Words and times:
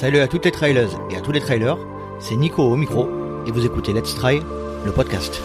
Salut 0.00 0.20
à 0.20 0.28
toutes 0.28 0.46
les 0.46 0.50
trailers 0.50 0.88
et 1.10 1.16
à 1.16 1.20
tous 1.20 1.30
les 1.30 1.40
trailers, 1.40 1.76
c'est 2.20 2.34
Nico 2.34 2.62
au 2.62 2.74
micro 2.74 3.06
et 3.46 3.50
vous 3.50 3.66
écoutez 3.66 3.92
Let's 3.92 4.14
Try, 4.14 4.40
le 4.86 4.92
podcast. 4.92 5.42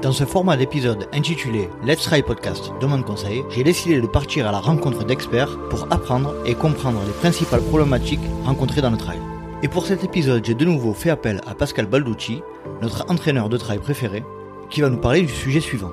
Dans 0.00 0.12
ce 0.12 0.24
format 0.24 0.56
d'épisode 0.56 1.08
intitulé 1.12 1.68
Let's 1.84 2.04
Try 2.04 2.22
Podcast 2.22 2.72
Demande 2.80 3.04
conseil, 3.04 3.44
j'ai 3.50 3.64
décidé 3.64 4.00
de 4.00 4.06
partir 4.06 4.48
à 4.48 4.50
la 4.50 4.60
rencontre 4.60 5.04
d'experts 5.04 5.58
pour 5.68 5.92
apprendre 5.92 6.34
et 6.46 6.54
comprendre 6.54 7.02
les 7.06 7.12
principales 7.12 7.60
problématiques 7.60 8.24
rencontrées 8.46 8.80
dans 8.80 8.90
le 8.90 8.96
trail. 8.96 9.20
Et 9.62 9.68
pour 9.68 9.84
cet 9.84 10.04
épisode, 10.04 10.46
j'ai 10.46 10.54
de 10.54 10.64
nouveau 10.64 10.94
fait 10.94 11.10
appel 11.10 11.42
à 11.46 11.54
Pascal 11.54 11.84
Balducci, 11.84 12.40
notre 12.80 13.04
entraîneur 13.10 13.50
de 13.50 13.58
trail 13.58 13.78
préféré, 13.78 14.24
qui 14.70 14.80
va 14.80 14.88
nous 14.88 14.96
parler 14.96 15.20
du 15.20 15.28
sujet 15.28 15.60
suivant. 15.60 15.92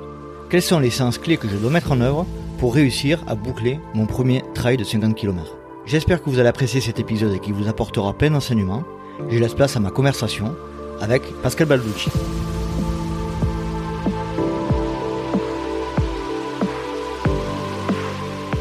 Quelles 0.50 0.62
sont 0.62 0.80
les 0.80 0.89
séances 0.89 1.18
clés 1.18 1.36
que 1.36 1.50
je 1.50 1.57
dois 1.57 1.70
mettre 1.70 1.92
en 1.92 2.00
œuvre 2.00 2.26
pour 2.60 2.76
réussir 2.76 3.24
à 3.28 3.36
boucler 3.36 3.80
mon 3.94 4.06
premier 4.06 4.44
trail 4.54 4.78
de 4.78 4.84
50 4.84 5.16
km 5.16 5.56
J'espère 5.86 6.22
que 6.22 6.30
vous 6.30 6.38
allez 6.38 6.50
apprécier 6.50 6.82
cet 6.82 7.00
épisode 7.00 7.34
et 7.34 7.40
qu'il 7.40 7.54
vous 7.54 7.68
apportera 7.68 8.14
plein 8.14 8.30
d'enseignements. 8.30 8.84
Je 9.30 9.40
laisse 9.40 9.56
place 9.56 9.76
à 9.76 9.80
ma 9.80 9.90
conversation 9.90 10.56
avec 11.02 11.24
Pascal 11.42 11.68
Balducci. 11.68 12.10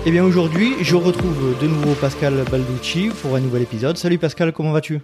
Et 0.06 0.10
eh 0.10 0.10
bien 0.10 0.24
aujourd'hui, 0.24 0.72
je 0.80 0.96
retrouve 0.96 1.58
de 1.60 1.66
nouveau 1.66 1.92
Pascal 1.92 2.42
Balducci 2.50 3.10
pour 3.20 3.34
un 3.34 3.40
nouvel 3.40 3.60
épisode. 3.60 3.98
Salut 3.98 4.16
Pascal, 4.16 4.54
comment 4.54 4.72
vas-tu? 4.72 5.00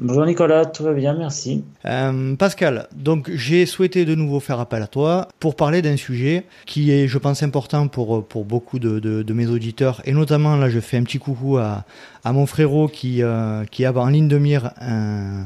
Bonjour 0.00 0.24
Nicolas, 0.26 0.64
tout 0.64 0.84
va 0.84 0.92
bien, 0.92 1.12
merci. 1.12 1.64
Euh, 1.84 2.36
Pascal, 2.36 2.86
donc 2.94 3.32
j'ai 3.34 3.66
souhaité 3.66 4.04
de 4.04 4.14
nouveau 4.14 4.38
faire 4.38 4.60
appel 4.60 4.80
à 4.80 4.86
toi 4.86 5.26
pour 5.40 5.56
parler 5.56 5.82
d'un 5.82 5.96
sujet 5.96 6.44
qui 6.66 6.92
est, 6.92 7.08
je 7.08 7.18
pense, 7.18 7.42
important 7.42 7.88
pour, 7.88 8.24
pour 8.24 8.44
beaucoup 8.44 8.78
de, 8.78 9.00
de, 9.00 9.24
de, 9.24 9.32
mes 9.32 9.48
auditeurs. 9.48 10.00
Et 10.04 10.12
notamment, 10.12 10.54
là, 10.54 10.70
je 10.70 10.78
fais 10.78 10.98
un 10.98 11.02
petit 11.02 11.18
coucou 11.18 11.56
à, 11.56 11.84
à 12.22 12.32
mon 12.32 12.46
frérot 12.46 12.86
qui, 12.86 13.24
euh, 13.24 13.64
qui 13.64 13.84
a 13.84 13.92
en 13.92 14.06
ligne 14.06 14.28
de 14.28 14.38
mire 14.38 14.70
un, 14.80 15.42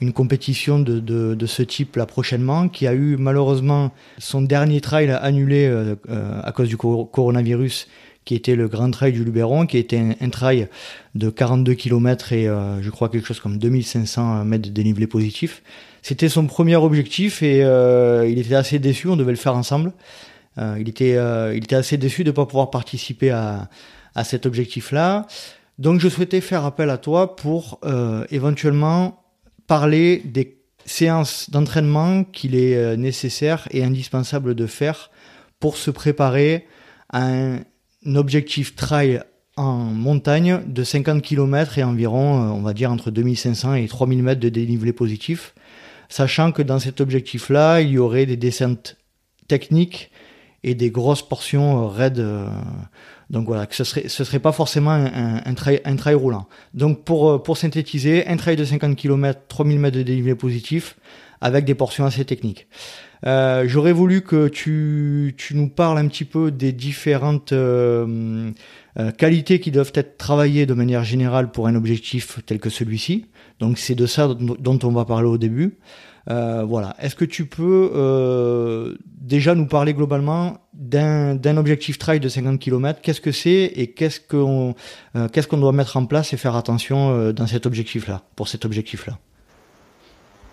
une 0.00 0.12
compétition 0.12 0.80
de, 0.80 0.98
de, 0.98 1.36
de, 1.36 1.46
ce 1.46 1.62
type 1.62 1.94
là 1.94 2.04
prochainement, 2.04 2.68
qui 2.68 2.88
a 2.88 2.94
eu 2.94 3.16
malheureusement 3.16 3.92
son 4.18 4.42
dernier 4.42 4.80
trail 4.80 5.08
annulé 5.10 5.66
euh, 5.66 5.94
euh 6.10 6.40
à 6.42 6.50
cause 6.50 6.68
du 6.68 6.76
coronavirus 6.76 7.86
qui 8.24 8.34
était 8.34 8.56
le 8.56 8.68
Grand 8.68 8.90
Trail 8.90 9.12
du 9.12 9.24
Luberon, 9.24 9.66
qui 9.66 9.78
était 9.78 10.16
un, 10.20 10.28
trail 10.30 10.68
de 11.14 11.30
42 11.30 11.74
km 11.74 12.32
et 12.32 12.48
euh, 12.48 12.80
je 12.82 12.90
crois 12.90 13.08
quelque 13.08 13.26
chose 13.26 13.40
comme 13.40 13.58
2500 13.58 14.44
mètres 14.44 14.68
de 14.68 14.70
dénivelé 14.70 15.06
positif. 15.06 15.62
C'était 16.02 16.28
son 16.28 16.46
premier 16.46 16.76
objectif 16.76 17.42
et 17.42 17.64
euh, 17.64 18.28
il 18.28 18.38
était 18.38 18.54
assez 18.54 18.78
déçu, 18.78 19.08
on 19.08 19.16
devait 19.16 19.32
le 19.32 19.38
faire 19.38 19.54
ensemble. 19.56 19.92
Euh, 20.58 20.76
il, 20.78 20.88
était, 20.88 21.16
euh, 21.16 21.54
il 21.54 21.64
était 21.64 21.76
assez 21.76 21.96
déçu 21.96 22.24
de 22.24 22.30
ne 22.30 22.34
pas 22.34 22.46
pouvoir 22.46 22.70
participer 22.70 23.30
à, 23.30 23.68
à 24.14 24.24
cet 24.24 24.46
objectif-là. 24.46 25.26
Donc 25.78 26.00
je 26.00 26.08
souhaitais 26.08 26.40
faire 26.40 26.64
appel 26.64 26.90
à 26.90 26.98
toi 26.98 27.36
pour 27.36 27.80
euh, 27.84 28.24
éventuellement 28.30 29.24
parler 29.66 30.22
des 30.24 30.58
séances 30.84 31.50
d'entraînement 31.50 32.24
qu'il 32.24 32.54
est 32.54 32.96
nécessaire 32.96 33.66
et 33.70 33.82
indispensable 33.82 34.54
de 34.54 34.66
faire 34.66 35.10
pour 35.58 35.78
se 35.78 35.90
préparer 35.90 36.66
à 37.08 37.26
un 37.26 37.60
objectif 38.06 38.74
trail 38.74 39.22
en 39.56 39.76
montagne 39.76 40.60
de 40.66 40.82
50 40.82 41.22
km 41.22 41.78
et 41.78 41.84
environ, 41.84 42.42
euh, 42.42 42.52
on 42.52 42.62
va 42.62 42.72
dire, 42.72 42.90
entre 42.90 43.10
2500 43.10 43.74
et 43.74 43.86
3000 43.86 44.22
mètres 44.22 44.40
de 44.40 44.48
dénivelé 44.48 44.92
positif, 44.92 45.54
sachant 46.08 46.52
que 46.52 46.62
dans 46.62 46.78
cet 46.78 47.00
objectif-là, 47.00 47.80
il 47.80 47.90
y 47.90 47.98
aurait 47.98 48.26
des 48.26 48.36
descentes 48.36 48.96
techniques 49.46 50.10
et 50.64 50.74
des 50.74 50.90
grosses 50.90 51.22
portions 51.22 51.84
euh, 51.84 51.86
raides. 51.86 52.18
Euh, 52.18 52.48
donc 53.30 53.46
voilà, 53.46 53.66
que 53.66 53.74
ce 53.74 53.84
serait, 53.84 54.08
ce 54.08 54.24
serait 54.24 54.38
pas 54.38 54.52
forcément 54.52 54.90
un, 54.90 55.54
trail, 55.54 55.80
un 55.84 55.96
trail 55.96 56.14
roulant. 56.14 56.46
Donc 56.74 57.04
pour, 57.04 57.42
pour 57.42 57.56
synthétiser, 57.56 58.26
un 58.26 58.36
trail 58.36 58.56
de 58.56 58.64
50 58.64 58.96
km, 58.96 59.40
3000 59.48 59.78
mètres 59.78 59.96
de 59.96 60.02
dénivelé 60.02 60.34
positif, 60.34 60.96
avec 61.40 61.64
des 61.64 61.74
portions 61.74 62.04
assez 62.04 62.24
techniques. 62.26 62.68
Euh, 63.26 63.64
J'aurais 63.66 63.92
voulu 63.92 64.22
que 64.22 64.48
tu, 64.48 65.34
tu 65.36 65.54
nous 65.54 65.68
parles 65.68 65.98
un 65.98 66.08
petit 66.08 66.24
peu 66.24 66.50
des 66.50 66.72
différentes 66.72 67.52
euh, 67.52 68.50
euh, 68.98 69.10
qualités 69.12 69.60
qui 69.60 69.70
doivent 69.70 69.92
être 69.94 70.18
travaillées 70.18 70.66
de 70.66 70.74
manière 70.74 71.04
générale 71.04 71.50
pour 71.50 71.66
un 71.66 71.74
objectif 71.74 72.40
tel 72.46 72.58
que 72.58 72.70
celui-ci. 72.70 73.26
Donc 73.60 73.78
c'est 73.78 73.94
de 73.94 74.06
ça 74.06 74.28
dont 74.28 74.78
on 74.82 74.90
va 74.90 75.04
parler 75.04 75.28
au 75.28 75.38
début. 75.38 75.78
Euh, 76.30 76.64
voilà. 76.66 76.96
Est-ce 77.00 77.14
que 77.14 77.24
tu 77.24 77.46
peux 77.46 77.90
euh, 77.94 78.94
déjà 79.06 79.54
nous 79.54 79.66
parler 79.66 79.92
globalement 79.94 80.58
d'un 80.72 81.56
objectif 81.56 81.98
trail 81.98 82.20
de 82.20 82.28
50 82.28 82.58
km 82.58 83.00
Qu'est-ce 83.02 83.20
que 83.20 83.32
c'est 83.32 83.72
et 83.76 83.92
qu'est-ce 83.92 84.20
qu'on 84.20 84.74
euh, 85.16 85.28
qu'est-ce 85.28 85.48
qu'on 85.48 85.58
doit 85.58 85.72
mettre 85.72 85.96
en 85.96 86.06
place 86.06 86.32
et 86.32 86.36
faire 86.36 86.56
attention 86.56 87.32
dans 87.32 87.46
cet 87.46 87.66
objectif-là, 87.66 88.22
pour 88.36 88.48
cet 88.48 88.64
objectif-là? 88.64 89.18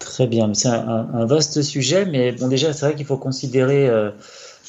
Très 0.02 0.26
bien, 0.26 0.52
c'est 0.56 0.68
un, 0.68 1.26
vaste 1.26 1.62
sujet, 1.62 2.06
mais 2.06 2.32
bon 2.32 2.48
déjà 2.48 2.74
c'est 2.74 2.88
vrai 2.88 2.96
qu'il 2.96 3.06
faut 3.06 3.18
considérer 3.18 3.88
euh, 3.88 4.10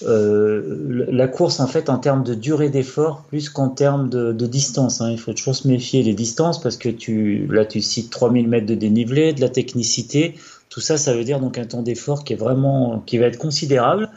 euh, 0.03 1.07
la 1.11 1.27
course 1.27 1.59
en 1.59 1.67
fait 1.67 1.89
en 1.89 1.97
termes 1.97 2.23
de 2.23 2.35
durée 2.35 2.69
d'effort 2.69 3.23
plus 3.29 3.49
qu'en 3.49 3.71
termes 3.71 4.11
de, 4.11 4.47
distance. 4.47 5.01
Hein. 5.01 5.11
Il 5.11 5.19
faut 5.19 5.33
toujours 5.33 5.57
se 5.57 5.67
méfier 5.67 6.05
des 6.05 6.13
distances 6.13 6.61
parce 6.61 6.77
que 6.77 6.91
tu 6.91 7.49
là 7.51 7.65
tu 7.65 7.81
cites 7.81 8.11
3000 8.11 8.47
mètres 8.47 8.67
de 8.67 8.75
dénivelé, 8.75 9.33
de 9.33 9.41
la 9.41 9.49
technicité, 9.49 10.35
tout 10.69 10.81
ça 10.81 10.99
ça 10.99 11.15
veut 11.15 11.25
dire 11.25 11.41
donc 11.41 11.57
un 11.57 11.65
temps 11.65 11.83
d'effort 11.83 12.25
qui 12.25 12.35
est 12.35 12.37
vraiment 12.37 13.03
qui 13.07 13.17
va 13.17 13.27
être 13.27 13.39
considérable. 13.39 14.11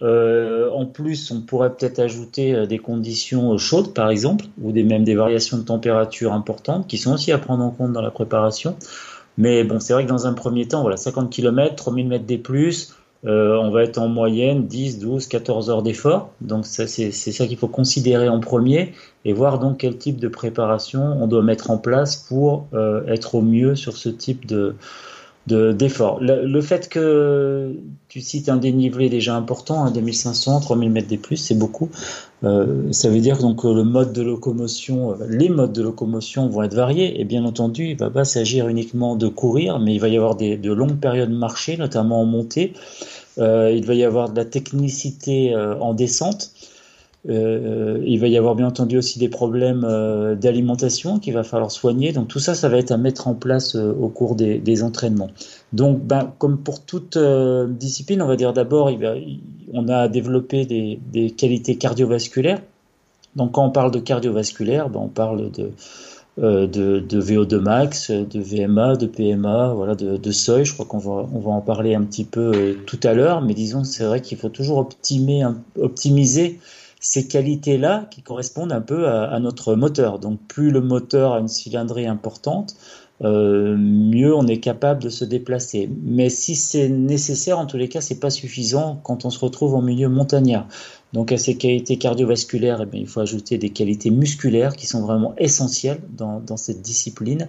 Euh, 0.00 0.68
en 0.70 0.86
plus, 0.86 1.30
on 1.30 1.42
pourrait 1.42 1.76
peut-être 1.76 2.00
ajouter 2.00 2.66
des 2.66 2.78
conditions 2.78 3.56
chaudes, 3.56 3.94
par 3.94 4.10
exemple, 4.10 4.46
ou 4.60 4.72
même 4.72 5.04
des 5.04 5.14
variations 5.14 5.58
de 5.58 5.62
température 5.62 6.32
importantes, 6.32 6.88
qui 6.88 6.98
sont 6.98 7.12
aussi 7.12 7.30
à 7.30 7.38
prendre 7.38 7.62
en 7.62 7.70
compte 7.70 7.92
dans 7.92 8.02
la 8.02 8.10
préparation. 8.10 8.74
Mais 9.38 9.64
bon, 9.64 9.80
c'est 9.80 9.92
vrai 9.92 10.04
que 10.04 10.10
dans 10.10 10.26
un 10.26 10.34
premier 10.34 10.66
temps, 10.68 10.82
voilà, 10.82 10.96
50 10.96 11.30
km, 11.30 11.74
3000 11.74 12.08
mètres 12.08 12.26
des 12.26 12.38
plus, 12.38 12.94
euh, 13.24 13.56
on 13.56 13.70
va 13.70 13.84
être 13.84 13.98
en 13.98 14.08
moyenne 14.08 14.66
10, 14.66 14.98
12, 14.98 15.26
14 15.28 15.70
heures 15.70 15.82
d'effort. 15.82 16.30
Donc 16.40 16.66
c'est 16.66 16.86
ça 16.86 17.46
qu'il 17.46 17.56
faut 17.56 17.68
considérer 17.68 18.28
en 18.28 18.40
premier 18.40 18.92
et 19.24 19.32
voir 19.32 19.58
donc 19.58 19.78
quel 19.78 19.96
type 19.96 20.18
de 20.18 20.28
préparation 20.28 21.00
on 21.00 21.26
doit 21.28 21.42
mettre 21.42 21.70
en 21.70 21.78
place 21.78 22.16
pour 22.16 22.66
euh, 22.74 23.06
être 23.06 23.36
au 23.36 23.42
mieux 23.42 23.76
sur 23.76 23.96
ce 23.96 24.08
type 24.08 24.46
de, 24.46 24.74
d'effort. 25.46 26.18
le, 26.20 26.60
fait 26.60 26.88
que 26.88 27.76
tu 28.08 28.20
cites 28.20 28.48
un 28.48 28.56
dénivelé 28.56 29.08
déjà 29.08 29.36
important, 29.36 29.84
hein, 29.84 29.90
2500, 29.90 30.60
3000 30.60 30.90
mètres 30.90 31.08
des 31.08 31.18
plus, 31.18 31.36
c'est 31.36 31.56
beaucoup. 31.56 31.90
Euh, 32.44 32.90
ça 32.92 33.08
veut 33.08 33.20
dire 33.20 33.38
donc 33.38 33.62
que 33.62 33.68
le 33.68 33.84
mode 33.84 34.12
de 34.12 34.22
locomotion, 34.22 35.12
euh, 35.12 35.26
les 35.28 35.48
modes 35.48 35.72
de 35.72 35.82
locomotion 35.82 36.48
vont 36.48 36.62
être 36.62 36.74
variés. 36.74 37.20
Et 37.20 37.24
bien 37.24 37.44
entendu, 37.44 37.90
il 37.90 37.96
va 37.96 38.10
pas 38.10 38.24
s'agir 38.24 38.68
uniquement 38.68 39.16
de 39.16 39.28
courir, 39.28 39.78
mais 39.78 39.94
il 39.94 40.00
va 40.00 40.08
y 40.08 40.16
avoir 40.16 40.34
des, 40.34 40.56
de 40.56 40.72
longues 40.72 40.98
périodes 40.98 41.30
marchées, 41.30 41.76
notamment 41.76 42.20
en 42.20 42.24
montée. 42.24 42.72
Euh, 43.38 43.72
il 43.74 43.86
va 43.86 43.94
y 43.94 44.04
avoir 44.04 44.30
de 44.30 44.36
la 44.36 44.44
technicité 44.44 45.54
euh, 45.54 45.78
en 45.78 45.94
descente. 45.94 46.52
Euh, 47.28 48.02
il 48.04 48.18
va 48.18 48.26
y 48.26 48.36
avoir 48.36 48.56
bien 48.56 48.66
entendu 48.66 48.98
aussi 48.98 49.20
des 49.20 49.28
problèmes 49.28 49.84
euh, 49.84 50.34
d'alimentation 50.34 51.20
qu'il 51.20 51.34
va 51.34 51.44
falloir 51.44 51.70
soigner. 51.70 52.12
Donc 52.12 52.28
tout 52.28 52.40
ça, 52.40 52.54
ça 52.54 52.68
va 52.68 52.78
être 52.78 52.90
à 52.90 52.96
mettre 52.96 53.28
en 53.28 53.34
place 53.34 53.76
euh, 53.76 53.92
au 53.92 54.08
cours 54.08 54.34
des, 54.34 54.58
des, 54.58 54.82
entraînements. 54.82 55.30
Donc, 55.72 56.00
ben, 56.00 56.32
comme 56.38 56.58
pour 56.58 56.84
toute 56.84 57.16
discipline, 57.16 58.22
on 58.22 58.26
va 58.26 58.36
dire 58.36 58.52
d'abord, 58.52 58.90
on 59.72 59.88
a 59.88 60.08
développé 60.08 60.66
des, 60.66 60.98
des, 61.12 61.30
qualités 61.30 61.76
cardiovasculaires. 61.76 62.60
Donc 63.36 63.52
quand 63.52 63.64
on 63.64 63.70
parle 63.70 63.92
de 63.92 64.00
cardiovasculaire, 64.00 64.90
ben, 64.90 65.00
on 65.00 65.08
parle 65.08 65.52
de, 65.52 65.70
de, 66.38 66.98
de, 66.98 67.22
VO2 67.22 67.58
max, 67.60 68.10
de 68.10 68.40
VMA, 68.40 68.96
de 68.96 69.06
PMA, 69.06 69.74
voilà, 69.74 69.94
de, 69.94 70.16
de 70.16 70.30
seuil. 70.32 70.64
Je 70.64 70.74
crois 70.74 70.86
qu'on 70.86 70.98
va, 70.98 71.28
on 71.32 71.38
va 71.38 71.52
en 71.52 71.60
parler 71.60 71.94
un 71.94 72.02
petit 72.02 72.24
peu 72.24 72.76
tout 72.84 73.00
à 73.04 73.14
l'heure. 73.14 73.42
Mais 73.42 73.54
disons, 73.54 73.84
c'est 73.84 74.04
vrai 74.04 74.20
qu'il 74.20 74.38
faut 74.38 74.48
toujours 74.48 74.78
optimiser, 74.78 75.46
optimiser 75.78 76.58
ces 77.02 77.26
qualités-là 77.26 78.06
qui 78.10 78.22
correspondent 78.22 78.72
un 78.72 78.80
peu 78.80 79.08
à, 79.08 79.38
notre 79.40 79.74
moteur. 79.74 80.20
Donc 80.20 80.40
plus 80.46 80.70
le 80.70 80.80
moteur 80.80 81.34
a 81.34 81.40
une 81.40 81.48
cylindrée 81.48 82.06
importante, 82.06 82.76
euh, 83.22 83.76
mieux 83.76 84.34
on 84.34 84.46
est 84.46 84.60
capable 84.60 85.02
de 85.02 85.08
se 85.08 85.24
déplacer. 85.24 85.90
Mais 86.02 86.30
si 86.30 86.54
c'est 86.54 86.88
nécessaire, 86.88 87.58
en 87.58 87.66
tous 87.66 87.76
les 87.76 87.88
cas, 87.88 88.00
c'est 88.00 88.20
pas 88.20 88.30
suffisant 88.30 89.00
quand 89.02 89.24
on 89.24 89.30
se 89.30 89.40
retrouve 89.40 89.74
en 89.74 89.82
milieu 89.82 90.08
montagnard. 90.08 90.68
Donc 91.12 91.32
à 91.32 91.38
ces 91.38 91.56
qualités 91.56 91.98
cardiovasculaires, 91.98 92.80
eh 92.82 92.86
bien, 92.86 93.00
il 93.00 93.08
faut 93.08 93.20
ajouter 93.20 93.58
des 93.58 93.70
qualités 93.70 94.10
musculaires 94.10 94.76
qui 94.76 94.86
sont 94.86 95.02
vraiment 95.02 95.34
essentielles 95.38 96.00
dans, 96.16 96.38
dans 96.38 96.56
cette 96.56 96.82
discipline 96.82 97.48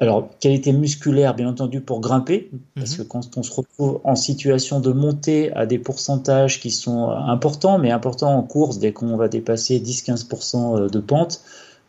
alors, 0.00 0.28
qualité 0.40 0.72
musculaire, 0.72 1.34
bien 1.34 1.48
entendu, 1.48 1.80
pour 1.80 2.00
grimper, 2.00 2.50
parce 2.74 2.92
mhm. 2.92 3.04
que 3.04 3.08
quand 3.08 3.36
on 3.36 3.42
se 3.42 3.52
retrouve 3.52 4.00
en 4.04 4.14
situation 4.14 4.80
de 4.80 4.92
monter 4.92 5.52
à 5.54 5.66
des 5.66 5.78
pourcentages 5.78 6.60
qui 6.60 6.70
sont 6.70 7.08
importants, 7.10 7.78
mais 7.78 7.90
importants 7.90 8.36
en 8.36 8.42
course, 8.42 8.78
dès 8.78 8.92
qu'on 8.92 9.16
va 9.16 9.28
dépasser 9.28 9.78
10-15% 9.78 10.78
euh, 10.78 10.88
de 10.88 11.00
pente, 11.00 11.42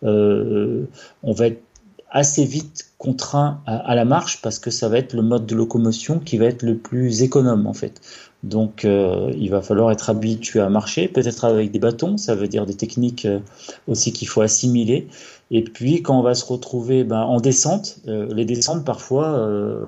euh, 0.03 0.85
on 1.23 1.33
va 1.33 1.47
être 1.47 1.61
assez 2.09 2.45
vite 2.45 2.91
contraint 2.97 3.61
à, 3.65 3.77
à, 3.77 3.95
la 3.95 4.05
marche 4.05 4.41
parce 4.41 4.59
que 4.59 4.71
ça 4.71 4.87
va 4.87 4.97
être 4.97 5.13
le 5.13 5.21
mode 5.21 5.45
de 5.45 5.55
locomotion 5.55 6.19
qui 6.19 6.37
va 6.37 6.45
être 6.45 6.63
le 6.63 6.77
plus 6.77 7.21
économe 7.21 7.67
en 7.67 7.73
fait. 7.73 8.01
Donc, 8.43 8.85
euh, 8.85 9.33
il 9.35 9.49
va 9.49 9.61
falloir 9.61 9.91
être 9.91 10.09
habitué 10.09 10.59
à 10.59 10.69
marcher, 10.69 11.07
peut-être 11.07 11.45
avec 11.45 11.71
des 11.71 11.79
bâtons, 11.79 12.17
ça 12.17 12.35
veut 12.35 12.47
dire 12.47 12.65
des 12.65 12.75
techniques 12.75 13.25
euh, 13.25 13.39
aussi 13.87 14.13
qu'il 14.13 14.27
faut 14.27 14.41
assimiler. 14.41 15.07
Et 15.51 15.63
puis, 15.63 16.01
quand 16.01 16.19
on 16.19 16.23
va 16.23 16.35
se 16.35 16.45
retrouver 16.45 17.03
ben, 17.03 17.21
en 17.21 17.39
descente, 17.39 17.99
euh, 18.07 18.33
les 18.33 18.45
descentes, 18.45 18.83
parfois, 18.83 19.87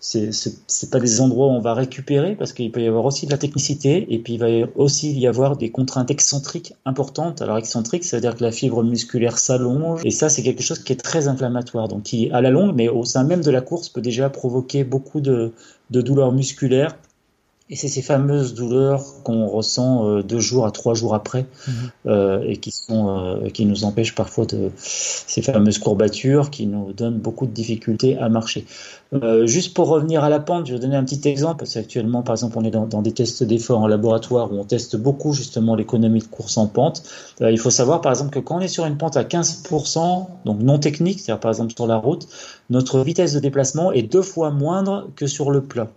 c'est 0.00 0.90
pas 0.90 1.00
des 1.00 1.20
endroits 1.20 1.48
où 1.48 1.50
on 1.50 1.60
va 1.60 1.74
récupérer 1.74 2.34
parce 2.34 2.52
qu'il 2.52 2.70
peut 2.72 2.80
y 2.80 2.86
avoir 2.86 3.04
aussi 3.04 3.26
de 3.26 3.30
la 3.30 3.38
technicité 3.38 4.06
et 4.12 4.18
puis 4.18 4.34
il 4.34 4.40
va 4.40 4.46
aussi 4.76 5.12
y 5.12 5.26
avoir 5.26 5.56
des 5.56 5.70
contraintes 5.70 6.10
excentriques 6.10 6.74
importantes. 6.84 7.42
Alors 7.42 7.58
excentrique, 7.58 8.04
ça 8.04 8.16
veut 8.16 8.20
dire 8.20 8.36
que 8.36 8.42
la 8.42 8.52
fibre 8.52 8.82
musculaire 8.82 9.38
s'allonge 9.38 10.00
et 10.04 10.10
ça 10.10 10.28
c'est 10.28 10.42
quelque 10.42 10.62
chose 10.62 10.78
qui 10.78 10.92
est 10.92 11.02
très 11.02 11.28
inflammatoire, 11.28 11.88
donc 11.88 12.04
qui 12.04 12.30
à 12.30 12.40
la 12.40 12.50
longue, 12.50 12.74
mais 12.74 12.88
au 12.88 13.04
sein 13.04 13.24
même 13.24 13.42
de 13.42 13.50
la 13.50 13.60
course 13.60 13.88
peut 13.88 14.00
déjà 14.00 14.30
provoquer 14.30 14.84
beaucoup 14.84 15.20
de 15.20 15.52
douleurs 15.90 16.32
musculaires 16.32 16.96
et 17.70 17.76
c'est 17.76 17.88
ces 17.88 18.00
fameuses 18.00 18.54
douleurs 18.54 19.04
qu'on 19.24 19.46
ressent 19.46 20.08
euh, 20.08 20.22
deux 20.22 20.40
jours 20.40 20.64
à 20.64 20.70
trois 20.70 20.94
jours 20.94 21.14
après 21.14 21.46
mhm. 21.66 21.74
euh, 22.06 22.42
et 22.46 22.56
qui 22.56 22.70
sont 22.70 23.08
euh, 23.08 23.50
qui 23.50 23.66
nous 23.66 23.84
empêchent 23.84 24.14
parfois 24.14 24.46
de 24.46 24.70
ces 24.76 25.42
fameuses 25.42 25.78
courbatures 25.78 26.50
qui 26.50 26.66
nous 26.66 26.92
donnent 26.92 27.18
beaucoup 27.18 27.46
de 27.46 27.52
difficultés 27.52 28.16
à 28.18 28.28
marcher. 28.28 28.64
Juste 29.44 29.72
pour 29.72 29.88
revenir 29.88 30.22
à 30.22 30.28
la 30.28 30.38
pente, 30.38 30.66
je 30.66 30.74
vais 30.74 30.78
donner 30.78 30.96
un 30.96 31.04
petit 31.04 31.26
exemple 31.28 31.60
parce 31.60 31.72
qu'actuellement, 31.72 32.22
par 32.22 32.34
exemple, 32.34 32.58
on 32.58 32.64
est 32.64 32.70
dans, 32.70 32.86
dans 32.86 33.00
des 33.00 33.12
tests 33.12 33.42
d'effort 33.42 33.80
en 33.80 33.86
laboratoire 33.86 34.52
où 34.52 34.56
on 34.56 34.64
teste 34.64 34.96
beaucoup 34.96 35.32
justement 35.32 35.74
l'économie 35.76 36.20
de 36.20 36.26
course 36.26 36.58
en 36.58 36.66
pente. 36.66 37.02
Il 37.40 37.58
faut 37.58 37.70
savoir 37.70 38.02
par 38.02 38.12
exemple 38.12 38.30
que 38.30 38.38
quand 38.38 38.56
on 38.56 38.60
est 38.60 38.68
sur 38.68 38.84
une 38.84 38.98
pente 38.98 39.16
à 39.16 39.22
15%, 39.22 40.26
donc 40.44 40.60
non 40.60 40.78
technique, 40.78 41.20
c'est-à-dire 41.20 41.40
par 41.40 41.50
exemple 41.50 41.72
sur 41.74 41.86
la 41.86 41.96
route, 41.96 42.28
notre 42.68 43.00
vitesse 43.00 43.32
de 43.32 43.40
déplacement 43.40 43.92
est 43.92 44.02
deux 44.02 44.22
fois 44.22 44.50
moindre 44.50 45.08
que 45.16 45.26
sur 45.26 45.50
le 45.50 45.62
plat. 45.62 45.88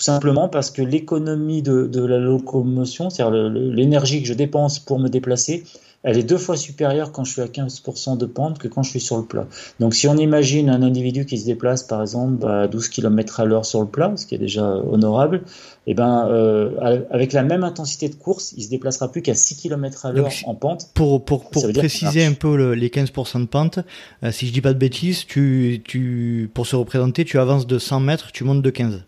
Tout 0.00 0.04
simplement 0.04 0.48
parce 0.48 0.70
que 0.70 0.80
l'économie 0.80 1.60
de, 1.60 1.86
de, 1.86 2.02
la 2.02 2.16
locomotion, 2.16 3.10
c'est-à-dire 3.10 3.50
l'énergie 3.50 4.22
que 4.22 4.28
je 4.28 4.32
dépense 4.32 4.78
pour 4.78 4.98
me 4.98 5.10
déplacer, 5.10 5.64
elle 6.02 6.16
est 6.16 6.22
deux 6.22 6.38
fois 6.38 6.56
supérieure 6.56 7.12
quand 7.12 7.24
je 7.24 7.32
suis 7.32 7.42
à 7.42 7.48
15% 7.48 8.16
de 8.16 8.24
pente 8.24 8.58
que 8.58 8.66
quand 8.66 8.82
je 8.82 8.88
suis 8.88 9.00
sur 9.00 9.18
le 9.18 9.24
plat. 9.24 9.46
Donc 9.78 9.94
si 9.94 10.08
on 10.08 10.16
imagine 10.16 10.70
un 10.70 10.80
individu 10.80 11.26
qui 11.26 11.36
se 11.36 11.44
déplace 11.44 11.82
par 11.82 12.00
exemple 12.00 12.46
à 12.46 12.66
12 12.66 12.88
km 12.88 13.40
à 13.40 13.44
l'heure 13.44 13.66
sur 13.66 13.82
le 13.82 13.88
plat, 13.88 14.10
ce 14.16 14.24
qui 14.24 14.34
est 14.34 14.38
déjà 14.38 14.64
honorable, 14.64 15.42
et 15.86 15.90
eh 15.90 15.94
ben, 15.94 16.28
euh, 16.30 17.04
avec 17.10 17.34
la 17.34 17.42
même 17.42 17.62
intensité 17.62 18.08
de 18.08 18.14
course, 18.14 18.54
il 18.56 18.64
se 18.64 18.70
déplacera 18.70 19.12
plus 19.12 19.20
qu'à 19.20 19.34
6 19.34 19.56
km 19.56 20.06
à 20.06 20.12
l'heure 20.12 20.30
en 20.46 20.54
pente. 20.54 20.88
Pour, 20.94 21.22
pour, 21.26 21.50
pour 21.50 21.70
préciser 21.74 22.24
un 22.24 22.32
peu 22.32 22.72
les 22.72 22.88
15% 22.88 23.42
de 23.42 23.44
pente, 23.44 23.80
euh, 24.24 24.32
si 24.32 24.46
je 24.46 24.52
dis 24.54 24.62
pas 24.62 24.72
de 24.72 24.78
bêtises, 24.78 25.26
tu, 25.26 25.82
tu, 25.84 26.50
pour 26.54 26.66
se 26.66 26.74
représenter, 26.76 27.26
tu 27.26 27.38
avances 27.38 27.66
de 27.66 27.78
100 27.78 28.00
mètres, 28.00 28.32
tu 28.32 28.44
montes 28.44 28.62
de 28.62 28.70
15. 28.70 29.04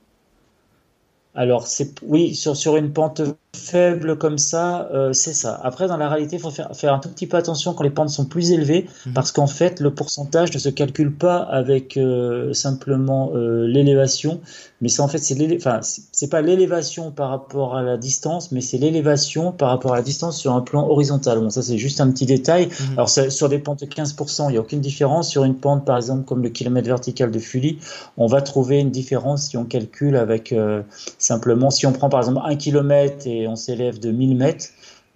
Alors, 1.35 1.67
c'est 1.67 2.01
oui, 2.03 2.35
sur, 2.35 2.57
sur 2.57 2.77
une 2.77 2.93
pente 2.93 3.23
faible 3.55 4.17
comme 4.17 4.39
ça, 4.39 4.89
euh, 4.95 5.13
c'est 5.13 5.35
ça. 5.35 5.61
Après, 5.63 5.87
dans 5.87 5.99
la 5.99 6.09
réalité, 6.09 6.37
il 6.37 6.43
faut 6.43 6.51
faire, 6.51 6.75
faire 6.75 6.95
un 6.95 6.99
tout 6.99 7.11
petit 7.11 7.27
peu 7.27 7.37
attention 7.37 7.75
quand 7.75 7.85
les 7.85 7.91
pentes 7.91 8.09
sont 8.09 8.25
plus 8.25 8.51
élevées, 8.51 8.87
mhm. 9.07 9.13
parce 9.13 9.31
qu'en 9.31 9.47
fait, 9.47 9.79
le 9.81 9.95
pourcentage 9.95 10.55
ne 10.55 10.59
se 10.59 10.71
calcule 10.71 11.13
pas 11.13 11.37
avec 11.37 11.99
euh, 11.99 12.55
simplement 12.55 13.31
euh, 13.35 13.67
l'élévation, 13.67 14.41
mais 14.81 14.89
c'est 14.89 15.03
en 15.03 15.09
fait, 15.09 15.19
c'est 15.19 15.37
enfin, 15.57 15.81
c'est 15.83 16.31
pas 16.31 16.41
l'élévation 16.41 17.11
par 17.11 17.29
rapport 17.29 17.77
à 17.77 17.83
la 17.83 17.99
distance, 17.99 18.53
mais 18.53 18.63
c'est 18.63 18.79
l'élévation 18.79 19.53
par 19.53 19.69
rapport 19.69 19.93
à 19.93 19.97
la 19.97 20.03
distance 20.03 20.39
sur 20.39 20.55
un 20.55 20.63
plan 20.63 20.89
horizontal. 20.89 21.39
Bon, 21.39 21.51
ça, 21.51 21.61
c'est 21.63 21.79
juste 21.79 22.01
un 22.01 22.11
petit 22.11 22.27
détail. 22.27 22.67
Mhm. 22.67 22.93
Alors, 22.95 23.11
sur 23.11 23.49
des 23.51 23.59
pentes 23.59 23.81
de 23.81 23.87
15%, 23.87 24.49
il 24.49 24.53
n'y 24.53 24.57
a 24.57 24.61
aucune 24.61 24.81
différence. 24.81 25.29
Sur 25.29 25.45
une 25.45 25.57
pente, 25.57 25.85
par 25.85 25.99
exemple, 25.99 26.25
comme 26.25 26.43
le 26.43 26.49
kilomètre 26.49 26.89
vertical 26.89 27.31
de 27.31 27.39
Fully, 27.39 27.79
on 28.17 28.27
va 28.27 28.41
trouver 28.41 28.81
une 28.81 28.91
différence 28.91 29.49
si 29.49 29.57
on 29.59 29.65
calcule 29.65 30.17
avec 30.17 30.55
simplement, 31.19 31.71
si 31.71 31.87
on 31.87 31.93
prend 31.93 32.09
par 32.09 32.21
exemple 32.21 32.41
un 32.45 32.57
kilomètre 32.57 33.27
et 33.27 33.42
on 33.47 33.57
s'élève 33.57 33.99
de 33.99 34.11
1000 34.11 34.37
mètres, 34.37 34.69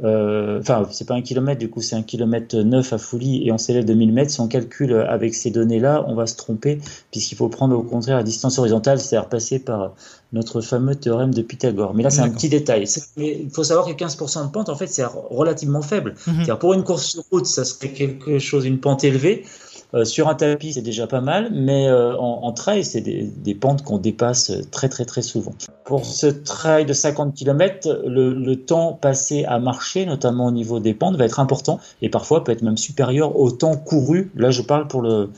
euh, 0.04 0.60
enfin, 0.60 0.86
c'est 0.90 1.06
pas 1.06 1.14
un 1.14 1.22
kilomètre, 1.22 1.58
du 1.58 1.70
coup, 1.70 1.80
c'est 1.80 1.96
un 1.96 2.02
kilomètre 2.02 2.56
neuf 2.56 2.92
à 2.92 2.98
folie 2.98 3.46
et 3.46 3.52
on 3.52 3.58
s'élève 3.58 3.84
de 3.84 3.94
1000 3.94 4.12
mètres. 4.12 4.30
Si 4.30 4.40
on 4.40 4.48
calcule 4.48 4.94
avec 4.94 5.34
ces 5.34 5.50
données-là, 5.50 6.04
on 6.06 6.14
va 6.14 6.26
se 6.26 6.36
tromper, 6.36 6.78
puisqu'il 7.10 7.36
faut 7.36 7.48
prendre 7.48 7.76
au 7.76 7.82
contraire 7.82 8.16
la 8.16 8.22
distance 8.22 8.58
horizontale, 8.58 9.00
c'est-à-dire 9.00 9.28
passer 9.28 9.58
par 9.58 9.94
notre 10.32 10.60
fameux 10.60 10.94
théorème 10.94 11.32
de 11.32 11.40
Pythagore. 11.40 11.94
Mais 11.94 12.02
là, 12.02 12.10
c'est 12.10 12.20
un 12.20 12.28
petit 12.28 12.48
détail. 12.48 12.84
Mais 13.16 13.40
il 13.42 13.50
faut 13.50 13.64
savoir 13.64 13.86
que 13.86 13.92
15% 13.92 14.46
de 14.46 14.50
pente, 14.50 14.68
en 14.68 14.76
fait, 14.76 14.86
c'est 14.86 15.04
relativement 15.04 15.82
faible. 15.82 16.14
Mhm. 16.26 16.56
Pour 16.58 16.74
une 16.74 16.84
course 16.84 17.06
sur 17.06 17.22
route, 17.30 17.46
ça 17.46 17.64
serait 17.64 17.90
quelque 17.90 18.38
chose, 18.38 18.66
une 18.66 18.78
pente 18.78 19.04
élevée. 19.04 19.44
Euh, 19.96 20.04
sur 20.04 20.28
un 20.28 20.34
tapis, 20.34 20.74
c'est 20.74 20.82
déjà 20.82 21.06
pas 21.06 21.22
mal, 21.22 21.48
mais 21.52 21.88
euh, 21.88 22.14
en, 22.16 22.52
trail, 22.52 22.84
c'est 22.84 23.00
des, 23.00 23.54
pentes 23.54 23.82
qu'on 23.82 23.98
dépasse 23.98 24.52
très 24.70 24.88
très 24.88 25.06
très 25.06 25.22
souvent. 25.22 25.54
Pour 25.84 26.04
ce 26.04 26.26
trail 26.26 26.84
de 26.84 26.92
50 26.92 27.34
km, 27.34 28.02
le, 28.06 28.54
temps 28.56 28.92
passé 28.92 29.44
à 29.44 29.58
marcher, 29.58 30.04
notamment 30.04 30.46
au 30.46 30.50
niveau 30.50 30.80
des 30.80 30.92
pentes, 30.92 31.16
va 31.16 31.24
être 31.24 31.40
important 31.40 31.80
et 32.02 32.10
parfois 32.10 32.44
peut 32.44 32.52
être 32.52 32.62
même 32.62 32.76
supérieur 32.76 33.38
au 33.38 33.50
temps 33.50 33.76
couru. 33.76 34.30
Là, 34.36 34.50
je 34.50 34.62
parle 34.62 34.86
pour 34.86 35.00
le 35.00 35.30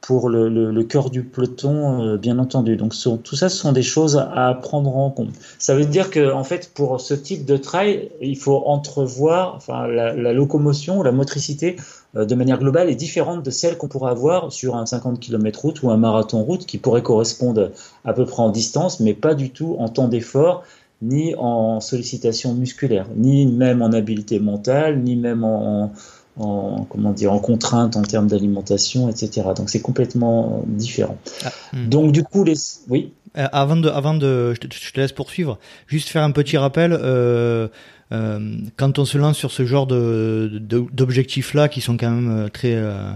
pour 0.00 0.30
le, 0.30 0.82
cœur 0.84 1.10
du 1.10 1.22
peloton, 1.22 2.02
euh, 2.02 2.16
bien 2.16 2.38
entendu. 2.38 2.76
Donc 2.76 2.94
tout 3.22 3.36
ça, 3.36 3.48
ce 3.48 3.56
sont 3.56 3.72
des 3.72 3.82
choses 3.82 4.16
à 4.16 4.54
prendre 4.54 4.96
en 4.96 5.10
compte. 5.10 5.34
Ça 5.58 5.74
veut 5.74 5.84
dire 5.84 6.10
que, 6.10 6.32
en 6.32 6.44
fait, 6.44 6.72
pour 6.72 7.00
ce 7.00 7.14
type 7.14 7.44
de 7.44 7.56
trail, 7.56 8.10
il 8.22 8.38
faut 8.38 8.62
entrevoir, 8.64 9.54
enfin, 9.56 9.86
la, 9.86 10.32
locomotion, 10.32 11.02
la 11.02 11.12
motricité 11.12 11.76
de 12.24 12.34
manière 12.34 12.58
globale 12.58 12.88
est 12.90 12.94
différente 12.94 13.44
de 13.44 13.50
celle 13.50 13.76
qu'on 13.76 13.88
pourrait 13.88 14.10
avoir 14.10 14.52
sur 14.52 14.76
un 14.76 14.86
50 14.86 15.20
km 15.20 15.60
route 15.60 15.82
ou 15.82 15.90
un 15.90 15.96
marathon 15.96 16.42
route 16.42 16.66
qui 16.66 16.78
pourrait 16.78 17.02
correspondre 17.02 17.70
à 18.04 18.12
peu 18.12 18.24
près 18.24 18.42
en 18.42 18.50
distance, 18.50 19.00
mais 19.00 19.14
pas 19.14 19.34
du 19.34 19.50
tout 19.50 19.76
en 19.78 19.88
temps 19.88 20.08
d'effort, 20.08 20.64
ni 21.02 21.34
en 21.36 21.80
sollicitation 21.80 22.54
musculaire, 22.54 23.06
ni 23.16 23.46
même 23.46 23.82
en 23.82 23.92
habileté 23.92 24.40
mentale, 24.40 25.00
ni 25.00 25.16
même 25.16 25.44
en, 25.44 25.92
comment 26.38 27.12
dire, 27.12 27.32
en 27.32 27.38
contrainte 27.38 27.96
en 27.96 28.02
termes 28.02 28.28
d'alimentation, 28.28 29.08
etc. 29.08 29.48
Donc 29.56 29.70
c'est 29.70 29.80
complètement 29.80 30.62
différent. 30.66 31.18
Ah, 31.44 31.52
hmm. 31.72 31.88
Donc 31.88 32.12
du 32.12 32.22
coup, 32.22 32.44
les... 32.44 32.54
oui. 32.88 33.12
Euh, 33.36 33.46
avant 33.52 33.76
de, 33.76 33.88
avant 33.88 34.14
de, 34.14 34.54
je 34.54 34.90
te, 34.90 35.00
laisse 35.00 35.12
poursuivre. 35.12 35.58
Juste 35.86 36.08
faire 36.08 36.22
un 36.22 36.30
petit 36.30 36.56
rappel. 36.56 36.92
Euh, 36.92 36.98
euh, 37.02 37.68
quand 38.10 38.98
on 38.98 39.04
se 39.04 39.18
lance 39.18 39.36
sur 39.36 39.50
ce 39.50 39.66
genre 39.66 39.86
de, 39.86 40.50
d'objectifs 40.60 41.54
là 41.54 41.68
qui 41.68 41.80
sont 41.80 41.96
quand 41.96 42.10
même 42.10 42.44
euh, 42.44 42.48
très 42.48 42.74
euh, 42.74 43.12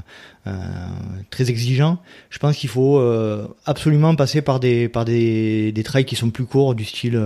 très 1.31 1.49
exigeants, 1.51 1.99
je 2.31 2.39
pense 2.39 2.57
qu'il 2.57 2.69
faut 2.69 3.01
absolument 3.65 4.15
passer 4.17 4.43
par 4.43 4.61
des 4.61 4.89
par 4.89 5.05
des, 5.05 5.73
des 5.73 5.83
trails 5.83 6.05
qui 6.05 6.17
sont 6.17 6.31
plus 6.31 6.45
courts 6.45 6.75
du 6.75 6.85
style 6.85 7.21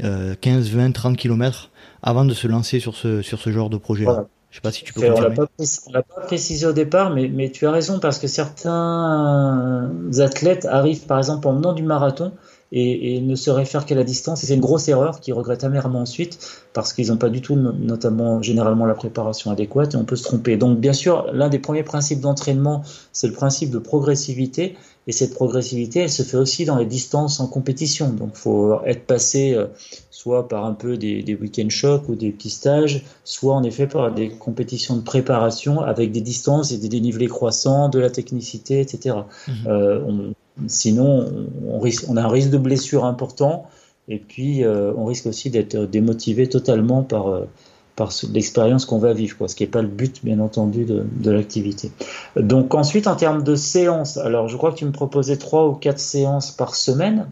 15, 0.00 0.70
20, 0.70 0.92
30 0.92 1.16
km 1.16 1.70
avant 2.02 2.24
de 2.24 2.34
se 2.34 2.46
lancer 2.46 2.80
sur 2.80 2.94
ce 2.94 3.22
sur 3.22 3.38
ce 3.38 3.50
genre 3.52 3.70
de 3.70 3.76
projet. 3.76 4.04
Là. 4.04 4.26
Je 4.50 4.56
sais 4.56 4.62
pas 4.62 4.72
si 4.72 4.82
tu 4.82 4.94
peux 4.94 5.10
On 5.10 5.20
l'a 5.20 5.30
pas, 5.30 5.46
pas, 5.46 6.20
précisé 6.22 6.66
au 6.66 6.72
départ, 6.72 7.10
mais, 7.10 7.28
mais 7.28 7.50
tu 7.50 7.66
as 7.66 7.70
raison 7.70 8.00
parce 8.00 8.18
que 8.18 8.26
certains 8.26 9.90
athlètes 10.18 10.64
arrivent 10.64 11.04
par 11.04 11.18
exemple 11.18 11.46
en 11.48 11.52
menant 11.52 11.74
du 11.74 11.82
marathon 11.82 12.32
et, 12.72 13.20
ne 13.20 13.34
se 13.34 13.50
réfèrent 13.50 13.86
qu'à 13.86 13.94
la 13.94 14.04
distance. 14.04 14.42
Et 14.42 14.46
c'est 14.46 14.54
une 14.54 14.60
grosse 14.60 14.88
erreur 14.88 15.20
qu'ils 15.20 15.34
regrettent 15.34 15.64
amèrement 15.64 16.00
ensuite 16.00 16.38
parce 16.72 16.92
qu'ils 16.92 17.08
n'ont 17.08 17.16
pas 17.16 17.30
du 17.30 17.40
tout, 17.40 17.56
notamment 17.56 18.42
généralement, 18.42 18.86
la 18.86 18.94
préparation 18.94 19.50
adéquate 19.50 19.94
et 19.94 19.96
on 19.96 20.04
peut 20.04 20.16
se 20.16 20.24
tromper. 20.24 20.56
Donc, 20.56 20.78
bien 20.78 20.92
sûr, 20.92 21.26
l'un 21.32 21.48
des 21.48 21.58
premiers 21.58 21.82
principes 21.82 22.20
d'entraînement, 22.20 22.82
c'est 23.12 23.26
le 23.26 23.32
principe 23.32 23.70
de 23.70 23.78
progressivité. 23.78 24.76
Et 25.06 25.12
cette 25.12 25.32
progressivité, 25.32 26.00
elle 26.00 26.10
se 26.10 26.22
fait 26.22 26.36
aussi 26.36 26.66
dans 26.66 26.76
les 26.76 26.84
distances 26.84 27.40
en 27.40 27.46
compétition. 27.46 28.10
Donc, 28.10 28.32
il 28.34 28.38
faut 28.38 28.78
être 28.84 29.06
passé 29.06 29.54
euh, 29.54 29.66
soit 30.10 30.48
par 30.48 30.66
un 30.66 30.74
peu 30.74 30.98
des, 30.98 31.22
des 31.22 31.34
week-end 31.34 31.70
shocks 31.70 32.10
ou 32.10 32.14
des 32.14 32.30
petits 32.30 32.50
stages, 32.50 33.04
soit 33.24 33.54
en 33.54 33.62
effet 33.62 33.86
par 33.86 34.12
des 34.12 34.28
compétitions 34.28 34.96
de 34.96 35.00
préparation 35.00 35.80
avec 35.80 36.12
des 36.12 36.20
distances 36.20 36.72
et 36.72 36.76
des 36.76 36.90
dénivelés 36.90 37.28
croissants, 37.28 37.88
de 37.88 37.98
la 37.98 38.10
technicité, 38.10 38.80
etc. 38.80 39.16
Mmh. 39.46 39.52
Euh, 39.66 40.00
on, 40.06 40.34
Sinon, 40.66 41.26
on, 41.66 41.78
risque, 41.78 42.04
on 42.08 42.16
a 42.16 42.22
un 42.22 42.28
risque 42.28 42.50
de 42.50 42.58
blessure 42.58 43.04
important 43.04 43.66
et 44.08 44.18
puis 44.18 44.64
euh, 44.64 44.92
on 44.96 45.04
risque 45.04 45.26
aussi 45.26 45.50
d'être 45.50 45.76
démotivé 45.76 46.48
totalement 46.48 47.02
par, 47.02 47.28
euh, 47.28 47.46
par 47.94 48.10
l'expérience 48.32 48.86
qu'on 48.86 48.98
va 48.98 49.12
vivre, 49.12 49.36
quoi, 49.36 49.48
ce 49.48 49.54
qui 49.54 49.64
n'est 49.64 49.70
pas 49.70 49.82
le 49.82 49.88
but, 49.88 50.24
bien 50.24 50.40
entendu, 50.40 50.84
de, 50.84 51.04
de 51.20 51.30
l'activité. 51.30 51.92
Donc 52.36 52.74
ensuite, 52.74 53.06
en 53.06 53.16
termes 53.16 53.42
de 53.42 53.54
séances, 53.54 54.16
alors 54.16 54.48
je 54.48 54.56
crois 54.56 54.72
que 54.72 54.76
tu 54.78 54.86
me 54.86 54.92
proposais 54.92 55.36
trois 55.36 55.68
ou 55.68 55.74
quatre 55.74 56.00
séances 56.00 56.50
par 56.50 56.74
semaine, 56.74 57.28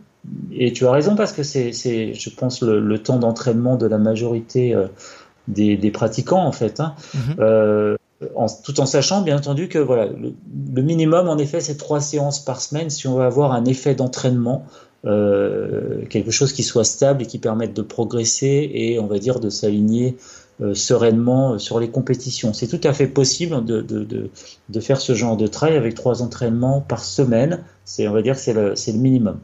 et 0.52 0.72
tu 0.72 0.86
as 0.86 0.90
raison 0.90 1.14
parce 1.14 1.32
que 1.32 1.42
c'est, 1.42 1.72
je 1.72 2.30
pense, 2.30 2.60
le, 2.60 2.98
temps 2.98 3.18
d'entraînement 3.18 3.76
de 3.76 3.86
la 3.86 3.98
majorité 3.98 4.74
euh, 4.74 4.88
des, 5.48 5.76
des, 5.76 5.90
pratiquants, 5.90 6.44
en 6.44 6.52
fait. 6.52 6.80
Hein. 6.80 6.94
Mm-hmm 8.22 8.62
tout 8.62 8.80
en 8.80 8.86
sachant 8.86 9.20
bien 9.22 9.36
entendu 9.36 9.68
que 9.68 9.78
voilà, 9.78 10.06
le, 10.06 10.82
minimum 10.82 11.28
en 11.28 11.36
effet 11.36 11.60
c'est 11.60 11.76
trois 11.76 12.00
séances 12.00 12.42
par 12.42 12.60
semaine 12.62 12.88
si 12.88 13.06
on 13.06 13.16
veut 13.16 13.24
avoir 13.24 13.52
un 13.52 13.66
effet 13.66 13.94
d'entraînement, 13.94 14.64
euh, 15.04 16.04
quelque 16.08 16.30
chose 16.30 16.52
qui 16.52 16.62
soit 16.62 16.84
stable 16.84 17.22
et 17.22 17.26
qui 17.26 17.38
permette 17.38 17.74
de 17.74 17.82
progresser 17.82 18.70
et 18.72 18.98
on 18.98 19.06
va 19.06 19.18
dire 19.18 19.38
de 19.38 19.50
s'aligner 19.50 20.16
euh, 20.62 20.72
sereinement 20.74 21.58
sur 21.58 21.78
les 21.78 21.90
compétitions. 21.90 22.54
C'est 22.54 22.68
tout 22.68 22.80
à 22.84 22.94
fait 22.94 23.06
possible 23.06 23.62
de, 23.62 23.82
de, 23.82 24.04
de, 24.04 24.30
de, 24.70 24.80
faire 24.80 24.98
ce 24.98 25.14
genre 25.14 25.36
de 25.36 25.46
travail 25.46 25.76
avec 25.76 25.94
trois 25.94 26.22
entraînements 26.22 26.80
par 26.80 27.04
semaine. 27.04 27.64
C'est 27.84 28.08
on 28.08 28.12
va 28.12 28.22
dire 28.22 28.38
c'est 28.38 28.54
le, 28.54 28.70
le 28.70 28.92
minimum. 28.98 29.38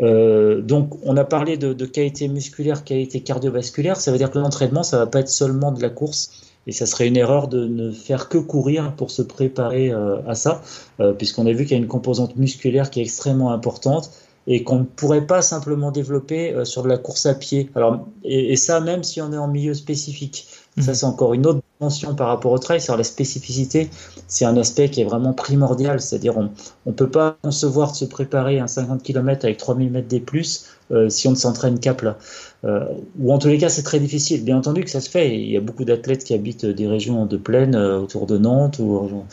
Euh, 0.00 0.60
donc, 0.60 0.94
on 1.04 1.16
a 1.16 1.24
parlé 1.24 1.56
de, 1.56 1.86
qualité 1.86 2.28
musculaire, 2.28 2.84
qualité 2.84 3.20
cardiovasculaire. 3.20 3.96
Ça 3.96 4.12
veut 4.12 4.18
dire 4.18 4.30
que 4.30 4.38
l'entraînement, 4.38 4.82
ça 4.82 4.98
va 4.98 5.06
pas 5.06 5.20
être 5.20 5.28
seulement 5.28 5.72
de 5.72 5.82
la 5.82 5.90
course. 5.90 6.49
Et 6.66 6.72
ça 6.72 6.86
serait 6.86 7.08
une 7.08 7.16
erreur 7.16 7.48
de 7.48 7.66
ne 7.66 7.90
faire 7.90 8.28
que 8.28 8.38
courir 8.38 8.94
pour 8.96 9.10
se 9.10 9.22
préparer 9.22 9.90
euh, 9.90 10.18
à 10.26 10.34
ça, 10.34 10.62
euh, 11.00 11.12
puisqu'on 11.12 11.46
a 11.46 11.52
vu 11.52 11.64
qu'il 11.64 11.76
y 11.76 11.80
a 11.80 11.82
une 11.82 11.88
composante 11.88 12.36
musculaire 12.36 12.90
qui 12.90 13.00
est 13.00 13.04
extrêmement 13.04 13.52
importante 13.52 14.10
et 14.46 14.64
qu'on 14.64 14.80
ne 14.80 14.84
pourrait 14.84 15.26
pas 15.26 15.42
simplement 15.42 15.90
développer 15.90 16.54
sur 16.64 16.82
de 16.82 16.88
la 16.88 16.96
course 16.96 17.26
à 17.26 17.34
pied. 17.34 17.70
Alors, 17.74 18.06
et, 18.24 18.52
et, 18.52 18.56
ça, 18.56 18.80
même 18.80 19.04
si 19.04 19.20
on 19.20 19.32
est 19.32 19.38
en 19.38 19.48
milieu 19.48 19.74
spécifique. 19.74 20.46
Ça, 20.78 20.94
c'est 20.94 21.06
encore 21.06 21.34
une 21.34 21.46
autre 21.46 21.60
dimension 21.78 22.14
par 22.14 22.28
rapport 22.28 22.52
au 22.52 22.58
trail. 22.58 22.80
Sur 22.80 22.96
la 22.96 23.04
spécificité, 23.04 23.90
c'est 24.28 24.44
un 24.44 24.56
aspect 24.56 24.88
qui 24.88 25.02
est 25.02 25.04
vraiment 25.04 25.32
primordial. 25.32 26.00
C'est-à-dire, 26.00 26.38
on 26.38 26.50
ne 26.86 26.92
peut 26.92 27.10
pas 27.10 27.36
concevoir 27.42 27.92
de 27.92 27.96
se 27.96 28.04
préparer 28.04 28.58
un 28.60 28.66
50 28.66 29.02
km 29.02 29.44
avec 29.44 29.58
3000 29.58 29.90
mètres 29.90 30.08
des 30.08 30.20
plus 30.20 30.64
euh, 30.64 30.79
si 31.08 31.28
on 31.28 31.32
ne 31.32 31.36
s'entraîne 31.36 31.78
qu'à 31.78 31.94
plat. 31.94 32.18
Euh, 32.64 32.84
ou 33.18 33.32
en 33.32 33.38
tous 33.38 33.48
les 33.48 33.58
cas, 33.58 33.68
c'est 33.68 33.82
très 33.82 34.00
difficile. 34.00 34.44
Bien 34.44 34.58
entendu 34.58 34.84
que 34.84 34.90
ça 34.90 35.00
se 35.00 35.08
fait. 35.08 35.34
Il 35.34 35.50
y 35.50 35.56
a 35.56 35.60
beaucoup 35.60 35.84
d'athlètes 35.84 36.24
qui 36.24 36.34
habitent 36.34 36.66
des 36.66 36.86
régions 36.86 37.26
de 37.26 37.36
plaine 37.36 37.74
euh, 37.74 38.00
autour 38.00 38.26
de 38.26 38.38
Nantes 38.38 38.78
ou 38.78 39.24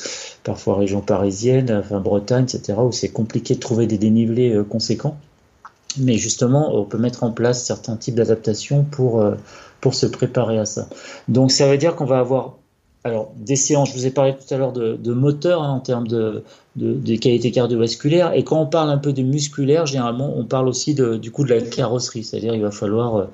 parfois 0.43 0.77
région 0.77 1.01
parisienne, 1.01 1.71
enfin 1.71 1.99
Bretagne, 1.99 2.43
etc., 2.43 2.79
où 2.79 2.91
c'est 2.91 3.09
compliqué 3.09 3.55
de 3.55 3.59
trouver 3.59 3.87
des 3.87 3.97
dénivelés 3.97 4.61
conséquents. 4.69 5.17
Mais 5.97 6.17
justement, 6.17 6.75
on 6.75 6.85
peut 6.85 6.97
mettre 6.97 7.23
en 7.23 7.31
place 7.31 7.63
certains 7.63 7.95
types 7.95 8.15
d'adaptations 8.15 8.83
pour 8.83 9.23
pour 9.81 9.93
se 9.93 10.05
préparer 10.05 10.59
à 10.59 10.65
ça. 10.65 10.87
Donc 11.27 11.51
ça 11.51 11.67
veut 11.67 11.77
dire 11.77 11.95
qu'on 11.95 12.05
va 12.05 12.19
avoir 12.19 12.57
alors 13.03 13.31
des 13.37 13.55
séances, 13.55 13.89
je 13.89 13.93
vous 13.93 14.05
ai 14.05 14.11
parlé 14.11 14.33
tout 14.33 14.53
à 14.53 14.57
l'heure 14.57 14.73
de, 14.73 15.13
moteur 15.13 15.63
hein, 15.63 15.71
en 15.71 15.79
termes 15.79 16.07
de, 16.07 16.43
qualités 17.17 17.51
cardiovasculaires, 17.51 18.33
et 18.33 18.43
quand 18.43 18.61
on 18.61 18.65
parle 18.65 18.89
un 18.89 18.97
peu 18.97 19.13
de 19.13 19.23
musculaire, 19.23 19.85
généralement 19.85 20.33
on 20.35 20.45
parle 20.45 20.67
aussi 20.67 20.93
du 20.93 21.31
coup 21.31 21.43
de 21.43 21.53
la 21.53 21.61
carrosserie, 21.61 22.23
c'est-à-dire 22.23 22.53
il 22.53 22.61
va 22.61 22.71
falloir 22.71 23.15
euh, 23.15 23.25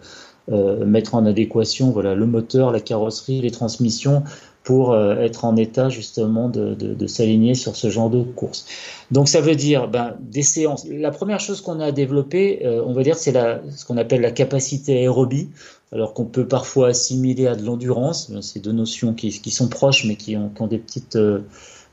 euh, 0.51 0.85
mettre 0.85 1.15
en 1.15 1.25
adéquation 1.25 1.91
voilà, 1.91 2.15
le 2.15 2.25
moteur, 2.25 2.71
la 2.71 2.81
carrosserie, 2.81 3.41
les 3.41 3.51
transmissions 3.51 4.23
pour 4.63 4.93
euh, 4.93 5.15
être 5.15 5.43
en 5.43 5.57
état 5.57 5.89
justement 5.89 6.47
de 6.47 7.07
s'aligner 7.07 7.53
sur 7.53 7.75
ce 7.75 7.89
genre 7.89 8.09
de 8.09 8.23
course. 8.23 8.65
Donc 9.11 9.27
ça 9.27 9.41
veut 9.41 9.55
dire 9.55 9.89
ben, 9.89 10.15
des 10.21 10.41
séances. 10.41 10.85
La 10.89 11.11
première 11.11 11.39
chose 11.39 11.59
qu'on 11.61 11.79
a 11.81 11.91
développée, 11.91 12.65
on 12.85 12.93
va 12.93 13.03
dire, 13.03 13.17
c'est 13.17 13.33
ce 13.33 13.85
qu'on 13.85 13.97
appelle 13.97 14.21
la 14.21 14.31
capacité 14.31 14.99
aérobie 14.99 15.49
alors 15.93 16.13
qu'on 16.13 16.25
peut 16.25 16.47
parfois 16.47 16.89
assimiler 16.89 17.47
à 17.47 17.55
de 17.55 17.63
l'endurance. 17.63 18.31
C'est 18.41 18.59
deux 18.59 18.71
notions 18.71 19.13
qui, 19.13 19.31
sont 19.51 19.67
proches, 19.67 20.05
mais 20.05 20.15
qui 20.15 20.35
ont, 20.35 20.67
des 20.67 20.79
petites, 20.79 21.15
euh, 21.15 21.41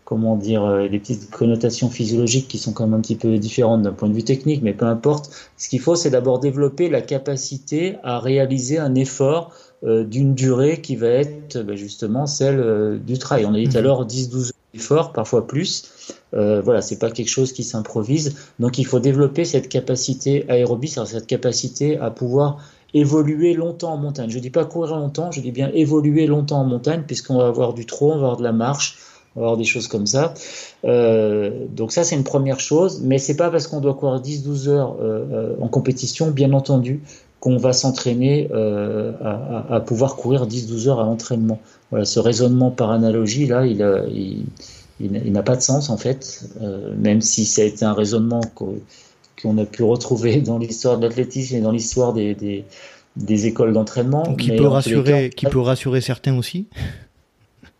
comment 0.04 0.36
dire, 0.36 0.64
euh, 0.64 0.88
des 0.88 0.98
petites 0.98 1.30
connotations 1.30 1.90
physiologiques 1.90 2.48
qui 2.48 2.58
sont 2.58 2.72
quand 2.72 2.86
même 2.86 2.98
un 2.98 3.02
petit 3.02 3.16
peu 3.16 3.36
différentes 3.38 3.82
d'un 3.82 3.92
point 3.92 4.08
de 4.08 4.14
vue 4.14 4.24
technique, 4.24 4.62
mais 4.62 4.72
peu 4.72 4.86
importe. 4.86 5.30
Ce 5.58 5.68
qu'il 5.68 5.80
faut, 5.80 5.96
c'est 5.96 6.10
d'abord 6.10 6.40
développer 6.40 6.88
la 6.88 7.02
capacité 7.02 7.96
à 8.02 8.18
réaliser 8.18 8.78
un 8.78 8.94
effort 8.94 9.52
euh, 9.84 10.04
d'une 10.04 10.34
durée 10.34 10.80
qui 10.80 10.96
va 10.96 11.08
être 11.08 11.62
ben, 11.62 11.76
justement 11.76 12.26
celle 12.26 13.00
du 13.06 13.18
trail. 13.18 13.44
On 13.44 13.52
a 13.52 13.58
dit 13.58 13.68
tout 13.68 13.76
à 13.76 13.80
mhm. 13.80 13.86
l'heure 13.86 14.06
10-12 14.06 14.52
efforts, 14.74 15.12
parfois 15.12 15.46
plus. 15.46 16.14
Euh, 16.34 16.60
voilà, 16.60 16.80
c'est 16.80 16.98
pas 16.98 17.10
quelque 17.10 17.28
chose 17.28 17.52
qui 17.52 17.64
s'improvise. 17.64 18.36
Donc 18.58 18.78
il 18.78 18.84
faut 18.84 19.00
développer 19.00 19.44
cette 19.44 19.68
capacité 19.68 20.44
aérobie, 20.48 20.88
cette 20.88 21.26
capacité 21.26 21.98
à 21.98 22.10
pouvoir 22.10 22.58
évoluer 22.94 23.54
longtemps 23.54 23.92
en 23.92 23.96
montagne. 23.96 24.30
Je 24.30 24.38
dis 24.38 24.50
pas 24.50 24.64
courir 24.64 24.96
longtemps, 24.96 25.30
je 25.30 25.40
dis 25.40 25.52
bien 25.52 25.70
évoluer 25.74 26.26
longtemps 26.26 26.60
en 26.60 26.64
montagne, 26.64 27.04
puisqu'on 27.06 27.38
va 27.38 27.46
avoir 27.46 27.74
du 27.74 27.86
trot, 27.86 28.12
on 28.12 28.18
va 28.18 28.26
avoir 28.26 28.36
de 28.36 28.42
la 28.42 28.52
marche, 28.52 28.98
on 29.36 29.40
va 29.40 29.46
avoir 29.46 29.56
des 29.56 29.64
choses 29.64 29.88
comme 29.88 30.06
ça. 30.06 30.34
Euh, 30.84 31.66
donc 31.70 31.92
ça, 31.92 32.04
c'est 32.04 32.16
une 32.16 32.24
première 32.24 32.60
chose, 32.60 33.00
mais 33.02 33.18
c'est 33.18 33.36
pas 33.36 33.50
parce 33.50 33.66
qu'on 33.66 33.80
doit 33.80 33.94
courir 33.94 34.20
10-12 34.20 34.68
heures 34.68 34.96
euh, 35.00 35.24
euh, 35.32 35.54
en 35.60 35.68
compétition, 35.68 36.30
bien 36.30 36.52
entendu, 36.52 37.00
qu'on 37.38 37.56
va 37.56 37.72
s'entraîner 37.72 38.50
à, 38.52 39.74
à, 39.74 39.80
pouvoir 39.80 40.16
courir 40.16 40.46
10-12 40.46 40.88
heures 40.88 41.00
à 41.00 41.04
l'entraînement. 41.04 41.58
Voilà, 41.90 42.04
ce 42.04 42.20
raisonnement 42.20 42.70
par 42.70 42.90
analogie, 42.90 43.46
là, 43.46 43.64
il, 43.64 43.80
il, 44.12 44.44
il, 45.00 45.32
n'a 45.32 45.42
pas 45.42 45.56
de 45.56 45.62
sens, 45.62 45.88
en 45.88 45.96
fait, 45.96 46.44
même 46.98 47.22
si 47.22 47.46
ça 47.46 47.62
a 47.62 47.64
été 47.64 47.86
un 47.86 47.94
raisonnement 47.94 48.42
qu'on 49.42 49.58
a 49.58 49.64
pu 49.64 49.82
retrouver 49.82 50.40
dans 50.40 50.58
l'histoire 50.58 50.98
de 50.98 51.06
l'athlétisme 51.06 51.56
et 51.56 51.60
dans 51.60 51.72
l'histoire 51.72 52.12
des, 52.12 52.34
des, 53.16 53.46
écoles 53.46 53.72
d'entraînement. 53.72 54.34
Qui, 54.34 54.52
peut 54.56 54.66
rassurer, 54.66 55.30
qui 55.30 55.46
peut 55.46 55.60
rassurer 55.60 56.00
certains 56.00 56.36
aussi? 56.36 56.68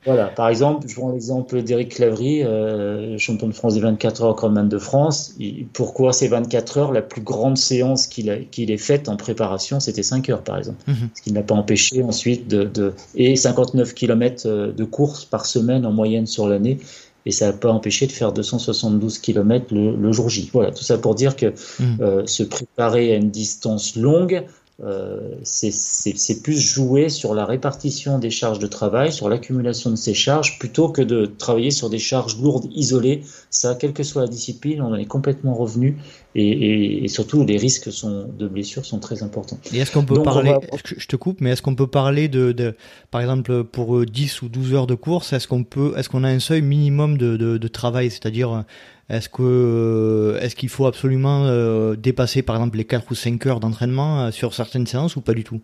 Voilà, 0.07 0.29
par 0.29 0.49
exemple, 0.49 0.89
je 0.89 0.95
prends 0.95 1.13
l'exemple 1.13 1.63
d'Éric 1.63 1.97
Clavry, 1.97 2.43
euh, 2.43 3.19
champion 3.19 3.49
de 3.49 3.53
France 3.53 3.75
des 3.75 3.81
24 3.81 4.23
heures 4.23 4.35
Chronoman 4.35 4.67
de 4.67 4.79
France. 4.79 5.35
pourquoi 5.75 6.15
ces 6.15 6.29
24 6.29 6.79
heures? 6.79 6.93
La 6.93 7.03
plus 7.03 7.21
grande 7.21 7.59
séance 7.59 8.07
qu'il 8.07 8.31
ait 8.31 8.77
faite 8.79 9.11
en 9.11 9.17
préparation, 9.17 9.79
c'était 9.79 10.03
5 10.03 10.31
heures, 10.31 10.43
par 10.43 10.57
exemple. 10.57 10.79
Mhm. 10.87 11.11
Ce 11.15 11.21
qui 11.21 11.33
n'a 11.33 11.43
pas 11.43 11.55
empêché 11.55 12.03
ensuite 12.03 12.49
de, 12.49 12.65
de, 12.65 12.95
Et 13.15 13.37
59 13.37 13.93
km 13.93 14.45
euh, 14.47 14.73
de 14.73 14.85
course 14.85 15.27
par 15.27 15.45
semaine 15.45 15.85
en 15.85 15.93
moyenne 15.93 16.27
sur 16.27 16.49
l'année 16.49 16.79
et 17.27 17.31
ça 17.31 17.47
n'a 17.47 17.53
pas 17.53 17.71
empêché 17.71 18.07
de 18.07 18.13
faire 18.13 18.33
272 18.33 19.19
km 19.19 19.67
le, 19.75 20.13
jour 20.13 20.29
J. 20.29 20.51
Voilà, 20.53 20.71
tout 20.71 20.83
ça 20.83 20.99
pour 20.99 21.15
dire 21.15 21.37
que 21.37 21.47
mmh. 21.47 21.85
euh, 22.01 22.27
se 22.27 22.43
préparer 22.43 23.13
à 23.13 23.17
une 23.17 23.31
distance 23.31 23.97
longue, 23.97 24.45
euh, 24.83 25.21
c'est 25.43 26.43
plus 26.43 26.59
jouer 26.59 27.11
sur 27.11 27.35
la 27.35 27.45
répartition 27.45 28.19
des 28.19 28.31
charges 28.31 28.59
de 28.59 28.67
travail, 28.67 29.13
sur 29.13 29.29
l'accumulation 29.29 29.91
de 29.91 29.97
ces 29.97 30.15
charges, 30.15 30.59
plutôt 30.59 30.89
que 30.89 31.03
de 31.03 31.27
travailler 31.27 31.71
sur 31.71 31.91
des 31.91 31.99
charges 31.99 32.39
lourdes, 32.41 32.67
isolées. 32.75 33.23
Ça, 33.51 33.75
quelle 33.75 33.93
que 33.93 34.03
soit 34.03 34.23
la 34.23 34.29
discipline, 34.29 34.81
on 34.81 34.93
en 34.93 34.95
est 34.95 35.05
complètement 35.05 35.55
revenu 35.55 35.99
et, 36.35 37.07
surtout 37.09 37.45
les 37.45 37.57
risques 37.57 37.93
sont, 37.93 38.29
de 38.39 38.49
blessures 38.49 38.87
sont 38.87 39.01
très 39.01 39.23
importants. 39.23 39.59
Et 39.73 39.79
est-ce 39.79 39.91
qu'on 39.91 40.05
peut 40.05 40.23
parler, 40.23 40.55
je 40.85 41.07
te 41.07 41.17
coupe, 41.17 41.41
mais 41.41 41.51
est-ce 41.51 41.63
qu'on 41.63 41.75
peut 41.75 41.89
parler 41.89 42.29
de, 42.29 42.53
de, 42.53 42.75
par 43.11 43.21
exemple, 43.21 43.65
pour 43.65 44.07
10 44.07 44.43
ou 44.43 44.49
12 44.49 44.75
heures 44.75 44.87
de 44.87 44.95
course, 44.95 45.33
est-ce 45.33 45.49
qu'on 45.49 45.65
peut, 45.65 45.93
est-ce 45.97 46.09
qu'on 46.09 46.25
a 46.25 46.29
un 46.29 46.39
seuil 46.39 46.63
minimum 46.63 47.19
de, 47.19 47.37
de, 47.37 47.59
de 47.59 47.69
travail, 47.69 48.11
c'est-à-dire 48.11 48.65
est-ce 49.11 49.29
que 49.29 49.43
euh, 49.43 50.41
est-ce 50.41 50.55
qu'il 50.55 50.69
faut 50.69 50.87
absolument 50.87 51.45
euh, 51.45 51.97
dépasser 51.97 52.43
par 52.43 52.57
exemple 52.57 52.79
les 52.79 52.85
4 52.85 53.11
ou 53.11 53.15
5 53.15 53.45
heures 53.47 53.61
d'entraînement 53.61 54.21
euh, 54.21 54.31
sur 54.31 54.55
certaines 54.55 54.87
séances 54.87 55.17
ou 55.17 55.21
pas 55.21 55.35
du 55.35 55.43
tout? 55.43 55.61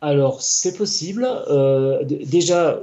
Alors 0.00 0.42
c'est 0.42 0.76
possible. 0.76 1.24
déjà, 2.10 2.80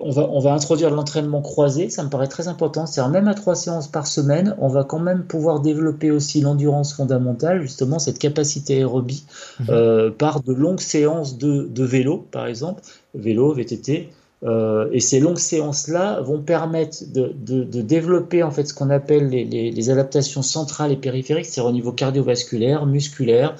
on 0.00 0.10
va, 0.10 0.26
on 0.30 0.40
va 0.40 0.54
introduire 0.54 0.90
l'entraînement 0.90 1.42
croisé, 1.42 1.90
ça 1.90 2.02
me 2.02 2.08
paraît 2.08 2.28
très 2.28 2.48
important. 2.48 2.86
C'est-à-dire 2.86 3.12
même 3.12 3.28
à 3.28 3.34
trois 3.34 3.54
séances 3.54 3.88
par 3.88 4.06
semaine, 4.06 4.56
on 4.58 4.68
va 4.68 4.82
quand 4.82 4.98
même 4.98 5.24
pouvoir 5.24 5.60
développer 5.60 6.10
aussi 6.10 6.40
l'endurance 6.40 6.94
fondamentale, 6.94 7.60
justement 7.60 7.98
cette 7.98 8.18
capacité 8.18 8.76
aérobie, 8.76 9.26
mhm. 9.60 10.12
par 10.12 10.40
de 10.40 10.54
longues 10.54 10.80
séances 10.80 11.36
de, 11.36 11.68
de 11.70 11.84
vélo, 11.84 12.26
par 12.30 12.46
exemple, 12.46 12.80
vélo, 13.14 13.52
VTT, 13.52 14.08
euh, 14.44 14.88
et 14.92 15.00
ces 15.00 15.20
longues 15.20 15.38
séances-là 15.38 16.20
vont 16.20 16.40
permettre 16.40 16.98
de, 17.12 17.32
de, 17.34 17.62
de, 17.62 17.80
développer 17.80 18.42
en 18.42 18.50
fait 18.50 18.66
ce 18.66 18.74
qu'on 18.74 18.90
appelle 18.90 19.28
les, 19.28 19.44
les, 19.44 19.70
les, 19.70 19.90
adaptations 19.90 20.42
centrales 20.42 20.90
et 20.90 20.96
périphériques, 20.96 21.46
c'est-à-dire 21.46 21.70
au 21.70 21.72
niveau 21.72 21.92
cardiovasculaire, 21.92 22.84
musculaire. 22.84 23.54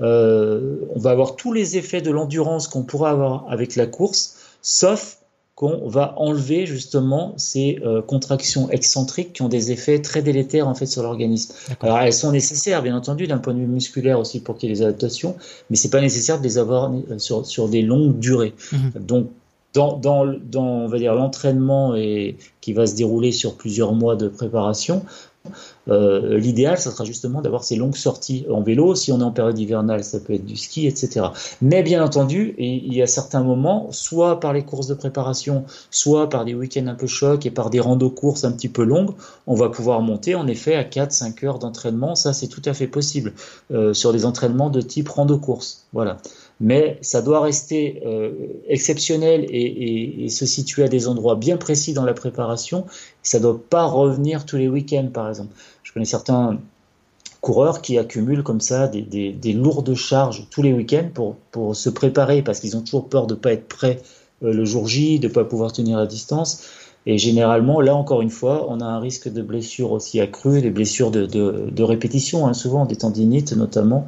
Euh, 0.00 0.76
on 0.94 0.98
va 0.98 1.10
avoir 1.10 1.36
tous 1.36 1.54
les 1.54 1.78
effets 1.78 2.02
de 2.02 2.10
l'endurance 2.10 2.68
qu'on 2.68 2.82
pourra 2.82 3.10
avoir 3.10 3.46
avec 3.50 3.76
la 3.76 3.86
course, 3.86 4.36
sauf 4.60 5.18
qu'on 5.54 5.88
va 5.88 6.12
enlever 6.18 6.66
justement 6.66 7.32
ces 7.38 7.78
euh, 7.82 8.02
contractions 8.02 8.68
excentriques 8.68 9.32
qui 9.32 9.40
ont 9.40 9.48
des 9.48 9.72
effets 9.72 10.02
très 10.02 10.20
délétères 10.20 10.68
en 10.68 10.74
fait 10.74 10.84
sur 10.84 11.02
l'organisme. 11.02 11.54
Alors 11.80 12.00
elles 12.00 12.12
sont 12.12 12.30
nécessaires 12.30 12.82
bien 12.82 12.94
entendu 12.94 13.26
d'un 13.26 13.38
point 13.38 13.54
de 13.54 13.60
vue 13.60 13.66
musculaire 13.66 14.18
aussi 14.18 14.40
pour 14.40 14.58
qu'il 14.58 14.68
y 14.68 14.72
ait 14.72 14.74
des 14.74 14.82
adaptations, 14.82 15.34
mais 15.70 15.76
c'est 15.76 15.88
pas 15.88 16.02
nécessaire 16.02 16.38
de 16.38 16.44
les 16.44 16.58
avoir 16.58 16.92
sur, 17.16 17.46
sur 17.46 17.70
des 17.70 17.80
longues 17.80 18.18
durées. 18.18 18.52
Mhm. 18.70 18.92
Donc 19.00 19.28
dans, 19.76 20.24
l'entraînement 20.24 21.94
qui 22.60 22.72
va 22.72 22.86
se 22.86 22.96
dérouler 22.96 23.32
sur 23.32 23.56
plusieurs 23.56 23.92
mois 23.92 24.16
de 24.16 24.28
préparation, 24.28 25.04
euh, 25.88 26.38
l'idéal, 26.38 26.78
ça 26.78 26.90
sera 26.90 27.04
justement 27.04 27.40
d'avoir 27.40 27.64
ces 27.64 27.76
longues 27.76 27.96
sorties 27.96 28.44
en 28.50 28.60
vélo. 28.62 28.94
Si 28.94 29.12
on 29.12 29.20
est 29.20 29.24
en 29.24 29.30
période 29.30 29.58
hivernale, 29.58 30.02
ça 30.04 30.18
peut 30.18 30.34
être 30.34 30.44
du 30.44 30.56
ski, 30.56 30.86
etc. 30.86 31.26
Mais 31.60 31.82
bien 31.82 32.04
entendu, 32.04 32.54
il 32.58 32.92
y 32.92 33.02
a 33.02 33.06
certains 33.06 33.42
moments, 33.42 33.88
soit 33.92 34.40
par 34.40 34.52
les 34.52 34.64
courses 34.64 34.86
de 34.86 34.94
préparation, 34.94 35.64
soit 35.90 36.28
par 36.28 36.44
des 36.44 36.54
week-ends 36.54 36.86
un 36.86 36.94
peu 36.94 37.06
chocs 37.06 37.46
et 37.46 37.50
par 37.50 37.70
des 37.70 37.80
randos 37.80 38.10
courses 38.10 38.44
un 38.44 38.52
petit 38.52 38.68
peu 38.68 38.84
longues, 38.84 39.14
on 39.46 39.54
va 39.54 39.68
pouvoir 39.68 40.00
monter 40.00 40.34
en 40.34 40.46
effet 40.46 40.74
à 40.74 40.82
4-5 40.82 41.44
heures 41.46 41.58
d'entraînement. 41.58 42.14
Ça, 42.14 42.32
c'est 42.32 42.48
tout 42.48 42.62
à 42.64 42.74
fait 42.74 42.88
possible 42.88 43.32
euh, 43.70 43.94
sur 43.94 44.12
des 44.12 44.24
entraînements 44.24 44.70
de 44.70 44.80
type 44.80 45.08
rando 45.08 45.38
course. 45.38 45.86
Voilà 45.92 46.18
mais 46.60 46.98
ça 47.02 47.20
doit 47.22 47.40
rester 47.40 48.02
euh, 48.06 48.32
exceptionnel 48.66 49.46
et, 49.50 50.28
se 50.28 50.46
situer 50.46 50.84
à 50.84 50.88
des 50.88 51.08
endroits 51.08 51.36
bien 51.36 51.56
précis 51.56 51.92
dans 51.92 52.04
la 52.04 52.14
préparation. 52.14 52.86
Ça 53.22 53.38
ne 53.38 53.44
doit 53.44 53.60
pas 53.70 53.84
revenir 53.84 54.46
tous 54.46 54.56
les 54.56 54.68
week-ends, 54.68 55.08
par 55.12 55.28
exemple. 55.28 55.54
Je 55.82 55.92
connais 55.92 56.06
certains 56.06 56.58
coureurs 57.40 57.80
qui 57.80 57.98
accumulent 57.98 58.42
comme 58.42 58.60
ça 58.60 58.88
des, 58.88 59.02
des, 59.02 59.32
des 59.32 59.52
lourdes 59.52 59.94
charges 59.94 60.46
tous 60.50 60.62
les 60.62 60.72
week-ends 60.72 61.10
pour, 61.52 61.76
se 61.76 61.90
préparer 61.90 62.42
parce 62.42 62.60
qu'ils 62.60 62.76
ont 62.76 62.80
toujours 62.80 63.08
peur 63.08 63.26
de 63.26 63.34
ne 63.34 63.38
pas 63.38 63.52
être 63.52 63.68
prêts 63.68 64.02
euh, 64.42 64.52
le 64.52 64.64
jour 64.64 64.88
J, 64.88 65.18
de 65.18 65.28
ne 65.28 65.32
pas 65.32 65.44
pouvoir 65.44 65.72
tenir 65.72 65.98
la 65.98 66.06
distance. 66.06 66.64
Et 67.04 67.18
généralement, 67.18 67.80
là 67.80 67.94
encore 67.94 68.20
une 68.20 68.30
fois, 68.30 68.66
on 68.68 68.80
a 68.80 68.84
un 68.84 68.98
risque 68.98 69.32
de 69.32 69.40
blessures 69.40 69.92
aussi 69.92 70.20
accrues, 70.20 70.60
des 70.60 70.70
blessures 70.70 71.12
de 71.12 71.82
répétition, 71.82 72.48
hein, 72.48 72.52
souvent 72.52 72.84
des 72.84 72.96
tendinites 72.96 73.52
notamment, 73.52 74.06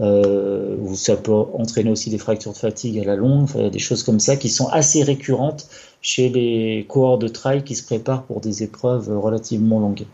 euh, 0.00 0.76
où 0.80 0.94
ça 0.94 1.16
peut 1.16 1.32
entraîner 1.32 1.90
aussi 1.90 2.10
des 2.10 2.18
fractures 2.18 2.52
de 2.52 2.58
fatigue 2.58 2.98
à 2.98 3.04
la 3.04 3.16
longue, 3.16 3.44
enfin, 3.44 3.68
des 3.68 3.78
choses 3.78 4.02
comme 4.02 4.20
ça 4.20 4.36
qui 4.36 4.48
sont 4.48 4.68
assez 4.68 5.02
récurrentes 5.02 5.68
chez 6.02 6.28
les 6.28 6.84
coureurs 6.88 7.18
de 7.18 7.28
trail 7.28 7.64
qui 7.64 7.74
se 7.74 7.84
préparent 7.84 8.24
pour 8.24 8.40
des 8.40 8.62
épreuves 8.62 9.08
relativement 9.18 9.80
longues. 9.80 10.04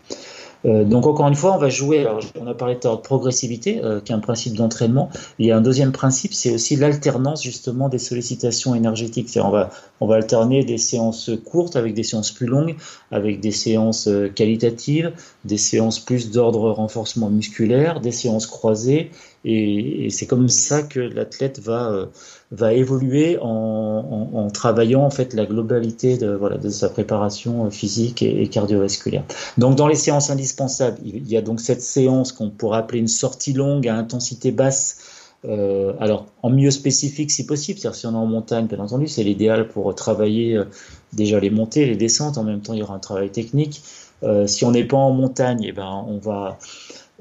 Euh, 0.64 0.84
donc 0.84 1.06
encore 1.06 1.28
une 1.28 1.34
fois, 1.34 1.54
on 1.54 1.58
va 1.58 1.68
jouer. 1.68 2.06
on 2.40 2.46
a 2.46 2.54
parlé 2.54 2.74
de 2.76 2.96
progressivité, 2.96 3.80
euh, 3.82 4.00
qui 4.00 4.12
est 4.12 4.14
un 4.14 4.20
principe 4.20 4.54
d'entraînement. 4.54 5.10
Il 5.38 5.46
y 5.46 5.50
a 5.50 5.56
un 5.56 5.60
deuxième 5.60 5.92
principe, 5.92 6.34
c'est 6.34 6.54
aussi 6.54 6.76
l'alternance 6.76 7.42
justement 7.42 7.88
des 7.88 7.98
sollicitations 7.98 8.74
énergétiques. 8.74 9.28
On 9.42 9.50
va 9.50 9.70
on 10.00 10.06
va 10.06 10.16
alterner 10.16 10.64
des 10.64 10.78
séances 10.78 11.30
courtes 11.44 11.76
avec 11.76 11.94
des 11.94 12.02
séances 12.02 12.30
plus 12.30 12.46
longues, 12.46 12.76
avec 13.10 13.40
des 13.40 13.52
séances 13.52 14.08
euh, 14.08 14.28
qualitatives, 14.28 15.12
des 15.44 15.58
séances 15.58 15.98
plus 15.98 16.30
d'ordre 16.30 16.70
renforcement 16.70 17.30
musculaire, 17.30 18.00
des 18.00 18.12
séances 18.12 18.46
croisées 18.46 19.10
et, 19.44 20.08
c'est 20.10 20.26
comme 20.26 20.48
ça 20.48 20.82
que 20.82 21.00
l'athlète 21.00 21.58
va, 21.58 21.90
euh, 21.90 22.06
va 22.52 22.74
évoluer 22.74 23.38
en, 23.40 24.30
en, 24.34 24.50
travaillant 24.50 25.02
en 25.02 25.10
fait 25.10 25.34
la 25.34 25.46
globalité 25.46 26.16
de, 26.16 26.32
voilà, 26.32 26.58
de 26.58 26.68
sa 26.68 26.88
préparation 26.88 27.66
euh, 27.66 27.70
physique 27.70 28.22
et, 28.22 28.46
cardiovasculaire. 28.48 29.24
Donc 29.58 29.76
dans 29.76 29.88
les 29.88 29.96
séances 29.96 30.30
indispensables, 30.30 30.98
il 31.04 31.28
y 31.28 31.36
a 31.36 31.42
donc 31.42 31.60
cette 31.60 31.82
séance 31.82 32.32
qu'on 32.32 32.50
pourrait 32.50 32.78
appeler 32.78 33.00
une 33.00 33.08
sortie 33.08 33.52
longue 33.52 33.88
à 33.88 33.96
intensité 33.96 34.52
basse. 34.52 34.98
Euh, 35.44 35.94
alors 35.98 36.26
en 36.44 36.50
milieu 36.50 36.70
spécifique 36.70 37.32
si 37.32 37.44
possible, 37.44 37.80
c'est-à-dire 37.80 37.98
si 37.98 38.06
on 38.06 38.12
est 38.12 38.16
en 38.16 38.26
montagne, 38.26 38.66
bien 38.66 38.78
entendu, 38.78 39.08
c'est 39.08 39.24
l'idéal 39.24 39.66
pour 39.66 39.92
travailler 39.96 40.56
euh, 40.56 40.66
déjà 41.12 41.40
les 41.40 41.50
montées, 41.50 41.86
les 41.86 41.96
descentes. 41.96 42.38
En 42.38 42.44
même 42.44 42.60
temps, 42.60 42.74
il 42.74 42.78
y 42.78 42.82
aura 42.82 42.94
un 42.94 43.00
travail 43.00 43.30
technique. 43.30 43.82
Euh, 44.22 44.46
si 44.46 44.64
on 44.64 44.70
n'est 44.70 44.84
pas 44.84 44.96
en 44.96 45.10
montagne, 45.10 45.64
eh 45.64 45.72
ben 45.72 46.04
on 46.08 46.18
va 46.18 46.58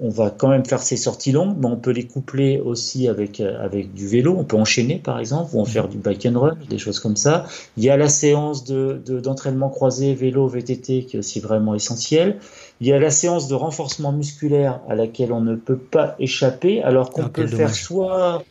on 0.03 0.09
va 0.09 0.31
quand 0.31 0.47
même 0.47 0.65
faire 0.65 0.81
ces 0.81 0.97
sorties 0.97 1.31
longues, 1.31 1.55
mais 1.59 1.67
on 1.67 1.75
peut 1.75 1.91
les 1.91 2.05
coupler 2.05 2.59
aussi 2.59 3.07
avec, 3.07 3.39
euh, 3.39 3.63
avec 3.63 3.93
du 3.93 4.07
vélo. 4.07 4.35
On 4.37 4.43
peut 4.43 4.57
enchaîner, 4.57 4.95
par 4.95 5.19
exemple, 5.19 5.51
ou 5.53 5.61
en 5.61 5.65
faire 5.65 5.87
du 5.87 5.97
bike 5.97 6.25
and 6.25 6.39
run, 6.39 6.57
des 6.69 6.79
choses 6.79 6.99
comme 6.99 7.15
ça. 7.15 7.45
Il 7.77 7.83
y 7.83 7.89
a 7.89 7.97
la 7.97 8.09
séance 8.09 8.63
de, 8.63 8.99
d'entraînement 9.19 9.69
croisé 9.69 10.15
vélo 10.15 10.47
VTT 10.47 11.05
qui 11.05 11.17
est 11.17 11.19
aussi 11.19 11.39
vraiment 11.39 11.75
essentielle. 11.75 12.39
Il 12.79 12.87
y 12.87 12.93
a 12.93 12.99
la 12.99 13.11
séance 13.11 13.47
de 13.47 13.53
renforcement 13.53 14.11
musculaire 14.11 14.79
à 14.89 14.95
laquelle 14.95 15.31
on 15.31 15.41
ne 15.41 15.55
peut 15.55 15.77
pas 15.77 16.15
échapper, 16.17 16.81
alors 16.81 17.11
qu'on 17.11 17.25
ah, 17.25 17.29
peut 17.29 17.45
faire 17.45 17.75
soit 17.75 18.43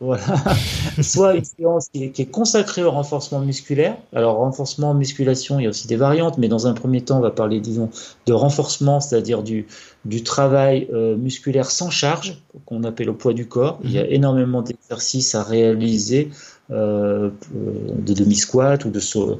voilà. 0.00 0.24
Soit 1.02 1.34
une 1.34 1.44
séance 1.44 1.88
qui 1.92 2.04
est, 2.04 2.30
consacrée 2.30 2.82
au 2.82 2.90
renforcement 2.90 3.40
musculaire. 3.40 3.98
Alors, 4.14 4.36
renforcement, 4.36 4.94
musculation, 4.94 5.60
il 5.60 5.64
y 5.64 5.66
a 5.66 5.68
aussi 5.68 5.86
des 5.86 5.96
variantes, 5.96 6.38
mais 6.38 6.48
dans 6.48 6.66
un 6.66 6.72
premier 6.72 7.02
temps, 7.02 7.18
on 7.18 7.20
va 7.20 7.30
parler, 7.30 7.60
disons, 7.60 7.90
de 8.26 8.32
renforcement, 8.32 9.00
c'est-à-dire 9.00 9.42
du, 9.42 9.66
du 10.06 10.22
travail 10.22 10.88
euh, 10.92 11.16
musculaire 11.16 11.70
sans 11.70 11.90
charge, 11.90 12.42
qu'on 12.64 12.82
appelle 12.84 13.10
au 13.10 13.14
poids 13.14 13.34
du 13.34 13.46
corps. 13.46 13.78
Il 13.84 13.92
y 13.92 13.98
a 13.98 14.04
mhm. 14.04 14.12
énormément 14.12 14.62
d'exercices 14.62 15.34
à 15.34 15.42
réaliser, 15.42 16.30
euh, 16.70 17.30
de 17.52 18.14
demi-squat 18.14 18.84
ou 18.86 18.90
de 18.90 19.00
saut. 19.00 19.38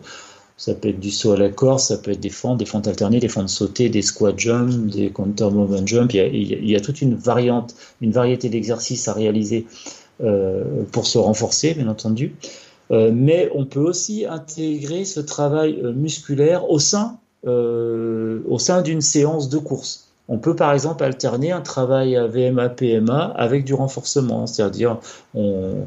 Ça 0.58 0.74
peut 0.74 0.88
être 0.90 1.00
du 1.00 1.10
saut 1.10 1.32
à 1.32 1.38
la 1.38 1.48
corde, 1.48 1.80
ça 1.80 1.96
peut 1.96 2.10
être 2.10 2.20
des 2.20 2.28
fentes, 2.28 2.58
des 2.58 2.66
fentes 2.66 2.86
alternées, 2.86 3.18
des 3.18 3.28
fentes 3.28 3.48
sautées, 3.48 3.88
des 3.88 4.02
squat 4.02 4.38
jump, 4.38 4.90
des 4.90 5.08
counter 5.08 5.48
movement 5.50 5.86
jump. 5.86 6.12
Il 6.12 6.16
y 6.18 6.20
a, 6.20 6.26
il 6.26 6.70
y 6.70 6.76
a 6.76 6.80
toute 6.80 7.00
une 7.00 7.14
variante, 7.14 7.74
une 8.02 8.12
variété 8.12 8.50
d'exercices 8.50 9.08
à 9.08 9.14
réaliser 9.14 9.64
euh, 9.64 9.99
pour 10.92 11.06
se 11.06 11.18
renforcer, 11.18 11.74
bien 11.74 11.88
entendu. 11.88 12.34
Euh, 12.90 13.10
mais 13.14 13.50
on 13.54 13.64
peut 13.66 13.80
aussi 13.80 14.26
intégrer 14.26 15.04
ce 15.04 15.20
travail 15.20 15.78
euh, 15.82 15.92
musculaire 15.92 16.70
au 16.70 16.78
sein, 16.78 17.18
au 17.46 18.58
sein 18.58 18.82
d'une 18.82 19.00
séance 19.00 19.48
de 19.48 19.56
course. 19.56 20.08
On 20.28 20.36
peut 20.36 20.54
par 20.54 20.74
exemple 20.74 21.02
alterner 21.02 21.52
un 21.52 21.62
travail 21.62 22.14
à 22.14 22.26
VMA, 22.26 22.68
PMA 22.68 23.32
avec 23.34 23.64
du 23.64 23.72
renforcement, 23.72 24.46
c'est-à-dire 24.46 24.98
on, 25.34 25.86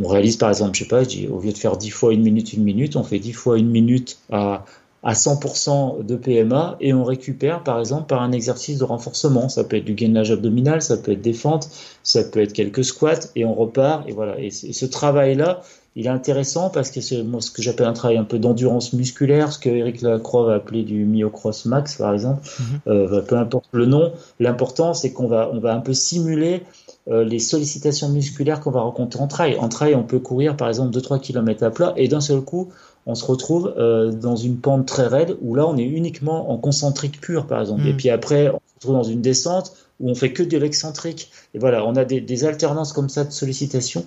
on, 0.00 0.08
réalise 0.08 0.36
par 0.36 0.50
exemple, 0.50 0.76
je 0.76 0.84
sais 0.84 0.88
pas, 0.88 1.02
au 1.02 1.40
lieu 1.40 1.52
de 1.52 1.58
faire 1.58 1.76
10 1.76 1.90
fois 1.90 2.14
une 2.14 2.22
minute, 2.22 2.52
une 2.52 2.62
minute, 2.62 2.94
on 2.94 3.02
fait 3.02 3.18
10 3.18 3.32
fois 3.32 3.58
une 3.58 3.70
minute 3.70 4.18
à 4.30 4.64
à 5.04 5.12
100% 5.12 6.04
de 6.04 6.16
PMA 6.16 6.76
et 6.80 6.94
on 6.94 7.04
récupère 7.04 7.62
par 7.62 7.78
exemple 7.78 8.06
par 8.06 8.22
un 8.22 8.32
exercice 8.32 8.78
de 8.78 8.84
renforcement. 8.84 9.50
Ça 9.50 9.62
peut 9.62 9.76
être 9.76 9.84
du 9.84 9.92
gainage 9.92 10.30
abdominal, 10.30 10.80
ça 10.80 10.96
peut 10.96 11.12
être 11.12 11.20
des 11.20 11.34
fentes, 11.34 11.68
ça 12.02 12.24
peut 12.24 12.40
être 12.40 12.54
quelques 12.54 12.84
squats 12.84 13.28
et 13.36 13.44
on 13.44 13.54
repart. 13.54 14.08
Et 14.08 14.12
voilà. 14.12 14.40
Et, 14.40 14.50
ce 14.50 14.86
travail-là, 14.86 15.60
il 15.94 16.06
est 16.06 16.10
intéressant 16.10 16.70
parce 16.70 16.90
que 16.90 17.02
c'est 17.02 17.22
ce 17.40 17.50
que 17.50 17.60
j'appelle 17.60 17.86
un 17.86 17.92
travail 17.92 18.16
un 18.16 18.24
peu 18.24 18.38
d'endurance 18.38 18.94
musculaire, 18.94 19.52
ce 19.52 19.58
que 19.58 19.68
Eric 19.68 20.00
Lacroix 20.00 20.46
va 20.46 20.54
appeler 20.54 20.82
du 20.82 21.04
myocross 21.04 21.66
max 21.66 21.96
par 21.96 22.14
exemple. 22.14 22.48
Mhm. 22.58 22.80
Euh, 22.86 23.20
peu 23.20 23.36
importe 23.36 23.66
le 23.72 23.84
nom, 23.84 24.12
l'important 24.40 24.94
c'est 24.94 25.12
qu'on 25.12 25.28
va 25.28 25.50
on 25.52 25.60
va 25.60 25.74
un 25.74 25.80
peu 25.80 25.92
simuler 25.92 26.62
euh, 27.10 27.22
les 27.22 27.38
sollicitations 27.38 28.08
musculaires 28.08 28.60
qu'on 28.60 28.70
va 28.70 28.80
rencontrer 28.80 29.20
en 29.20 29.28
trail. 29.28 29.58
En 29.58 29.68
trail, 29.68 29.94
on 29.94 30.02
peut 30.02 30.18
courir 30.18 30.56
par 30.56 30.68
exemple 30.68 30.96
2-3 30.96 31.20
km 31.20 31.62
à 31.62 31.70
plat 31.70 31.92
et 31.96 32.08
d'un 32.08 32.22
seul 32.22 32.40
coup, 32.40 32.70
on 33.06 33.14
se 33.14 33.24
retrouve 33.24 33.74
euh, 33.76 34.12
dans 34.12 34.36
une 34.36 34.58
pente 34.58 34.86
très 34.86 35.06
raide 35.06 35.36
où 35.42 35.54
là 35.54 35.66
on 35.66 35.76
est 35.76 35.84
uniquement 35.84 36.50
en 36.50 36.58
concentrique 36.58 37.20
pur 37.20 37.46
par 37.46 37.60
exemple. 37.60 37.86
Et 37.86 37.92
hmm. 37.92 37.96
puis 37.96 38.10
après 38.10 38.48
on 38.48 38.58
se 38.58 38.74
retrouve 38.76 38.94
dans 38.94 39.02
une 39.02 39.20
descente 39.20 39.74
où 40.00 40.10
on 40.10 40.14
fait 40.14 40.32
que 40.32 40.42
de 40.42 40.58
l'excentrique. 40.58 41.30
Et 41.54 41.58
voilà, 41.58 41.86
on 41.86 41.94
a 41.96 42.04
des, 42.04 42.44
alternances 42.44 42.92
comme 42.92 43.08
ça 43.08 43.24
de 43.24 43.30
sollicitations 43.30 44.04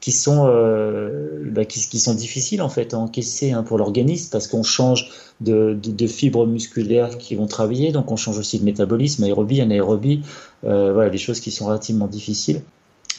qui 0.00 0.12
sont 0.12 0.46
euh, 0.46 1.42
bah, 1.50 1.64
qui, 1.64 1.98
sont 1.98 2.14
difficiles 2.14 2.62
en 2.62 2.68
fait 2.68 2.94
à 2.94 2.98
encaisser 2.98 3.52
hein, 3.52 3.64
pour 3.64 3.78
l'organisme 3.78 4.28
parce 4.30 4.46
qu'on 4.46 4.62
change 4.62 5.10
de, 5.40 5.76
de, 5.80 6.06
fibres 6.06 6.46
musculaires 6.46 7.18
qui 7.18 7.34
vont 7.34 7.46
travailler, 7.46 7.90
donc 7.90 8.10
on 8.10 8.16
change 8.16 8.38
aussi 8.38 8.58
de 8.60 8.64
métabolisme, 8.64 9.24
aérobie, 9.24 9.60
anaérobie, 9.60 10.22
euh, 10.64 10.92
voilà 10.92 11.10
des 11.10 11.18
choses 11.18 11.40
qui 11.40 11.50
sont 11.50 11.66
relativement 11.66 12.06
difficiles. 12.06 12.62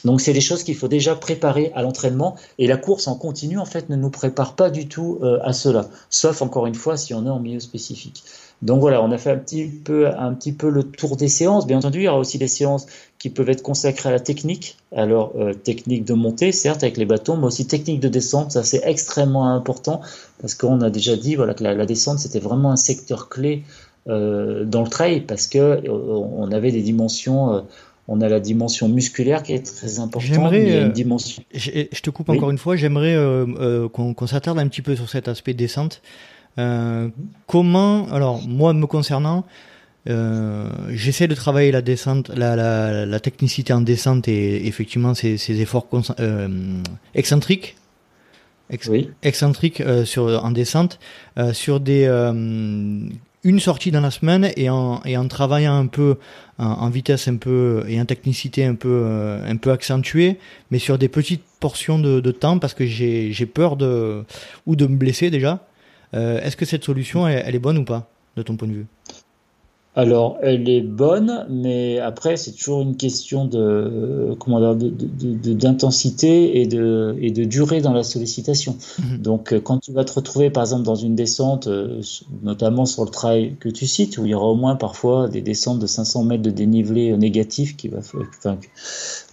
Donc 0.04 0.20
c'est 0.20 0.32
des 0.32 0.40
choses 0.40 0.62
qu'il 0.62 0.76
faut 0.76 0.88
déjà 0.88 1.14
préparer 1.14 1.72
à 1.74 1.82
l'entraînement 1.82 2.36
et 2.58 2.66
la 2.66 2.76
course 2.76 3.06
en 3.06 3.16
continu 3.16 3.58
en 3.58 3.64
fait 3.64 3.88
ne 3.88 3.96
nous 3.96 4.10
prépare 4.10 4.54
pas 4.54 4.70
du 4.70 4.88
tout 4.88 5.18
euh, 5.22 5.38
à 5.42 5.52
cela, 5.52 5.88
sauf 6.08 6.42
encore 6.42 6.66
une 6.66 6.74
fois 6.74 6.96
si 6.96 7.14
on 7.14 7.26
est 7.26 7.30
en 7.30 7.40
milieu 7.40 7.60
spécifique. 7.60 8.22
Donc 8.62 8.80
voilà, 8.80 9.02
on 9.02 9.10
a 9.10 9.16
fait 9.16 9.30
un 9.30 9.38
petit 9.38 9.64
peu 9.64 10.08
un 10.08 10.34
petit 10.34 10.52
peu 10.52 10.68
le 10.68 10.82
tour 10.82 11.16
des 11.16 11.28
séances. 11.28 11.66
Bien 11.66 11.78
entendu, 11.78 12.00
il 12.00 12.04
y 12.04 12.08
aura 12.08 12.18
aussi 12.18 12.36
des 12.36 12.48
séances 12.48 12.86
qui 13.18 13.30
peuvent 13.30 13.48
être 13.48 13.62
consacrées 13.62 14.10
à 14.10 14.12
la 14.12 14.20
technique. 14.20 14.76
Alors 14.94 15.32
euh, 15.36 15.54
technique 15.54 16.04
de 16.04 16.12
montée, 16.12 16.52
certes 16.52 16.82
avec 16.82 16.98
les 16.98 17.06
bâtons, 17.06 17.38
mais 17.38 17.46
aussi 17.46 17.66
technique 17.66 18.00
de 18.00 18.08
descente. 18.08 18.52
Ça 18.52 18.62
c'est 18.62 18.82
extrêmement 18.84 19.48
important 19.48 20.02
parce 20.40 20.54
qu'on 20.54 20.82
a 20.82 20.90
déjà 20.90 21.16
dit 21.16 21.36
voilà 21.36 21.54
que 21.54 21.64
la, 21.64 21.86
descente 21.86 22.18
c'était 22.18 22.38
vraiment 22.38 22.70
un 22.70 22.76
secteur 22.76 23.30
clé 23.30 23.64
euh, 24.08 24.64
dans 24.64 24.82
le 24.82 24.88
trail 24.88 25.22
parce 25.22 25.46
que 25.46 25.88
on 25.88 26.52
avait 26.52 26.72
des 26.72 26.82
dimensions 26.82 27.64
on 28.10 28.20
a 28.20 28.28
la 28.28 28.40
dimension 28.40 28.88
musculaire 28.88 29.44
qui 29.44 29.52
est 29.52 29.64
très 29.64 30.00
importante. 30.00 30.28
Il 30.52 30.68
y 30.68 30.72
a 30.72 30.80
une 30.80 30.88
euh, 30.88 30.92
dimension. 30.92 31.44
Je, 31.54 32.00
te 32.02 32.10
coupe 32.10 32.28
encore 32.28 32.50
une 32.50 32.58
fois. 32.58 32.74
J'aimerais 32.74 33.14
euh, 33.14 33.46
euh, 33.60 33.88
qu'on 33.88 34.26
s'attarde 34.26 34.58
un 34.58 34.66
petit 34.66 34.82
peu 34.82 34.96
sur 34.96 35.08
cet 35.08 35.28
aspect 35.28 35.54
descente. 35.54 36.02
comment, 37.46 38.08
alors 38.10 38.42
moi 38.46 38.72
me 38.72 38.86
concernant, 38.86 39.44
j'essaie 40.06 41.28
de 41.28 41.36
travailler 41.36 41.70
la 41.70 41.82
descente, 41.82 42.30
la, 42.30 43.20
technicité 43.20 43.72
en 43.72 43.80
descente 43.80 44.26
et 44.26 44.66
effectivement 44.66 45.14
ces, 45.14 45.60
efforts 45.60 45.86
excentriques, 47.14 47.76
excentriques 49.22 49.82
sur 50.04 50.44
en 50.44 50.50
descente, 50.50 50.98
sur 51.52 51.78
des 51.78 52.08
une 53.42 53.60
sortie 53.60 53.90
dans 53.90 54.00
la 54.00 54.10
semaine 54.10 54.50
et 54.56 54.68
en, 54.68 55.00
et 55.04 55.16
en 55.16 55.26
travaillant 55.28 55.76
un 55.76 55.86
peu 55.86 56.16
en, 56.58 56.90
vitesse 56.90 57.26
un 57.28 57.36
peu 57.36 57.84
et 57.88 58.00
en 58.00 58.04
technicité 58.04 58.64
un 58.64 58.74
peu 58.74 59.02
euh, 59.04 59.50
un 59.50 59.56
peu 59.56 59.70
accentuée, 59.70 60.38
mais 60.70 60.78
sur 60.78 60.98
des 60.98 61.08
petites 61.08 61.44
portions 61.58 61.98
de, 61.98 62.20
de 62.20 62.30
temps 62.30 62.58
parce 62.58 62.74
que 62.74 62.84
j'ai 62.84 63.46
peur 63.46 63.76
de 63.76 64.24
ou 64.66 64.76
de 64.76 64.86
me 64.86 64.96
blesser 64.96 65.30
déjà. 65.30 65.66
Euh, 66.12 66.40
Est-ce 66.42 66.56
que 66.56 66.66
cette 66.66 66.84
solution 66.84 67.26
elle 67.26 67.54
est 67.54 67.60
bonne 67.60 67.78
ou 67.78 67.84
pas 67.84 68.10
de 68.36 68.42
ton 68.42 68.56
point 68.56 68.68
de 68.68 68.74
vue? 68.74 68.86
Alors, 69.96 70.38
elle 70.40 70.68
est 70.68 70.82
bonne, 70.82 71.46
mais 71.50 71.98
après, 71.98 72.36
c'est 72.36 72.52
toujours 72.52 72.80
une 72.80 72.96
question 72.96 73.44
de 73.44 74.36
comment 74.38 74.74
d'intensité 74.76 76.60
et 76.60 76.66
de, 76.66 77.16
et 77.20 77.32
de 77.32 77.42
durée 77.42 77.80
dans 77.80 77.92
la 77.92 78.04
sollicitation. 78.04 78.76
Mhm. 79.00 79.18
Donc, 79.18 79.52
euh, 79.52 79.60
quand 79.60 79.78
tu 79.78 79.92
vas 79.92 80.04
te 80.04 80.12
retrouver, 80.12 80.50
par 80.50 80.62
exemple, 80.62 80.84
dans 80.84 80.94
une 80.94 81.16
descente, 81.16 81.66
euh, 81.66 82.02
notamment 82.44 82.86
sur 82.86 83.04
le 83.04 83.10
trail 83.10 83.56
que 83.58 83.68
tu 83.68 83.88
cites, 83.88 84.16
où 84.18 84.24
il 84.24 84.30
y 84.30 84.34
aura 84.34 84.46
au 84.46 84.54
moins 84.54 84.76
parfois 84.76 85.28
des 85.28 85.40
descentes 85.40 85.80
de 85.80 85.88
500 85.88 86.22
mètres 86.22 86.44
de 86.44 86.50
dénivelé 86.50 87.16
négatif 87.16 87.76
qui 87.76 87.88
va, 87.88 87.98
enfin, 87.98 88.58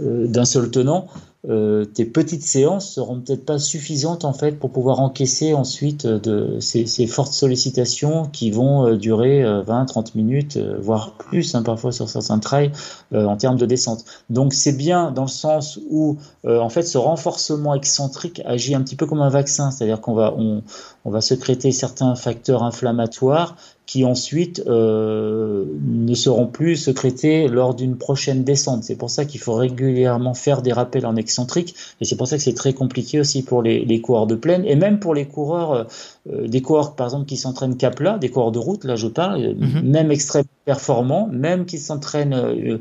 euh, 0.02 0.26
d'un 0.26 0.46
seul 0.46 0.72
tenant, 0.72 1.06
euh, 1.50 1.86
tes 1.86 2.04
petites 2.04 2.44
séances 2.44 2.92
seront 2.92 3.22
peut-être 3.22 3.46
pas 3.46 3.58
suffisantes 3.58 4.26
en 4.26 4.34
fait 4.34 4.60
pour 4.60 4.70
pouvoir 4.70 5.00
encaisser 5.00 5.54
ensuite 5.54 6.06
euh, 6.06 6.60
ces, 6.60 7.08
fortes 7.08 7.32
sollicitations 7.32 8.26
qui 8.26 8.52
vont 8.52 8.86
euh, 8.86 8.98
durer 8.98 9.44
20-30 9.44 10.12
minutes, 10.16 10.58
voire 10.58 11.14
plus 11.14 11.56
hein, 11.56 11.64
parfois 11.64 11.94
sur 11.94 12.10
certains 12.10 12.40
trails 12.40 12.72
en 13.14 13.38
termes 13.38 13.58
de 13.58 13.66
descente. 13.66 14.04
Donc 14.30 14.54
c'est 14.54 14.76
bien 14.76 15.12
dans 15.12 15.24
le 15.24 15.30
sens 15.30 15.80
où 15.90 16.18
en 16.46 16.70
fait 16.70 16.84
ce 16.84 16.98
renforcement 16.98 17.76
excentrique 17.76 18.42
agit 18.46 18.76
un 18.76 18.82
petit 18.82 18.96
peu 18.96 19.06
comme 19.06 19.22
un 19.22 19.30
vaccin, 19.30 19.72
c'est-à-dire 19.72 20.02
qu'on 20.02 20.14
va 20.14 20.34
on, 20.38 20.64
on 21.06 21.12
va 21.12 21.22
sécréter 21.22 21.72
certains 21.72 22.16
facteurs 22.16 22.64
inflammatoires 22.64 23.56
qui 23.88 24.04
ensuite 24.04 24.62
euh, 24.68 25.64
ne 25.82 26.14
seront 26.14 26.46
plus 26.46 26.76
secrétés 26.76 27.48
lors 27.48 27.74
d'une 27.74 27.98
prochaine 27.98 28.44
descente. 28.44 28.84
C'est 28.84 28.98
pour 28.98 29.10
ça 29.10 29.24
qu'il 29.24 29.40
faut 29.40 29.54
régulièrement 29.54 30.34
faire 30.34 30.62
des 30.62 30.74
rappels 30.74 31.06
en 31.06 31.16
excentrique, 31.16 31.74
et 32.02 32.06
c'est 32.06 32.18
pour 32.18 32.28
ça 32.28 32.36
que 32.36 32.44
c'est 32.44 32.54
très 32.54 32.74
compliqué 32.74 33.20
aussi 33.22 33.44
pour 33.44 33.64
les, 33.64 33.86
les, 33.86 34.02
coureurs 34.02 34.28
de 34.28 34.36
plaine, 34.36 34.66
et 34.66 34.76
même 34.76 35.00
pour 35.00 35.16
les 35.16 35.26
coureurs, 35.26 35.88
euh, 36.30 36.48
des 36.48 36.62
coureurs 36.62 36.96
par 36.96 37.08
exemple 37.08 37.26
qui 37.26 37.38
s'entraînent 37.38 37.78
cap 37.78 38.02
là, 38.02 38.18
des 38.18 38.30
coureurs 38.30 38.52
de 38.52 38.60
route, 38.60 38.84
là 38.84 38.98
je 38.98 39.08
parle, 39.08 39.56
mhm. 39.56 39.82
même 39.90 40.12
extrêmement 40.12 40.50
performants, 40.66 41.30
même 41.32 41.66
qui 41.66 41.80
s'entraînent 41.80 42.34
euh, 42.34 42.78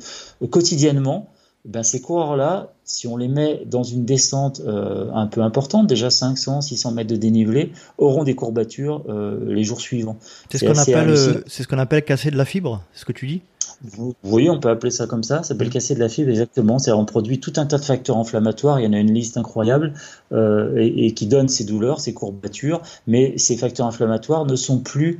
quotidiennement, 0.50 1.30
ben 1.64 1.84
ces 1.84 2.00
coureurs-là, 2.00 2.72
si 2.86 3.08
on 3.08 3.16
les 3.16 3.26
met 3.26 3.62
dans 3.66 3.82
une 3.82 4.04
descente 4.04 4.62
euh, 4.64 5.10
un 5.12 5.26
peu 5.26 5.42
importante, 5.42 5.88
déjà 5.88 6.08
500, 6.08 6.60
600 6.60 6.92
mètres 6.92 7.10
de 7.10 7.16
dénivelé, 7.16 7.72
auront 7.98 8.22
des 8.22 8.36
courbatures 8.36 9.02
euh, 9.08 9.52
les 9.52 9.64
jours 9.64 9.80
suivants. 9.80 10.16
C'est 10.50 10.58
ce 10.58 10.64
qu'on 10.64 10.78
appelle, 10.78 11.10
euh, 11.10 11.42
c'est 11.48 11.64
ce 11.64 11.68
qu'on 11.68 11.80
appelle 11.80 12.04
casser 12.04 12.30
de 12.30 12.36
la 12.36 12.44
fibre, 12.44 12.82
ce 12.94 13.04
que 13.04 13.12
tu 13.12 13.26
dis? 13.26 13.42
Vous 13.82 14.14
voyez, 14.22 14.48
on 14.48 14.60
peut 14.60 14.70
appeler 14.70 14.92
ça 14.92 15.06
comme 15.06 15.24
ça, 15.24 15.38
ça 15.38 15.48
s'appelle 15.48 15.68
casser 15.68 15.96
de 15.96 16.00
la 16.00 16.08
fibre, 16.08 16.30
exactement. 16.30 16.78
C'est 16.78 16.92
on 16.92 17.04
produit 17.04 17.40
tout 17.40 17.52
un 17.56 17.66
tas 17.66 17.78
de 17.78 17.84
facteurs 17.84 18.16
inflammatoires, 18.16 18.78
il 18.78 18.84
y 18.84 18.88
en 18.88 18.92
a 18.92 18.98
une 18.98 19.12
liste 19.12 19.36
incroyable, 19.36 19.92
euh, 20.32 20.76
et, 20.76 21.06
et, 21.06 21.12
qui 21.12 21.26
donne 21.26 21.48
ces 21.48 21.64
douleurs, 21.64 22.00
ces 22.00 22.14
courbatures, 22.14 22.80
mais 23.08 23.36
ces 23.36 23.56
facteurs 23.56 23.86
inflammatoires 23.86 24.46
ne 24.46 24.54
sont 24.54 24.78
plus 24.78 25.18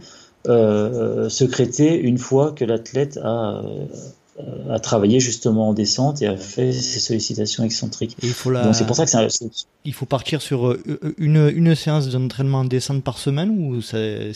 secrétés 1.28 1.98
une 1.98 2.18
fois 2.18 2.52
que 2.52 2.64
l'athlète 2.64 3.18
a, 3.20 3.62
a 4.70 4.78
travaillé 4.78 5.20
justement 5.20 5.70
en 5.70 5.72
descente 5.72 6.22
et 6.22 6.26
a 6.26 6.36
fait 6.36 6.72
ses 6.72 7.00
sollicitations 7.00 7.64
excentriques. 7.64 8.16
il 8.22 8.30
faut 8.30 8.52
Donc 8.52 8.74
c'est 8.74 8.86
pour 8.86 8.96
ça 8.96 9.04
que 9.04 9.10
c'est 9.10 9.50
il 9.86 9.94
faut 9.94 10.06
partir 10.06 10.42
sur 10.42 10.68
euh, 10.68 11.14
une, 11.16 11.50
une 11.54 11.74
séance 11.74 12.08
d'entraînement 12.08 12.58
en 12.58 12.64
descente 12.64 13.02
par 13.02 13.18
semaine 13.18 13.50
ou 13.50 13.80
c'est 13.80 14.32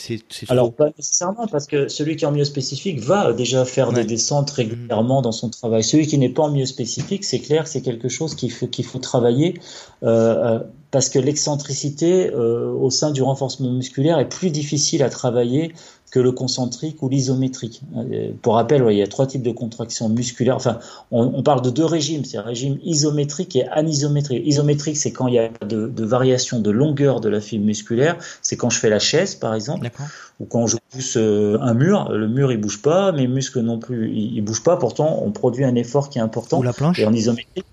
Alors 0.48 0.72
pas 0.72 0.88
nécessairement 0.96 1.46
parce 1.48 1.66
que 1.66 1.88
celui 1.88 2.16
qui 2.16 2.24
est 2.24 2.28
en 2.28 2.32
milieu 2.32 2.44
spécifique 2.44 3.00
va 3.00 3.32
déjà 3.32 3.64
faire 3.64 3.92
des 3.92 4.04
descentes 4.04 4.50
régulièrement 4.50 5.22
dans 5.22 5.32
son 5.32 5.50
travail. 5.50 5.82
Celui 5.82 6.06
qui 6.06 6.18
n'est 6.18 6.28
pas 6.28 6.44
en 6.44 6.50
milieu 6.50 6.66
spécifique, 6.66 7.24
c'est 7.24 7.40
clair, 7.40 7.66
c'est 7.66 7.82
quelque 7.82 8.08
chose 8.08 8.34
qu'il 8.34 8.52
faut 8.52 8.68
qu'il 8.68 8.84
faut 8.84 8.98
travailler 9.00 9.54
euh, 10.02 10.60
parce 10.90 11.08
que 11.08 11.18
l'excentricité 11.18 12.30
euh, 12.30 12.72
au 12.72 12.90
sein 12.90 13.10
du 13.10 13.22
renforcement 13.22 13.70
musculaire 13.70 14.18
est 14.18 14.28
plus 14.28 14.50
difficile 14.50 15.02
à 15.02 15.10
travailler 15.10 15.72
que 16.10 16.18
le 16.18 16.32
concentrique 16.32 17.02
ou 17.02 17.08
l'isométrique. 17.08 17.82
Euh, 17.96 18.32
pour 18.42 18.54
rappel, 18.54 18.84
il 18.90 18.96
y 18.96 19.02
a 19.02 19.06
trois 19.06 19.26
types 19.26 19.42
de 19.42 19.52
contractions 19.52 20.08
musculaires. 20.08 20.56
Enfin, 20.56 20.80
on, 21.12 21.42
parle 21.42 21.62
de 21.62 21.70
deux 21.70 21.84
régimes, 21.84 22.24
c'est 22.24 22.36
un 22.36 22.42
régime 22.42 22.78
isométrique 22.82 23.54
et 23.54 23.68
anisométrique. 23.68 24.42
Isométrique, 24.44 24.96
c'est 24.96 25.12
quand 25.12 25.28
il 25.28 25.34
y 25.34 25.38
a 25.38 25.39
de, 25.60 25.86
de 25.86 26.04
variation 26.04 26.60
de 26.60 26.70
longueur 26.70 27.20
de 27.20 27.28
la 27.28 27.40
fibre 27.40 27.64
musculaire. 27.64 28.16
C'est 28.42 28.56
quand 28.56 28.70
je 28.70 28.78
fais 28.78 28.90
la 28.90 28.98
chaise, 28.98 29.34
par 29.34 29.54
exemple, 29.54 29.90
ou 30.40 30.44
quand 30.44 30.66
je 30.66 30.76
pousse 30.90 31.16
euh, 31.16 31.58
un 31.60 31.74
mur. 31.74 32.10
Le 32.12 32.28
mur, 32.28 32.52
il 32.52 32.58
bouge 32.58 32.82
pas, 32.82 33.12
mes 33.12 33.26
muscles 33.26 33.60
non 33.60 33.78
plus, 33.78 34.10
ils, 34.10 34.36
ils 34.36 34.40
bougent 34.42 34.62
pas. 34.62 34.76
Pourtant, 34.76 35.22
on 35.24 35.30
produit 35.30 35.64
un 35.64 35.74
effort 35.74 36.08
qui 36.08 36.18
est 36.18 36.22
important. 36.22 36.58
Ou 36.58 36.62
la 36.62 36.72
planche. 36.72 36.98
Et 36.98 37.06
en 37.06 37.12
isométrique, 37.12 37.66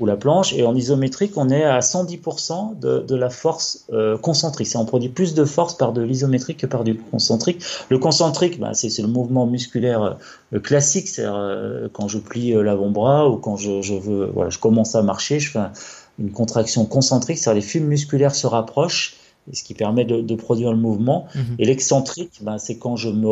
ou 0.00 0.06
la 0.06 0.16
planche. 0.16 0.52
Et 0.54 0.64
en 0.64 0.74
isométrique, 0.74 1.32
on 1.36 1.48
est 1.48 1.64
à 1.64 1.80
110% 1.80 2.78
de, 2.78 3.00
de, 3.00 3.16
la 3.16 3.30
force 3.30 3.86
euh, 3.92 4.16
concentrique. 4.16 4.68
On 4.74 4.84
produit 4.84 5.08
plus 5.08 5.34
de 5.34 5.44
force 5.44 5.76
par 5.76 5.92
de 5.92 6.02
l'isométrique 6.02 6.58
que 6.58 6.66
par 6.66 6.84
du 6.84 6.96
concentrique. 6.96 7.62
Le 7.88 7.98
concentrique, 7.98 8.58
bah, 8.60 8.74
c'est 8.74 8.96
le 9.00 9.08
mouvement 9.08 9.46
musculaire 9.46 10.18
euh, 10.52 10.60
classique, 10.60 11.08
c'est 11.08 11.24
euh, 11.24 11.88
quand 11.92 12.08
je 12.08 12.18
plie 12.18 12.52
l'avant-bras 12.52 13.28
ou 13.28 13.36
quand 13.36 13.56
je, 13.56 13.82
je, 13.82 13.94
veux, 13.94 14.26
voilà, 14.26 14.50
je 14.50 14.58
commence 14.58 14.94
à 14.94 15.02
marcher, 15.02 15.40
je 15.40 15.50
fais 15.50 15.60
une 16.18 16.30
contraction 16.30 16.84
concentrique, 16.84 17.38
c'est-à-dire 17.38 17.62
les 17.62 17.66
fibres 17.66 17.86
musculaires 17.86 18.34
se 18.34 18.46
rapprochent 18.46 19.16
ce 19.52 19.62
qui 19.62 19.74
permet 19.74 20.04
de, 20.04 20.20
de 20.20 20.34
produire 20.34 20.72
le 20.72 20.78
mouvement. 20.78 21.26
Mhm. 21.34 21.56
Et 21.58 21.64
l'excentrique, 21.64 22.40
ben, 22.42 22.58
c'est 22.58 22.76
quand 22.76 22.96
je 22.96 23.08
me, 23.08 23.28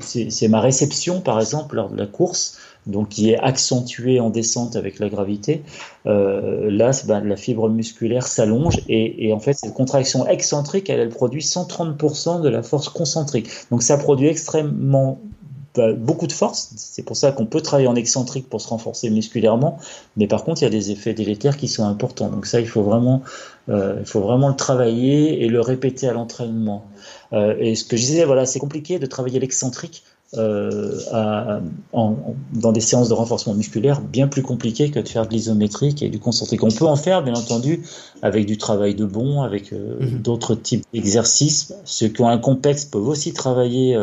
c'est 0.00 0.48
ma 0.48 0.60
réception, 0.60 1.20
par 1.20 1.40
exemple, 1.40 1.76
lors 1.76 1.90
de 1.90 1.96
la 1.96 2.06
course 2.06 2.58
donc 2.86 3.10
qui 3.10 3.30
est 3.30 3.38
accentué 3.38 4.18
en 4.18 4.30
descente 4.30 4.74
avec 4.74 4.98
la 4.98 5.08
gravité, 5.08 5.62
euh, 6.06 6.70
là, 6.70 6.90
ben, 7.06 7.20
la 7.20 7.36
fibre 7.36 7.68
musculaire 7.68 8.26
s'allonge 8.26 8.80
et, 8.88 9.28
et, 9.28 9.32
en 9.32 9.38
fait, 9.38 9.52
cette 9.52 9.74
contraction 9.74 10.26
excentrique, 10.26 10.88
elle, 10.88 11.00
elle 11.00 11.10
produit 11.10 11.42
130% 11.42 12.40
de 12.40 12.48
la 12.48 12.62
force 12.62 12.88
concentrique. 12.88 13.50
Donc 13.70 13.82
ça 13.82 13.98
produit 13.98 14.28
extrêmement 14.28 15.20
beaucoup 15.76 16.26
de 16.26 16.32
force. 16.32 16.70
C'est 16.76 17.02
pour 17.02 17.16
ça 17.16 17.32
qu'on 17.32 17.46
peut 17.46 17.60
travailler 17.60 17.88
en 17.88 17.94
excentrique 17.94 18.48
pour 18.48 18.60
se 18.60 18.68
renforcer 18.68 19.10
musculairement, 19.10 19.78
mais 20.16 20.26
par 20.26 20.44
contre, 20.44 20.62
il 20.62 20.64
y 20.64 20.68
a 20.68 20.70
des 20.70 20.90
effets 20.90 21.14
délétères 21.14 21.56
qui 21.56 21.68
sont 21.68 21.84
importants. 21.84 22.28
Donc 22.28 22.46
ça, 22.46 22.60
il 22.60 22.68
faut 22.68 22.82
vraiment, 22.82 23.22
euh, 23.68 23.96
il 24.00 24.06
faut 24.06 24.20
vraiment 24.20 24.48
le 24.48 24.56
travailler 24.56 25.44
et 25.44 25.48
le 25.48 25.60
répéter 25.60 26.08
à 26.08 26.12
l'entraînement. 26.12 26.84
Euh, 27.32 27.54
et 27.58 27.74
ce 27.74 27.84
que 27.84 27.96
je 27.96 28.02
disais, 28.02 28.24
voilà, 28.24 28.46
c'est 28.46 28.58
compliqué 28.58 28.98
de 28.98 29.06
travailler 29.06 29.38
l'excentrique 29.38 30.02
euh, 30.34 30.98
à, 31.10 31.60
en, 31.94 32.16
dans 32.52 32.72
des 32.72 32.80
séances 32.80 33.08
de 33.08 33.14
renforcement 33.14 33.54
musculaire 33.54 34.02
bien 34.02 34.28
plus 34.28 34.42
compliquées 34.42 34.90
que 34.90 35.00
de 35.00 35.08
faire 35.08 35.26
de 35.26 35.32
l'isométrique 35.32 36.02
et 36.02 36.08
du 36.10 36.18
concentrique. 36.18 36.62
On 36.64 36.70
peut 36.70 36.86
en 36.86 36.96
faire, 36.96 37.22
bien 37.22 37.34
entendu, 37.34 37.82
avec 38.20 38.44
du 38.44 38.58
travail 38.58 38.94
de 38.94 39.04
bon, 39.04 39.42
avec 39.42 39.72
mhm. 39.72 40.20
d'autres 40.20 40.54
types 40.54 40.84
d'exercices. 40.92 41.74
Ceux 41.84 42.08
qui 42.08 42.20
ont 42.20 42.28
un 42.28 42.38
complexe 42.38 42.84
peuvent 42.84 43.08
aussi 43.08 43.32
travailler 43.32 43.96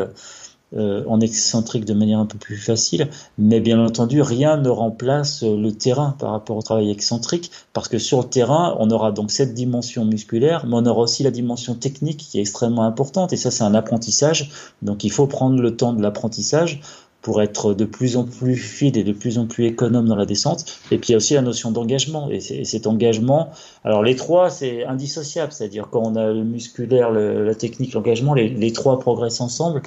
euh, 0.73 0.86
euh, 0.86 1.04
en 1.08 1.19
excentrique 1.19 1.86
de 1.86 1.93
manière 1.93 2.19
un 2.19 2.25
peu 2.25 2.38
plus 2.38 2.58
facile, 2.58 3.10
mais 3.38 3.60
bien 3.60 3.84
entendu, 3.84 4.21
rien 4.21 4.58
ne 4.58 4.69
remplace 4.69 5.43
le 5.43 5.71
terrain 5.71 6.15
par 6.19 6.32
rapport 6.32 6.58
au 6.58 6.62
travail 6.62 6.91
excentrique, 6.91 7.51
parce 7.73 7.88
que 7.88 7.97
sur 7.97 8.19
le 8.19 8.25
terrain, 8.25 8.75
on 8.80 8.89
aura 8.91 9.12
donc 9.12 9.32
cette 9.32 9.54
dimension 9.54 10.06
musculaire, 10.06 10.65
mais 10.67 10.75
on 10.75 10.86
aura 10.86 11.01
aussi 11.01 11.23
la 11.23 11.32
dimension 11.32 11.75
technique 11.75 12.17
qui 12.17 12.38
est 12.38 12.41
extrêmement 12.41 12.84
importante, 12.84 13.34
et 13.34 13.38
ça 13.38 13.51
c'est 13.51 13.63
un 13.63 13.73
apprentissage, 13.73 14.51
donc 14.82 15.04
il 15.04 15.12
faut 15.12 15.28
prendre 15.28 15.60
le 15.60 15.75
temps 15.75 15.93
de 15.93 16.01
l'apprentissage 16.01 16.82
pour 17.25 17.41
être 17.41 17.73
de 17.73 17.86
plus 17.86 18.17
en 18.17 18.23
plus 18.23 18.56
fide 18.56 18.97
et 18.97 19.04
de 19.04 19.12
plus 19.12 19.39
en 19.39 19.47
plus 19.47 19.65
économe 19.65 20.08
dans 20.08 20.15
la 20.15 20.28
descente. 20.28 20.63
Et 20.91 20.99
puis 20.99 21.10
il 21.10 21.12
y 21.13 21.15
a 21.15 21.17
aussi 21.17 21.34
la 21.34 21.41
notion 21.41 21.71
d'engagement. 21.71 22.30
Et 22.30 22.39
cet 22.39 22.86
engagement, 22.86 23.49
alors 23.84 24.04
les 24.04 24.15
trois, 24.15 24.51
c'est 24.51 24.86
indissociable, 24.86 25.51
c'est-à-dire 25.51 25.88
quand 25.89 26.04
on 26.04 26.15
a 26.17 26.32
le 26.32 26.43
musculaire, 26.43 27.10
la 27.10 27.56
technique, 27.56 27.93
l'engagement, 27.93 28.36
les, 28.36 28.71
trois 28.73 28.99
progressent 28.99 29.41
ensemble. 29.41 29.82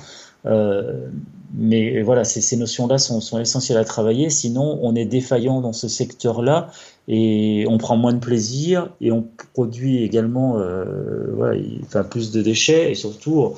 Euh, 0.47 1.09
mais 1.55 2.03
voilà, 2.03 2.25
ces, 2.25 2.41
ces 2.41 2.57
notions-là 2.57 2.99
sont, 2.99 3.21
sont, 3.21 3.39
essentielles 3.39 3.79
à 3.79 3.85
travailler, 3.85 4.31
sinon 4.31 4.79
on 4.83 4.95
est 4.95 5.07
défaillant 5.07 5.61
dans 5.61 5.73
ce 5.73 5.89
secteur-là 5.89 6.71
et 7.09 7.65
on 7.69 7.79
prend 7.79 7.97
moins 7.97 8.13
de 8.13 8.21
plaisir 8.21 8.91
et 9.01 9.11
on 9.11 9.27
produit 9.55 10.05
également 10.05 10.59
euh, 10.59 11.33
voilà, 11.35 11.61
enfin, 11.85 12.05
plus 12.05 12.31
de 12.31 12.43
déchets 12.43 12.91
et 12.93 12.95
surtout 12.95 13.55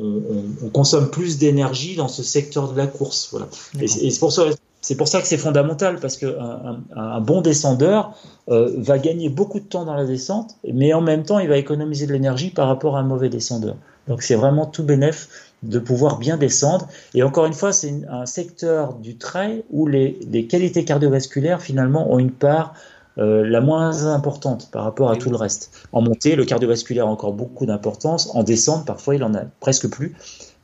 on, 0.00 0.04
on, 0.04 0.44
on 0.64 0.68
consomme 0.68 1.10
plus 1.10 1.38
d'énergie 1.38 1.96
dans 1.96 2.08
ce 2.08 2.22
secteur 2.22 2.72
de 2.72 2.78
la 2.78 2.86
course. 2.86 3.28
Voilà. 3.32 3.48
Et, 3.80 3.84
et 3.84 4.10
c'est 4.10 4.20
pour 4.20 4.32
ça 4.32 4.44
c'est 4.82 4.96
pour 4.96 5.06
ça 5.06 5.22
que 5.22 5.28
c'est 5.28 5.38
fondamental, 5.38 6.00
parce 6.00 6.16
qu'un 6.16 6.28
un, 6.28 6.80
un, 6.96 7.20
bon 7.20 7.40
descendeur 7.40 8.14
euh, 8.50 8.74
va 8.78 8.98
gagner 8.98 9.28
beaucoup 9.28 9.60
de 9.60 9.64
temps 9.64 9.84
dans 9.84 9.94
la 9.94 10.04
descente, 10.04 10.56
mais 10.70 10.92
en 10.92 11.00
même 11.00 11.22
temps, 11.22 11.38
il 11.38 11.48
va 11.48 11.56
économiser 11.56 12.06
de 12.08 12.12
l'énergie 12.12 12.50
par 12.50 12.66
rapport 12.66 12.96
à 12.96 13.00
un 13.00 13.04
mauvais 13.04 13.28
descendeur. 13.28 13.76
Donc 14.08 14.22
c'est 14.22 14.34
vraiment 14.34 14.66
tout 14.66 14.82
bénéf 14.82 15.51
de 15.62 15.78
pouvoir 15.78 16.18
bien 16.18 16.36
descendre. 16.36 16.88
Et 17.14 17.22
encore 17.22 17.46
une 17.46 17.52
fois, 17.52 17.72
c'est 17.72 17.92
un 18.08 18.26
secteur 18.26 18.94
du 18.94 19.16
trail 19.16 19.62
où 19.70 19.86
les, 19.86 20.18
les, 20.30 20.46
qualités 20.46 20.84
cardiovasculaires, 20.84 21.62
finalement, 21.62 22.12
ont 22.12 22.18
une 22.18 22.32
part 22.32 22.74
euh, 23.18 23.46
la 23.46 23.60
moins 23.60 24.06
importante 24.06 24.70
par 24.70 24.84
rapport 24.84 25.10
à 25.10 25.16
tout 25.16 25.28
le 25.28 25.36
reste. 25.36 25.86
En 25.92 26.00
montée, 26.00 26.34
le 26.34 26.44
cardiovasculaire 26.44 27.06
a 27.06 27.10
encore 27.10 27.34
beaucoup 27.34 27.66
d'importance. 27.66 28.34
En 28.34 28.42
descente, 28.42 28.86
parfois, 28.86 29.14
il 29.14 29.22
en 29.22 29.34
a 29.34 29.44
presque 29.60 29.88
plus. 29.88 30.14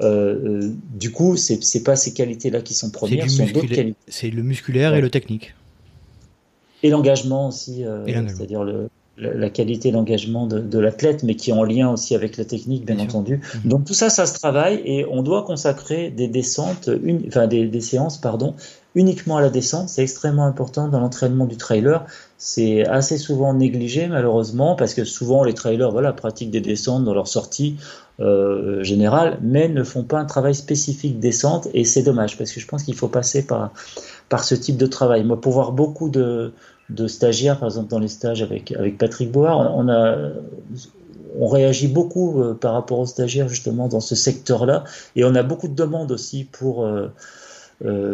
Euh, 0.01 0.63
euh, 0.63 0.73
du 0.95 1.13
coup, 1.13 1.37
c'est 1.37 1.61
n'est 1.75 1.83
pas 1.83 1.97
ces 1.97 2.15
qualités-là 2.15 2.63
qui 2.63 2.73
sont 2.73 2.91
premières, 2.91 3.29
sont 3.31 3.45
d'autres 3.45 3.67
qualités. 3.67 3.99
C'est 4.09 4.31
le 4.31 4.43
musculaire 4.43 4.93
ouais. 4.93 4.99
et 4.99 5.03
le 5.03 5.11
technique. 5.11 5.55
Et 6.83 6.91
l'engagement 6.91 7.49
aussi, 7.49 7.85
c'est-à-dire 8.07 8.63
le, 8.63 8.89
la 9.21 9.51
qualité 9.51 9.91
d'engagement 9.91 10.47
de, 10.47 10.61
de 10.61 10.79
l'athlète, 10.79 11.23
mais 11.23 11.35
qui 11.35 11.51
est 11.51 11.53
en 11.53 11.65
lien 11.65 11.91
aussi 11.91 12.15
avec 12.15 12.37
la 12.37 12.45
technique, 12.45 12.85
bien, 12.85 12.97
bien 12.97 13.05
entendu. 13.05 13.37
Mmh. 13.37 13.69
Donc 13.69 13.85
tout 13.85 13.95
ça, 13.95 14.11
ça 14.11 14.27
se 14.27 14.35
travaille 14.35 14.81
et 14.85 15.07
on 15.11 15.23
doit 15.23 15.43
consacrer 15.43 16.11
des 16.11 16.29
descentes, 16.29 16.89
une, 17.03 17.25
enfin 17.27 17.47
des, 17.47 17.67
des, 17.67 17.81
séances, 17.81 18.19
pardon, 18.19 18.55
uniquement 18.95 19.37
à 19.37 19.41
la 19.41 19.51
descente. 19.51 19.89
C'est 19.89 20.03
extrêmement 20.03 20.47
important 20.47 20.89
dans 20.89 21.01
l'entraînement 21.01 21.47
du 21.47 21.57
trailer. 21.57 22.07
C'est 22.37 22.87
assez 22.87 23.19
souvent 23.19 23.55
négligé 23.55 24.07
malheureusement 24.07 24.77
parce 24.77 24.95
que 24.95 25.05
souvent 25.05 25.43
les 25.43 25.55
trailers, 25.55 25.91
voilà, 25.91 26.13
pratiquent 26.13 26.51
des 26.53 26.61
descentes 26.61 27.05
dans 27.05 27.15
leur 27.15 27.27
sortie 27.27 27.77
euh, 28.21 28.83
générale, 28.83 29.39
mais 29.43 29.69
ne 29.69 29.83
font 29.83 30.05
pas 30.05 30.19
un 30.19 30.25
travail 30.25 30.55
spécifique 30.55 31.19
descente 31.19 31.69
et 31.75 31.85
c'est 31.85 32.03
dommage 32.03 32.39
parce 32.39 32.53
que 32.53 32.61
je 32.61 32.67
pense 32.67 32.85
qu'il 32.85 32.95
faut 32.95 33.09
passer 33.09 33.47
par 33.47 33.73
par 34.29 34.45
ce 34.45 34.55
type 34.55 34.77
de 34.77 34.87
travail. 34.87 35.25
Moi, 35.25 35.41
pour 35.41 35.53
voir 35.53 35.73
beaucoup 35.73 36.09
de 36.09 36.53
de 36.91 37.07
stagiaires, 37.07 37.59
par 37.59 37.69
exemple 37.69 37.89
dans 37.89 37.99
les 37.99 38.09
stages 38.09 38.43
avec, 38.43 38.73
avec 38.73 38.99
Patrick 38.99 39.31
Board. 39.31 39.73
On, 39.75 39.89
a, 39.89 40.17
on 41.39 41.47
réagit 41.47 41.89
beaucoup 41.89 42.41
euh, 42.41 42.55
par 42.55 42.73
rapport 42.73 42.99
aux 42.99 43.07
stagiaires 43.07 43.49
justement 43.49 43.89
dans 43.89 44.01
ce 44.01 44.15
secteur-là, 44.15 44.85
et 45.17 45.25
on 45.25 45.35
a 45.35 45.43
beaucoup 45.43 45.69
de 45.69 45.75
demandes 45.75 46.11
aussi 46.13 46.45
pour 46.45 46.85
euh, 46.85 47.09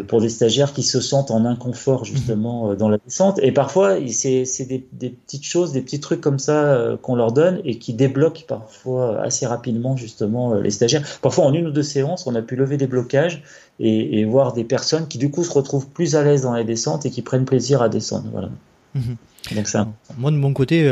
pour 0.06 0.20
des 0.20 0.28
stagiaires 0.28 0.74
qui 0.74 0.82
se 0.82 1.00
sentent 1.00 1.30
en 1.30 1.46
inconfort 1.46 2.04
justement 2.04 2.70
euh, 2.70 2.76
dans 2.76 2.90
la 2.90 2.98
descente. 2.98 3.40
Et 3.42 3.50
parfois, 3.50 3.96
c'est 4.08 4.44
des, 4.68 4.86
des, 4.92 5.08
petites 5.08 5.44
choses, 5.44 5.72
des 5.72 5.80
petits 5.80 6.00
trucs 6.00 6.20
comme 6.20 6.38
ça 6.38 6.64
euh, 6.64 6.96
qu'on 6.98 7.16
leur 7.16 7.32
donne 7.32 7.60
et 7.64 7.78
qui 7.78 7.94
débloquent 7.94 8.44
parfois 8.46 9.22
assez 9.22 9.46
rapidement 9.46 9.96
justement 9.96 10.54
les 10.54 10.70
stagiaires. 10.70 11.02
Parfois, 11.22 11.46
en 11.46 11.54
une 11.54 11.68
ou 11.68 11.70
deux 11.70 11.82
séances, 11.82 12.26
on 12.26 12.34
a 12.34 12.42
pu 12.42 12.56
lever 12.56 12.76
des 12.76 12.86
blocages 12.86 13.42
et, 13.80 14.20
et 14.20 14.24
voir 14.26 14.52
des 14.52 14.64
personnes 14.64 15.08
qui 15.08 15.16
du 15.16 15.30
coup 15.30 15.44
se 15.44 15.52
retrouvent 15.52 15.88
plus 15.88 16.14
à 16.14 16.22
l'aise 16.22 16.42
dans 16.42 16.54
les 16.54 16.64
descentes 16.64 17.06
et 17.06 17.10
qui 17.10 17.22
prennent 17.22 17.46
plaisir 17.46 17.80
à 17.80 17.88
descendre. 17.88 18.26
Voilà. 18.32 18.50
Mhm. 18.94 19.16
Donc 19.56 19.66
ça. 19.66 19.88
Moi, 20.18 20.30
de 20.30 20.36
mon 20.36 20.52
côté. 20.52 20.86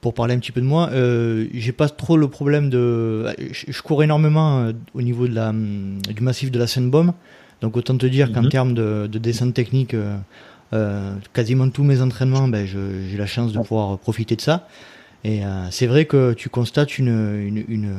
pour 0.00 0.14
parler 0.14 0.34
un 0.34 0.40
petit 0.40 0.50
peu 0.50 0.60
de 0.60 0.66
moi, 0.66 0.90
euh, 0.90 1.46
j'ai 1.54 1.70
pas 1.70 1.88
trop 1.88 2.16
le 2.16 2.26
problème 2.26 2.68
de. 2.68 3.32
Je, 3.52 3.80
cours 3.82 4.02
énormément 4.02 4.72
au 4.92 5.02
niveau 5.02 5.28
de 5.28 5.34
la, 5.34 5.52
du 5.52 6.20
massif 6.20 6.50
de 6.50 6.58
la 6.58 6.66
Seine-Baume. 6.66 7.12
Donc 7.62 7.76
autant 7.76 7.96
te 7.96 8.06
dire 8.06 8.32
qu'en 8.32 8.42
mhm. 8.42 8.48
termes 8.48 8.74
de, 8.74 9.08
de, 9.10 9.18
descente 9.18 9.54
technique, 9.54 9.94
euh, 9.94 10.16
euh, 10.74 11.14
quasiment 11.32 11.68
tous 11.70 11.84
mes 11.84 12.02
entraînements, 12.02 12.48
ben, 12.48 12.66
j'ai 12.66 13.16
la 13.16 13.26
chance 13.26 13.52
de 13.52 13.58
pouvoir 13.60 13.98
profiter 13.98 14.36
de 14.36 14.40
ça. 14.40 14.66
Et 15.24 15.44
euh, 15.44 15.66
c'est 15.70 15.86
vrai 15.86 16.06
que 16.06 16.32
tu 16.32 16.48
constates 16.48 16.98
une, 16.98 17.06
une, 17.08 17.64
une, 17.68 17.94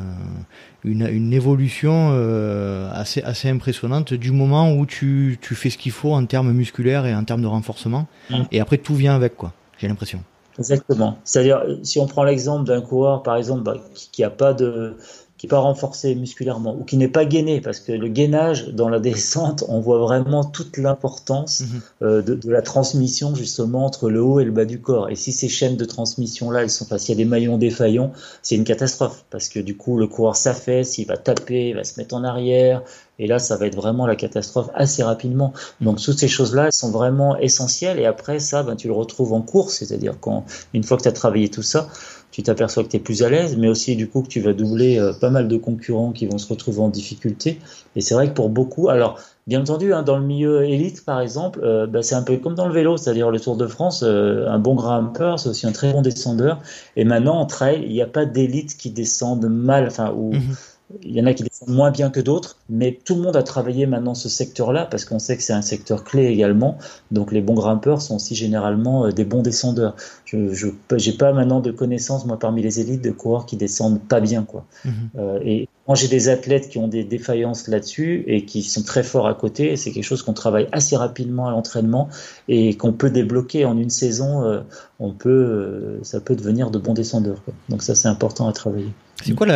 une, 0.83 1.07
une 1.07 1.31
évolution 1.31 2.09
euh, 2.11 2.91
assez, 2.93 3.21
assez 3.21 3.49
impressionnante 3.49 4.13
du 4.13 4.31
moment 4.31 4.73
où 4.73 4.85
tu, 4.85 5.39
tu 5.41 5.55
fais 5.55 5.69
ce 5.69 5.77
qu'il 5.77 5.93
faut 5.93 6.13
en 6.13 6.25
termes 6.25 6.51
musculaires 6.51 7.05
et 7.05 7.15
en 7.15 7.23
termes 7.23 7.41
de 7.41 7.47
renforcement. 7.47 8.07
Mhm. 8.29 8.47
Et 8.51 8.59
après, 8.59 8.77
tout 8.77 8.95
vient 8.95 9.15
avec, 9.15 9.37
quoi. 9.37 9.53
J'ai 9.77 9.87
l'impression. 9.87 10.21
Exactement. 10.59 11.17
C'est-à-dire, 11.23 11.63
si 11.83 11.99
on 11.99 12.07
prend 12.07 12.25
l'exemple 12.25 12.65
d'un 12.65 12.81
coureur, 12.81 13.23
par 13.23 13.37
exemple, 13.37 13.63
bah, 13.63 13.77
qui 14.11 14.21
n'a 14.21 14.29
pas 14.29 14.53
de, 14.53 14.97
qui 15.43 15.47
n'est 15.47 15.49
pas 15.49 15.59
renforcé 15.59 16.15
musculairement 16.15 16.73
ou 16.73 16.85
qui 16.85 16.95
n'est 16.95 17.09
pas 17.09 17.25
gainé, 17.25 17.59
parce 17.59 17.81
que 17.81 17.91
le 17.91 18.07
gainage 18.07 18.69
dans 18.69 18.87
la 18.87 19.01
descente, 19.01 19.65
on 19.67 19.81
voit 19.81 19.99
vraiment 19.99 20.45
toute 20.45 20.77
l'importance 20.77 21.59
mhm. 21.59 21.81
euh, 22.01 22.21
de, 22.21 22.35
de, 22.35 22.49
la 22.49 22.61
transmission 22.61 23.35
justement 23.35 23.85
entre 23.85 24.09
le 24.09 24.23
haut 24.23 24.39
et 24.39 24.45
le 24.45 24.51
bas 24.51 24.63
du 24.63 24.79
corps. 24.79 25.09
Et 25.09 25.17
si 25.17 25.33
ces 25.33 25.49
chaînes 25.49 25.75
de 25.75 25.83
transmission 25.83 26.49
là, 26.49 26.61
elles 26.61 26.69
sont, 26.69 26.85
parce 26.85 27.03
qu'il 27.03 27.19
y 27.19 27.21
a 27.21 27.21
des 27.21 27.29
maillons 27.29 27.57
défaillants, 27.57 28.13
c'est 28.41 28.55
une 28.55 28.63
catastrophe, 28.63 29.25
parce 29.31 29.49
que 29.49 29.59
du 29.59 29.75
coup 29.75 29.97
le 29.97 30.07
coureur 30.07 30.37
s'affaisse, 30.37 30.97
il 30.97 31.07
va 31.07 31.17
taper, 31.17 31.67
il 31.67 31.75
va 31.75 31.83
se 31.83 31.99
mettre 31.99 32.15
en 32.15 32.23
arrière, 32.23 32.81
et 33.19 33.27
là, 33.27 33.37
ça 33.37 33.57
va 33.57 33.67
être 33.67 33.75
vraiment 33.75 34.07
la 34.07 34.15
catastrophe 34.15 34.69
assez 34.73 35.03
rapidement. 35.03 35.53
Donc, 35.81 36.01
toutes 36.01 36.17
ces 36.17 36.27
choses-là, 36.27 36.67
elles 36.67 36.73
sont 36.73 36.89
vraiment 36.89 37.37
essentielles. 37.37 37.99
Et 37.99 38.05
après, 38.05 38.39
ça, 38.39 38.63
ben, 38.63 38.75
tu 38.75 38.87
le 38.87 38.93
retrouves 38.93 39.33
en 39.33 39.41
course. 39.41 39.75
C'est-à-dire 39.75 40.15
quand, 40.19 40.45
une 40.73 40.83
fois 40.83 40.97
que 40.97 41.03
tu 41.03 41.09
as 41.09 41.13
travaillé 41.13 41.49
tout 41.49 41.61
ça, 41.61 41.89
tu 42.33 42.41
t'aperçois 42.41 42.83
que 42.83 42.89
tu 42.89 42.97
es 42.97 42.99
plus 42.99 43.21
à 43.21 43.29
l'aise, 43.29 43.57
mais 43.57 43.69
aussi 43.69 43.95
du 43.95 44.09
coup 44.09 44.23
que 44.23 44.27
tu 44.27 44.41
vas 44.41 44.53
doubler 44.53 44.97
euh, 44.97 45.13
pas 45.13 45.29
mal 45.29 45.47
de 45.47 45.55
concurrents 45.55 46.11
qui 46.11 46.25
vont 46.25 46.39
se 46.39 46.47
retrouver 46.47 46.79
en 46.79 46.89
difficulté. 46.89 47.59
Et 47.95 48.01
c'est 48.01 48.15
vrai 48.15 48.27
que 48.27 48.33
pour 48.33 48.49
beaucoup, 48.49 48.89
alors 48.89 49.19
bien 49.45 49.61
entendu, 49.61 49.93
hein, 49.93 50.01
dans 50.01 50.17
le 50.17 50.25
milieu 50.25 50.63
élite 50.63 51.05
par 51.05 51.21
exemple, 51.21 51.59
euh, 51.63 51.85
bah, 51.85 52.01
c'est 52.01 52.15
un 52.15 52.23
peu 52.23 52.37
comme 52.37 52.55
dans 52.55 52.65
le 52.65 52.73
vélo, 52.73 52.97
c'est-à-dire 52.97 53.29
le 53.29 53.39
Tour 53.39 53.55
de 53.55 53.67
France, 53.67 54.03
euh, 54.03 54.47
un 54.47 54.57
bon 54.57 54.73
grimpeur, 54.73 55.37
c'est 55.37 55.49
aussi 55.49 55.67
un 55.67 55.71
très 55.71 55.93
bon 55.93 56.01
descendeur. 56.01 56.59
Et 56.95 57.05
maintenant 57.05 57.37
en 57.39 57.45
trail, 57.45 57.83
il 57.85 57.93
n'y 57.93 58.01
a 58.01 58.07
pas 58.07 58.25
d'élite 58.25 58.77
qui 58.77 58.89
descendent 58.89 59.45
mal, 59.45 59.85
enfin 59.85 60.11
ou 60.17 60.33
mhm. 60.33 60.55
Il 61.01 61.11
y 61.11 61.21
en 61.21 61.25
a 61.25 61.33
qui 61.33 61.43
descendent 61.43 61.69
moins 61.69 61.91
bien 61.91 62.09
que 62.09 62.19
d'autres, 62.19 62.57
mais 62.69 62.99
tout 63.03 63.15
le 63.15 63.21
monde 63.21 63.35
a 63.35 63.43
travaillé 63.43 63.85
maintenant 63.85 64.15
ce 64.15 64.29
secteur-là 64.29 64.85
parce 64.85 65.05
qu'on 65.05 65.19
sait 65.19 65.37
que 65.37 65.43
c'est 65.43 65.53
un 65.53 65.61
secteur 65.61 66.03
clé 66.03 66.25
également. 66.25 66.77
Donc 67.11 67.31
les 67.31 67.41
bons 67.41 67.55
grimpeurs 67.55 68.01
sont 68.01 68.15
aussi 68.15 68.35
généralement 68.35 69.05
euh, 69.05 69.11
des 69.11 69.25
bons 69.25 69.41
descendeurs. 69.41 69.95
Je 70.25 70.37
n'ai 70.37 71.17
pas 71.17 71.33
maintenant 71.33 71.59
de 71.59 71.71
connaissances, 71.71 72.25
moi, 72.25 72.37
parmi 72.37 72.61
les 72.61 72.79
élites, 72.79 73.03
de 73.03 73.11
coureurs 73.11 73.45
qui 73.45 73.57
descendent 73.57 74.01
pas 74.01 74.19
bien. 74.19 74.43
Quoi. 74.43 74.65
Mhm. 74.85 74.91
Euh, 75.17 75.39
et 75.43 75.67
quand 75.85 75.95
j'ai 75.95 76.07
des 76.07 76.29
athlètes 76.29 76.69
qui 76.69 76.77
ont 76.77 76.87
des 76.87 77.03
défaillances 77.03 77.67
là-dessus 77.67 78.23
et 78.27 78.45
qui 78.45 78.63
sont 78.63 78.83
très 78.83 79.03
forts 79.03 79.27
à 79.27 79.33
côté, 79.33 79.75
c'est 79.75 79.91
quelque 79.91 80.03
chose 80.03 80.23
qu'on 80.23 80.33
travaille 80.33 80.67
assez 80.71 80.95
rapidement 80.95 81.47
à 81.47 81.51
l'entraînement 81.51 82.09
et 82.47 82.75
qu'on 82.77 82.93
peut 82.93 83.09
débloquer 83.09 83.65
en 83.65 83.77
une 83.77 83.89
saison. 83.89 84.43
Euh, 84.43 84.61
on 84.99 85.11
peut, 85.11 85.99
ça 86.03 86.21
peut 86.21 86.35
devenir 86.35 86.71
de 86.71 86.79
bons 86.79 86.93
descendeurs. 86.93 87.41
Donc 87.69 87.83
ça, 87.83 87.95
c'est 87.95 88.07
important 88.07 88.47
à 88.47 88.53
travailler. 88.53 88.91
C'est 89.23 89.35
quoi, 89.35 89.47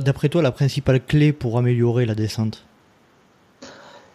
d'après 0.00 0.28
toi, 0.28 0.42
la 0.42 0.52
principale 0.52 1.04
clé 1.04 1.32
pour 1.32 1.58
améliorer 1.58 2.06
la 2.06 2.14
descente? 2.14 2.64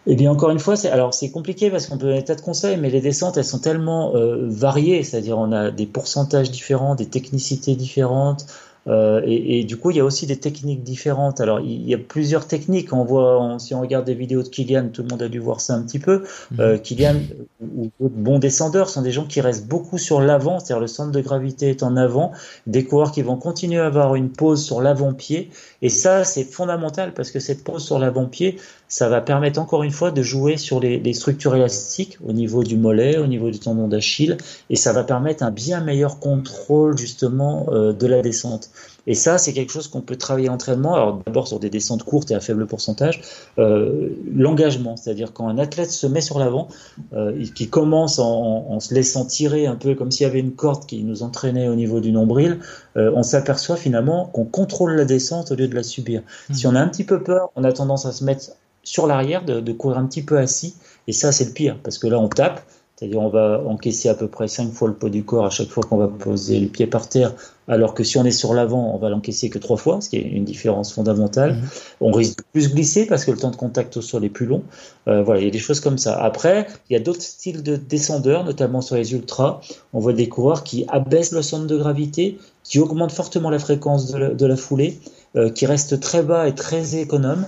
Eh 0.06 0.16
bien, 0.16 0.30
encore 0.30 0.50
une 0.50 0.58
fois, 0.58 0.76
c'est 0.76 0.90
alors 0.90 1.14
compliqué 1.32 1.70
parce 1.70 1.86
qu'on 1.86 1.96
peut 1.96 2.06
donner 2.06 2.22
tas 2.22 2.34
de 2.34 2.42
conseils, 2.42 2.76
mais 2.76 2.90
les 2.90 3.00
descentes, 3.00 3.38
elles 3.38 3.44
sont 3.44 3.58
tellement 3.58 4.14
euh, 4.14 4.46
variées, 4.48 5.02
c'est-à-dire 5.02 5.38
on 5.38 5.50
a 5.50 5.70
des 5.70 5.86
pourcentages 5.86 6.50
différents, 6.50 6.94
des 6.94 7.06
technicités 7.06 7.74
différentes, 7.74 8.46
euh, 8.86 9.22
et, 9.24 9.60
et, 9.60 9.64
du 9.64 9.76
coup, 9.76 9.90
il 9.90 9.96
y 9.96 10.00
a 10.00 10.04
aussi 10.04 10.26
des 10.26 10.36
techniques 10.36 10.82
différentes. 10.82 11.40
Alors, 11.40 11.60
il 11.60 11.88
y 11.88 11.94
a 11.94 11.98
plusieurs 11.98 12.46
techniques. 12.46 12.92
On 12.92 13.04
voit, 13.04 13.56
si 13.58 13.74
on 13.74 13.80
regarde 13.80 14.04
des 14.04 14.14
vidéos 14.14 14.42
de 14.42 14.48
Kylian, 14.48 14.88
tout 14.92 15.02
le 15.02 15.08
monde 15.08 15.22
a 15.22 15.28
dû 15.28 15.38
voir 15.38 15.60
ça 15.60 15.74
un 15.74 15.82
petit 15.82 15.98
peu. 15.98 16.24
Mhm. 16.50 16.60
Euh, 16.60 16.78
Kylian 16.78 17.16
ou 17.60 17.90
d'autres 17.98 18.14
bons 18.14 18.38
descendeurs 18.38 18.88
sont 18.88 19.02
des 19.02 19.12
gens 19.12 19.24
qui 19.24 19.40
restent 19.40 19.66
beaucoup 19.66 19.98
sur 19.98 20.20
l'avant, 20.20 20.58
c'est-à-dire 20.58 20.80
le 20.80 20.86
centre 20.86 21.12
de 21.12 21.20
gravité 21.20 21.70
est 21.70 21.82
en 21.82 21.96
avant. 21.96 22.32
Des 22.66 22.84
coureurs 22.84 23.12
qui 23.12 23.22
vont 23.22 23.36
continuer 23.36 23.80
à 23.80 23.86
avoir 23.86 24.14
une 24.14 24.30
pause 24.30 24.62
sur 24.62 24.80
l'avant-pied. 24.80 25.50
Et 25.80 25.88
ça, 25.88 26.24
c'est 26.24 26.44
fondamental 26.44 27.14
parce 27.14 27.30
que 27.30 27.40
cette 27.40 27.64
pause 27.64 27.84
sur 27.84 27.98
l'avant-pied, 27.98 28.56
ça 28.88 29.08
va 29.08 29.20
permettre 29.20 29.60
encore 29.60 29.82
une 29.82 29.90
fois 29.90 30.10
de 30.10 30.22
jouer 30.22 30.56
sur 30.56 30.80
les, 30.80 30.98
les, 30.98 31.12
structures 31.12 31.54
élastiques 31.54 32.18
au 32.24 32.32
niveau 32.32 32.62
du 32.62 32.76
mollet, 32.76 33.18
au 33.18 33.26
niveau 33.26 33.50
du 33.50 33.58
tendon 33.58 33.88
d'Achille, 33.88 34.36
et 34.70 34.76
ça 34.76 34.92
va 34.92 35.04
permettre 35.04 35.42
un 35.42 35.50
bien 35.50 35.80
meilleur 35.80 36.18
contrôle 36.18 36.96
justement 36.96 37.66
euh, 37.70 37.92
de 37.92 38.06
la 38.06 38.22
descente. 38.22 38.70
Et 39.06 39.14
ça, 39.14 39.38
c'est 39.38 39.52
quelque 39.52 39.70
chose 39.70 39.88
qu'on 39.88 40.00
peut 40.00 40.16
travailler 40.16 40.48
en 40.48 40.54
entraînement. 40.54 40.94
Alors 40.94 41.20
d'abord 41.26 41.48
sur 41.48 41.58
des 41.58 41.70
descentes 41.70 42.04
courtes 42.04 42.30
et 42.30 42.34
à 42.34 42.40
faible 42.40 42.66
pourcentage, 42.66 43.20
euh, 43.58 44.10
l'engagement, 44.34 44.96
c'est-à-dire 44.96 45.32
quand 45.32 45.48
un 45.48 45.58
athlète 45.58 45.90
se 45.90 46.06
met 46.06 46.20
sur 46.20 46.38
l'avant, 46.38 46.68
euh, 47.12 47.44
qui 47.54 47.68
commence 47.68 48.18
en, 48.18 48.66
en, 48.68 48.80
se 48.80 48.94
laissant 48.94 49.24
tirer 49.24 49.66
un 49.66 49.76
peu 49.76 49.94
comme 49.94 50.10
s'il 50.10 50.26
y 50.26 50.30
avait 50.30 50.40
une 50.40 50.52
corde 50.52 50.86
qui 50.86 51.02
nous 51.02 51.22
entraînait 51.22 51.68
au 51.68 51.74
niveau 51.74 52.00
du 52.00 52.12
nombril, 52.12 52.60
euh, 52.96 53.12
on 53.14 53.22
s'aperçoit 53.22 53.76
finalement 53.76 54.26
qu'on 54.26 54.44
contrôle 54.44 54.96
la 54.96 55.04
descente 55.04 55.50
au 55.52 55.54
lieu 55.54 55.68
de 55.68 55.74
la 55.74 55.82
subir. 55.82 56.22
Mmh. 56.48 56.54
Si 56.54 56.66
on 56.66 56.74
a 56.74 56.80
un 56.80 56.88
petit 56.88 57.04
peu 57.04 57.22
peur, 57.22 57.50
on 57.56 57.64
a 57.64 57.72
tendance 57.72 58.06
à 58.06 58.12
se 58.12 58.24
mettre 58.24 58.52
sur 58.84 59.06
l'arrière, 59.06 59.44
de, 59.44 59.60
de, 59.60 59.72
courir 59.72 59.98
un 59.98 60.06
petit 60.06 60.22
peu 60.22 60.38
assis, 60.38 60.76
et 61.08 61.12
ça 61.12 61.32
c'est 61.32 61.46
le 61.46 61.52
pire, 61.52 61.78
parce 61.82 61.98
que 61.98 62.06
là 62.06 62.18
on 62.18 62.28
tape, 62.28 62.62
c'est-à-dire 62.96 63.20
on 63.20 63.28
va 63.28 63.60
encaisser 63.66 64.08
à 64.08 64.14
peu 64.14 64.28
près 64.28 64.46
5 64.46 64.72
fois 64.72 64.86
le 64.86 64.94
poids 64.94 65.10
du 65.10 65.24
corps 65.24 65.46
à 65.46 65.50
chaque 65.50 65.68
fois 65.68 65.82
qu'on 65.82 65.96
va 65.96 66.06
poser 66.06 66.60
les 66.60 66.66
pieds 66.66 66.86
par 66.86 67.08
terre, 67.08 67.34
alors 67.66 67.92
que 67.94 68.04
si 68.04 68.18
on 68.18 68.24
est 68.24 68.30
sur 68.30 68.54
l'avant, 68.54 68.94
on 68.94 68.98
va 68.98 69.08
l'encaisser 69.08 69.50
que 69.50 69.58
3 69.58 69.76
fois, 69.76 70.00
ce 70.00 70.10
qui 70.10 70.16
est 70.16 70.22
une 70.22 70.44
différence 70.44 70.92
fondamentale. 70.92 71.54
Mhm. 71.54 71.68
On 72.02 72.12
risque 72.12 72.38
de 72.38 72.44
plus 72.52 72.72
glisser 72.72 73.06
parce 73.06 73.24
que 73.24 73.32
le 73.32 73.38
temps 73.38 73.50
de 73.50 73.56
contact 73.56 73.96
au 73.96 74.02
sol 74.02 74.24
est 74.24 74.30
plus 74.30 74.46
long. 74.46 74.62
Euh, 75.08 75.22
voilà, 75.22 75.40
il 75.40 75.44
y 75.44 75.48
a 75.48 75.50
des 75.50 75.58
choses 75.58 75.80
comme 75.80 75.98
ça. 75.98 76.22
Après, 76.22 76.68
il 76.88 76.92
y 76.92 76.96
a 76.96 77.00
d'autres 77.00 77.22
styles 77.22 77.62
de 77.62 77.74
descendeurs, 77.76 78.44
notamment 78.44 78.80
sur 78.80 78.94
les 78.94 79.12
ultras. 79.12 79.60
On 79.92 79.98
voit 79.98 80.12
des 80.12 80.28
coureurs 80.28 80.62
qui 80.62 80.84
abaissent 80.88 81.32
le 81.32 81.42
centre 81.42 81.66
de 81.66 81.76
gravité, 81.76 82.38
qui 82.62 82.78
augmentent 82.78 83.12
fortement 83.12 83.50
la 83.50 83.58
fréquence 83.58 84.12
de 84.12 84.18
la, 84.18 84.28
de 84.30 84.46
la 84.46 84.56
foulée, 84.56 84.98
euh, 85.34 85.50
qui 85.50 85.66
restent 85.66 85.98
très 85.98 86.22
bas 86.22 86.46
et 86.46 86.54
très 86.54 86.96
économes. 86.96 87.46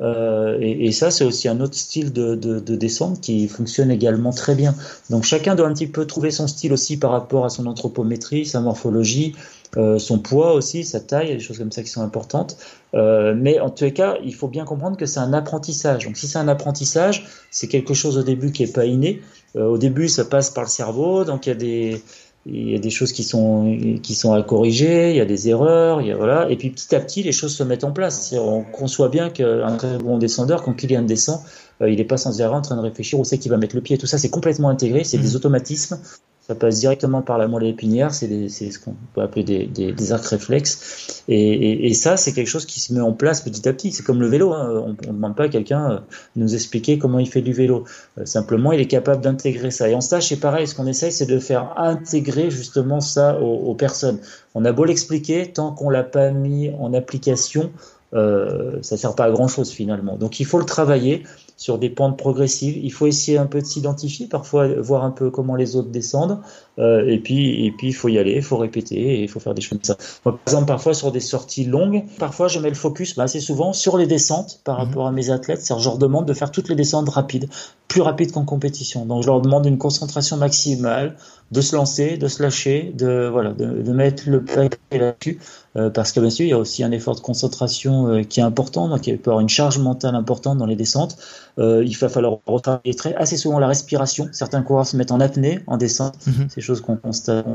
Euh, 0.00 0.58
et, 0.60 0.92
ça, 0.92 1.10
c'est 1.10 1.24
aussi 1.24 1.48
un 1.48 1.60
autre 1.60 1.74
style 1.74 2.12
de, 2.12 2.34
de, 2.34 2.60
de, 2.60 2.76
descente 2.76 3.20
qui 3.20 3.48
fonctionne 3.48 3.90
également 3.90 4.32
très 4.32 4.54
bien. 4.54 4.74
Donc 5.10 5.24
chacun 5.24 5.54
doit 5.54 5.66
un 5.66 5.72
petit 5.72 5.86
peu 5.86 6.06
trouver 6.06 6.30
son 6.30 6.46
style 6.46 6.72
aussi 6.72 6.98
par 6.98 7.12
rapport 7.12 7.44
à 7.44 7.48
son 7.48 7.66
anthropométrie, 7.66 8.44
sa 8.44 8.60
morphologie, 8.60 9.34
euh, 9.76 9.98
son 9.98 10.18
poids 10.18 10.52
aussi, 10.52 10.84
sa 10.84 11.00
taille, 11.00 11.34
des 11.34 11.40
choses 11.40 11.58
comme 11.58 11.72
ça 11.72 11.82
qui 11.82 11.88
sont 11.88 12.02
importantes. 12.02 12.58
Euh, 12.94 13.34
mais 13.36 13.58
en 13.58 13.70
tous 13.70 13.84
les 13.84 13.92
cas, 13.92 14.16
il 14.22 14.34
faut 14.34 14.48
bien 14.48 14.64
comprendre 14.64 14.96
que 14.96 15.06
c'est 15.06 15.20
un 15.20 15.32
apprentissage. 15.32 16.04
Donc 16.04 16.16
si 16.18 16.26
c'est 16.26 16.38
un 16.38 16.48
apprentissage, 16.48 17.26
c'est 17.50 17.68
quelque 17.68 17.94
chose 17.94 18.18
au 18.18 18.22
début 18.22 18.52
qui 18.52 18.64
est 18.64 18.74
pas 18.74 18.84
inné. 18.84 19.22
Au 19.54 19.78
début, 19.78 20.08
ça 20.08 20.26
passe 20.26 20.50
par 20.50 20.64
le 20.64 20.68
cerveau, 20.68 21.24
donc 21.24 21.46
il 21.46 21.48
y 21.48 21.52
a 21.52 21.54
des 21.54 22.02
il 22.48 22.70
y 22.70 22.74
a 22.76 22.78
des 22.78 22.90
choses 22.90 23.12
qui 23.12 23.24
sont 23.24 23.76
qui 24.02 24.14
sont 24.14 24.32
à 24.32 24.42
corriger, 24.42 25.10
il 25.10 25.16
y 25.16 25.20
a 25.20 25.24
des 25.24 25.48
erreurs, 25.48 26.00
il 26.00 26.08
y 26.08 26.12
a, 26.12 26.16
voilà. 26.16 26.48
Et 26.48 26.56
puis 26.56 26.70
petit 26.70 26.94
à 26.94 27.00
petit, 27.00 27.22
les 27.22 27.32
choses 27.32 27.54
se 27.54 27.62
mettent 27.64 27.84
en 27.84 27.92
place. 27.92 28.34
On 28.38 28.62
conçoit 28.62 29.08
bien 29.08 29.30
qu'un 29.30 29.76
très 29.76 29.98
bon 29.98 30.16
descendeur, 30.18 30.62
quand 30.62 30.72
Kylian 30.72 31.02
descend, 31.02 31.40
euh, 31.82 31.90
il 31.90 31.96
n'est 31.96 32.04
pas 32.04 32.16
sans 32.16 32.40
arrêt 32.40 32.54
en 32.54 32.62
train 32.62 32.76
de 32.76 32.80
réfléchir 32.80 33.18
où 33.18 33.24
c'est 33.24 33.38
qu'il 33.38 33.50
va 33.50 33.56
mettre 33.56 33.74
le 33.74 33.82
pied. 33.82 33.98
Tout 33.98 34.06
ça, 34.06 34.18
c'est 34.18 34.30
complètement 34.30 34.68
intégré. 34.68 35.02
C'est 35.02 35.18
des 35.18 35.32
mmh. 35.32 35.36
automatismes 35.36 35.98
ça 36.46 36.54
passe 36.54 36.78
directement 36.78 37.22
par 37.22 37.38
la 37.38 37.48
moelle 37.48 37.66
épinière, 37.66 38.14
c'est 38.14 38.48
ce 38.48 38.78
qu'on 38.78 38.94
peut 39.14 39.20
appeler 39.20 39.66
des, 39.66 40.12
arcs 40.12 40.26
réflexes. 40.26 41.24
Et, 41.26 41.92
ça, 41.94 42.16
c'est 42.16 42.32
quelque 42.32 42.46
chose 42.46 42.66
qui 42.66 42.78
se 42.78 42.94
met 42.94 43.00
en 43.00 43.12
place 43.12 43.40
petit 43.40 43.68
à 43.68 43.72
petit. 43.72 43.90
C'est 43.90 44.04
comme 44.04 44.20
le 44.20 44.28
vélo. 44.28 44.52
Hein. 44.52 44.84
On 44.86 44.90
ne 44.90 45.12
demande 45.12 45.34
pas 45.34 45.44
à 45.44 45.48
quelqu'un 45.48 45.90
euh, 45.90 45.98
de 46.36 46.42
nous 46.42 46.54
expliquer 46.54 46.98
comment 46.98 47.18
il 47.18 47.28
fait 47.28 47.42
du 47.42 47.52
vélo. 47.52 47.82
Euh, 48.18 48.26
simplement, 48.26 48.70
il 48.70 48.80
est 48.80 48.86
capable 48.86 49.22
d'intégrer 49.22 49.72
ça. 49.72 49.88
Et 49.88 49.94
en 49.96 50.00
stage, 50.00 50.28
c'est 50.28 50.38
pareil. 50.38 50.68
Ce 50.68 50.76
qu'on 50.76 50.86
essaye, 50.86 51.10
c'est 51.10 51.26
de 51.26 51.40
faire 51.40 51.72
intégrer 51.76 52.48
justement 52.52 53.00
ça 53.00 53.40
aux, 53.40 53.70
aux 53.70 53.74
personnes. 53.74 54.20
On 54.54 54.64
a 54.64 54.70
beau 54.70 54.84
l'expliquer, 54.84 55.50
tant 55.52 55.72
qu'on 55.72 55.90
l'a 55.90 56.04
pas 56.04 56.30
mis 56.30 56.70
en 56.78 56.94
application, 56.94 57.72
euh, 58.16 58.78
ça 58.82 58.96
sert 58.96 59.14
pas 59.14 59.24
à 59.24 59.30
grand 59.30 59.48
chose 59.48 59.70
finalement. 59.70 60.16
Donc 60.16 60.40
il 60.40 60.44
faut 60.44 60.58
le 60.58 60.64
travailler 60.64 61.24
sur 61.56 61.78
des 61.78 61.90
pentes 61.90 62.18
progressives. 62.18 62.76
Il 62.76 62.92
faut 62.92 63.06
essayer 63.06 63.38
un 63.38 63.46
peu 63.46 63.60
de 63.60 63.66
s'identifier, 63.66 64.26
parfois 64.26 64.66
voir 64.80 65.04
un 65.04 65.10
peu 65.10 65.30
comment 65.30 65.54
les 65.54 65.76
autres 65.76 65.90
descendent. 65.90 66.40
Euh, 66.78 67.08
et 67.08 67.18
puis, 67.18 67.66
et 67.66 67.72
puis, 67.72 67.88
il 67.88 67.92
faut 67.94 68.08
y 68.08 68.18
aller, 68.18 68.34
il 68.34 68.42
faut 68.42 68.58
répéter, 68.58 68.96
et 68.96 69.22
il 69.22 69.28
faut 69.28 69.40
faire 69.40 69.54
des 69.54 69.62
choses 69.62 69.78
comme 69.78 69.84
ça. 69.84 69.96
par 70.22 70.38
exemple, 70.46 70.66
parfois 70.66 70.94
sur 70.94 71.10
des 71.12 71.20
sorties 71.20 71.64
longues, 71.64 72.04
parfois 72.18 72.48
je 72.48 72.58
mets 72.58 72.68
le 72.68 72.74
focus, 72.74 73.16
bah, 73.16 73.24
assez 73.24 73.40
souvent, 73.40 73.72
sur 73.72 73.96
les 73.96 74.06
descentes 74.06 74.60
par 74.64 74.78
mhm. 74.78 74.84
rapport 74.86 75.06
à 75.06 75.12
mes 75.12 75.30
athlètes. 75.30 75.62
C'est-à-dire, 75.62 75.82
je 75.82 75.88
leur 75.88 75.98
demande 75.98 76.26
de 76.26 76.34
faire 76.34 76.50
toutes 76.50 76.68
les 76.68 76.74
descentes 76.74 77.08
rapides, 77.08 77.48
plus 77.88 78.02
rapides 78.02 78.32
qu'en 78.32 78.44
compétition. 78.44 79.06
Donc, 79.06 79.22
je 79.22 79.28
leur 79.28 79.40
demande 79.40 79.66
une 79.66 79.78
concentration 79.78 80.36
maximale, 80.36 81.16
de 81.52 81.60
se 81.60 81.76
lancer, 81.76 82.16
de 82.16 82.28
se 82.28 82.42
lâcher, 82.42 82.92
de 82.94 83.28
voilà, 83.30 83.52
de, 83.52 83.82
de 83.82 83.92
mettre 83.92 84.24
le 84.26 84.44
paquet 84.44 84.78
là-dessus, 84.92 85.38
euh, 85.76 85.90
parce 85.90 86.12
que 86.12 86.20
bien 86.20 86.30
sûr, 86.30 86.44
il 86.44 86.48
y 86.48 86.52
a 86.52 86.58
aussi 86.58 86.82
un 86.82 86.90
effort 86.90 87.14
de 87.14 87.20
concentration 87.20 88.08
euh, 88.08 88.22
qui 88.22 88.40
est 88.40 88.42
important, 88.42 88.88
donc 88.88 89.06
il 89.06 89.18
peut 89.18 89.30
y 89.30 89.32
avoir 89.32 89.40
une 89.40 89.48
charge 89.48 89.78
mentale 89.78 90.14
importante 90.14 90.58
dans 90.58 90.66
les 90.66 90.74
descentes. 90.74 91.16
Euh, 91.58 91.84
il 91.84 91.96
va 91.96 92.08
falloir 92.08 92.38
retravailler 92.46 92.94
très 92.94 93.14
assez 93.14 93.36
souvent 93.36 93.58
la 93.58 93.68
respiration. 93.68 94.28
Certains 94.32 94.62
coureurs 94.62 94.86
se 94.86 94.96
mettent 94.96 95.12
en 95.12 95.20
apnée 95.20 95.60
en 95.66 95.76
descente. 95.76 96.16
C'est 96.48 96.60
chose 96.66 96.80
qu'on 96.80 96.96
constate, 96.96 97.46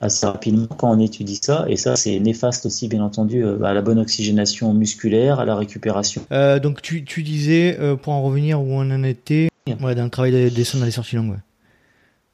assez 0.00 0.26
rapidement 0.26 0.66
quand 0.66 0.90
on 0.90 0.98
étudie 0.98 1.38
ça. 1.40 1.66
Et 1.68 1.76
ça, 1.76 1.96
c'est 1.96 2.18
néfaste 2.20 2.66
aussi, 2.66 2.88
bien 2.88 3.02
entendu, 3.02 3.44
à 3.44 3.74
la 3.74 3.82
bonne 3.82 3.98
oxygénation 3.98 4.72
musculaire, 4.74 5.40
à 5.40 5.44
la 5.44 5.54
récupération. 5.54 6.22
donc, 6.62 6.82
tu, 6.82 7.04
tu 7.04 7.22
disais, 7.22 7.78
pour 8.02 8.12
en 8.12 8.22
revenir 8.22 8.60
où 8.60 8.72
on 8.72 8.90
en 8.90 9.02
était, 9.02 9.48
ouais, 9.80 9.94
dans 9.94 10.04
le 10.04 10.10
travail 10.10 10.32
des 10.32 10.50
descentes 10.50 10.80
dans 10.80 10.86
les 10.86 10.92
sorties 10.92 11.16
longues. 11.16 11.38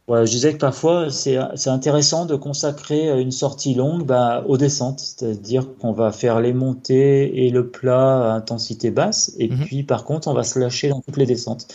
Ouais, 0.09 0.25
je 0.25 0.31
disais 0.31 0.53
que 0.53 0.59
parfois 0.59 1.11
c'est 1.11 1.37
intéressant 1.67 2.27
de 2.27 2.37
consacrer 2.37 3.21
une 3.21 3.33
sortie 3.33 3.75
longue 3.75 4.07
bah, 4.07 4.45
aux 4.47 4.57
descentes, 4.57 5.01
c'est-à-dire 5.01 5.67
qu'on 5.81 5.91
va 5.91 6.13
faire 6.13 6.41
les 6.41 6.53
montées 6.53 7.45
et 7.45 7.51
le 7.51 7.71
plat 7.71 8.31
à 8.31 8.37
intensité 8.37 8.93
basse, 8.93 9.35
et 9.41 9.49
mhm. 9.49 9.65
puis 9.65 9.83
par 9.83 10.05
contre 10.05 10.29
on 10.29 10.33
va 10.33 10.45
se 10.45 10.61
lâcher 10.61 10.91
dans 10.91 11.01
toutes 11.01 11.17
les 11.17 11.27
descentes. 11.27 11.67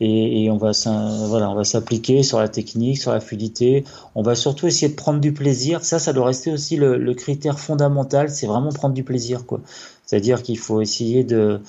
Et, 0.00 0.44
et 0.44 0.50
on 0.50 0.56
va 0.56 0.72
voilà, 1.28 1.50
on 1.50 1.54
va 1.54 1.64
s'appliquer 1.64 2.22
sur 2.22 2.38
la 2.38 2.48
technique, 2.48 2.98
sur 2.98 3.12
la 3.12 3.20
fluidité. 3.20 3.84
On 4.14 4.22
va 4.22 4.34
surtout 4.34 4.66
essayer 4.66 4.88
de 4.88 4.96
prendre 4.96 5.20
du 5.20 5.32
plaisir. 5.32 5.84
Ça, 5.84 5.98
ça 5.98 6.12
doit 6.12 6.26
rester 6.26 6.52
aussi 6.52 6.76
le, 6.76 6.96
le 6.96 7.14
critère 7.14 7.58
fondamental, 7.58 8.30
c'est 8.30 8.46
vraiment 8.46 8.70
prendre 8.72 8.94
du 8.94 9.04
plaisir, 9.04 9.44
quoi. 9.46 9.60
C'est-à-dire 10.06 10.42
qu'il 10.42 10.58
faut 10.58 10.80
essayer 10.80 11.22
de 11.22 11.60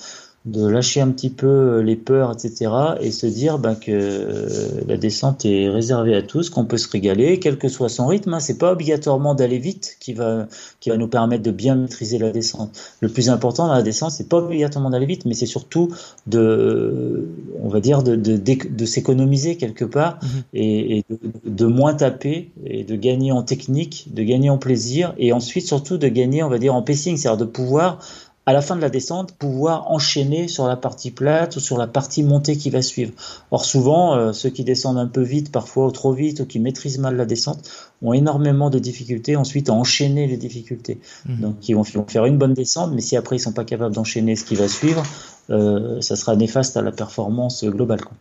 de 0.44 0.66
lâcher 0.66 1.00
un 1.00 1.10
petit 1.10 1.30
peu 1.30 1.46
euh, 1.46 1.82
les 1.82 1.94
peurs, 1.94 2.32
etc., 2.32 2.70
et 3.00 3.12
se 3.12 3.26
dire 3.26 3.58
ben, 3.58 3.76
que 3.76 3.92
euh, 3.92 4.68
la 4.88 4.96
descente 4.96 5.44
est 5.44 5.68
réservée 5.68 6.16
à 6.16 6.22
tous, 6.22 6.50
qu'on 6.50 6.64
peut 6.64 6.78
se 6.78 6.88
régaler, 6.90 7.38
quel 7.38 7.58
que 7.58 7.68
soit 7.68 7.88
son 7.88 8.08
rythme. 8.08 8.34
Hein. 8.34 8.40
C'est 8.40 8.58
pas 8.58 8.72
obligatoirement 8.72 9.36
d'aller 9.36 9.58
vite 9.58 9.96
qui 10.00 10.14
va 10.14 10.48
qui 10.80 10.90
va 10.90 10.96
nous 10.96 11.06
permettre 11.06 11.44
de 11.44 11.52
bien 11.52 11.76
maîtriser 11.76 12.18
la 12.18 12.30
descente. 12.30 12.76
Le 13.00 13.08
plus 13.08 13.30
important 13.30 13.68
dans 13.68 13.74
la 13.74 13.82
descente, 13.82 14.10
c'est 14.10 14.28
pas 14.28 14.38
obligatoirement 14.38 14.90
d'aller 14.90 15.06
vite, 15.06 15.26
mais 15.26 15.34
c'est 15.34 15.46
surtout 15.46 15.90
de, 16.26 17.28
on 17.62 17.68
va 17.68 17.80
dire, 17.80 18.02
de 18.02 18.16
de, 18.16 18.36
de, 18.36 18.84
s'économiser 18.84 19.56
quelque 19.56 19.84
part 19.84 20.18
mmh 20.22 20.26
et, 20.54 20.98
et 20.98 21.04
de, 21.08 21.18
de, 21.46 21.66
moins 21.66 21.94
taper 21.94 22.50
et 22.66 22.82
de 22.82 22.96
gagner 22.96 23.30
en 23.30 23.42
technique, 23.42 24.08
de 24.12 24.22
gagner 24.22 24.50
en 24.50 24.58
plaisir, 24.58 25.14
et 25.18 25.32
ensuite 25.32 25.66
surtout 25.66 25.98
de 25.98 26.08
gagner, 26.08 26.42
on 26.42 26.48
va 26.48 26.58
dire, 26.58 26.74
en 26.74 26.82
pacing, 26.82 27.16
c'est-à-dire 27.16 27.46
de 27.46 27.50
pouvoir 27.50 28.00
à 28.44 28.52
la 28.52 28.60
fin 28.60 28.74
de 28.74 28.80
la 28.80 28.90
descente, 28.90 29.32
pouvoir 29.32 29.90
enchaîner 29.90 30.48
sur 30.48 30.66
la 30.66 30.76
partie 30.76 31.12
plate 31.12 31.56
ou 31.56 31.60
sur 31.60 31.78
la 31.78 31.86
partie 31.86 32.24
montée 32.24 32.56
qui 32.56 32.70
va 32.70 32.82
suivre. 32.82 33.12
Or 33.52 33.64
souvent, 33.64 34.16
euh, 34.16 34.32
ceux 34.32 34.50
qui 34.50 34.64
descendent 34.64 34.98
un 34.98 35.06
peu 35.06 35.22
vite, 35.22 35.52
parfois 35.52 35.86
ou 35.86 35.90
trop 35.92 36.12
vite, 36.12 36.40
ou 36.40 36.46
qui 36.46 36.58
maîtrisent 36.58 36.98
mal 36.98 37.16
la 37.16 37.24
descente, 37.24 37.70
ont 38.02 38.12
énormément 38.12 38.68
de 38.68 38.80
difficultés 38.80 39.36
ensuite 39.36 39.68
à 39.68 39.72
enchaîner 39.72 40.26
les 40.26 40.36
difficultés. 40.36 40.98
Mmh. 41.26 41.40
Donc 41.40 41.68
ils 41.68 41.76
vont, 41.76 41.84
faire 41.84 42.26
une 42.26 42.38
bonne 42.38 42.54
descente, 42.54 42.92
mais 42.92 43.00
si 43.00 43.16
après 43.16 43.36
ils 43.36 43.40
sont 43.40 43.52
pas 43.52 43.64
capables 43.64 43.94
d'enchaîner 43.94 44.34
ce 44.34 44.44
qui 44.44 44.56
va 44.56 44.66
suivre, 44.66 45.04
euh, 45.50 46.00
ça 46.00 46.16
sera 46.16 46.34
néfaste 46.34 46.76
à 46.76 46.82
la 46.82 46.90
performance 46.90 47.64
globale. 47.64 48.00
Quoi. 48.00 48.16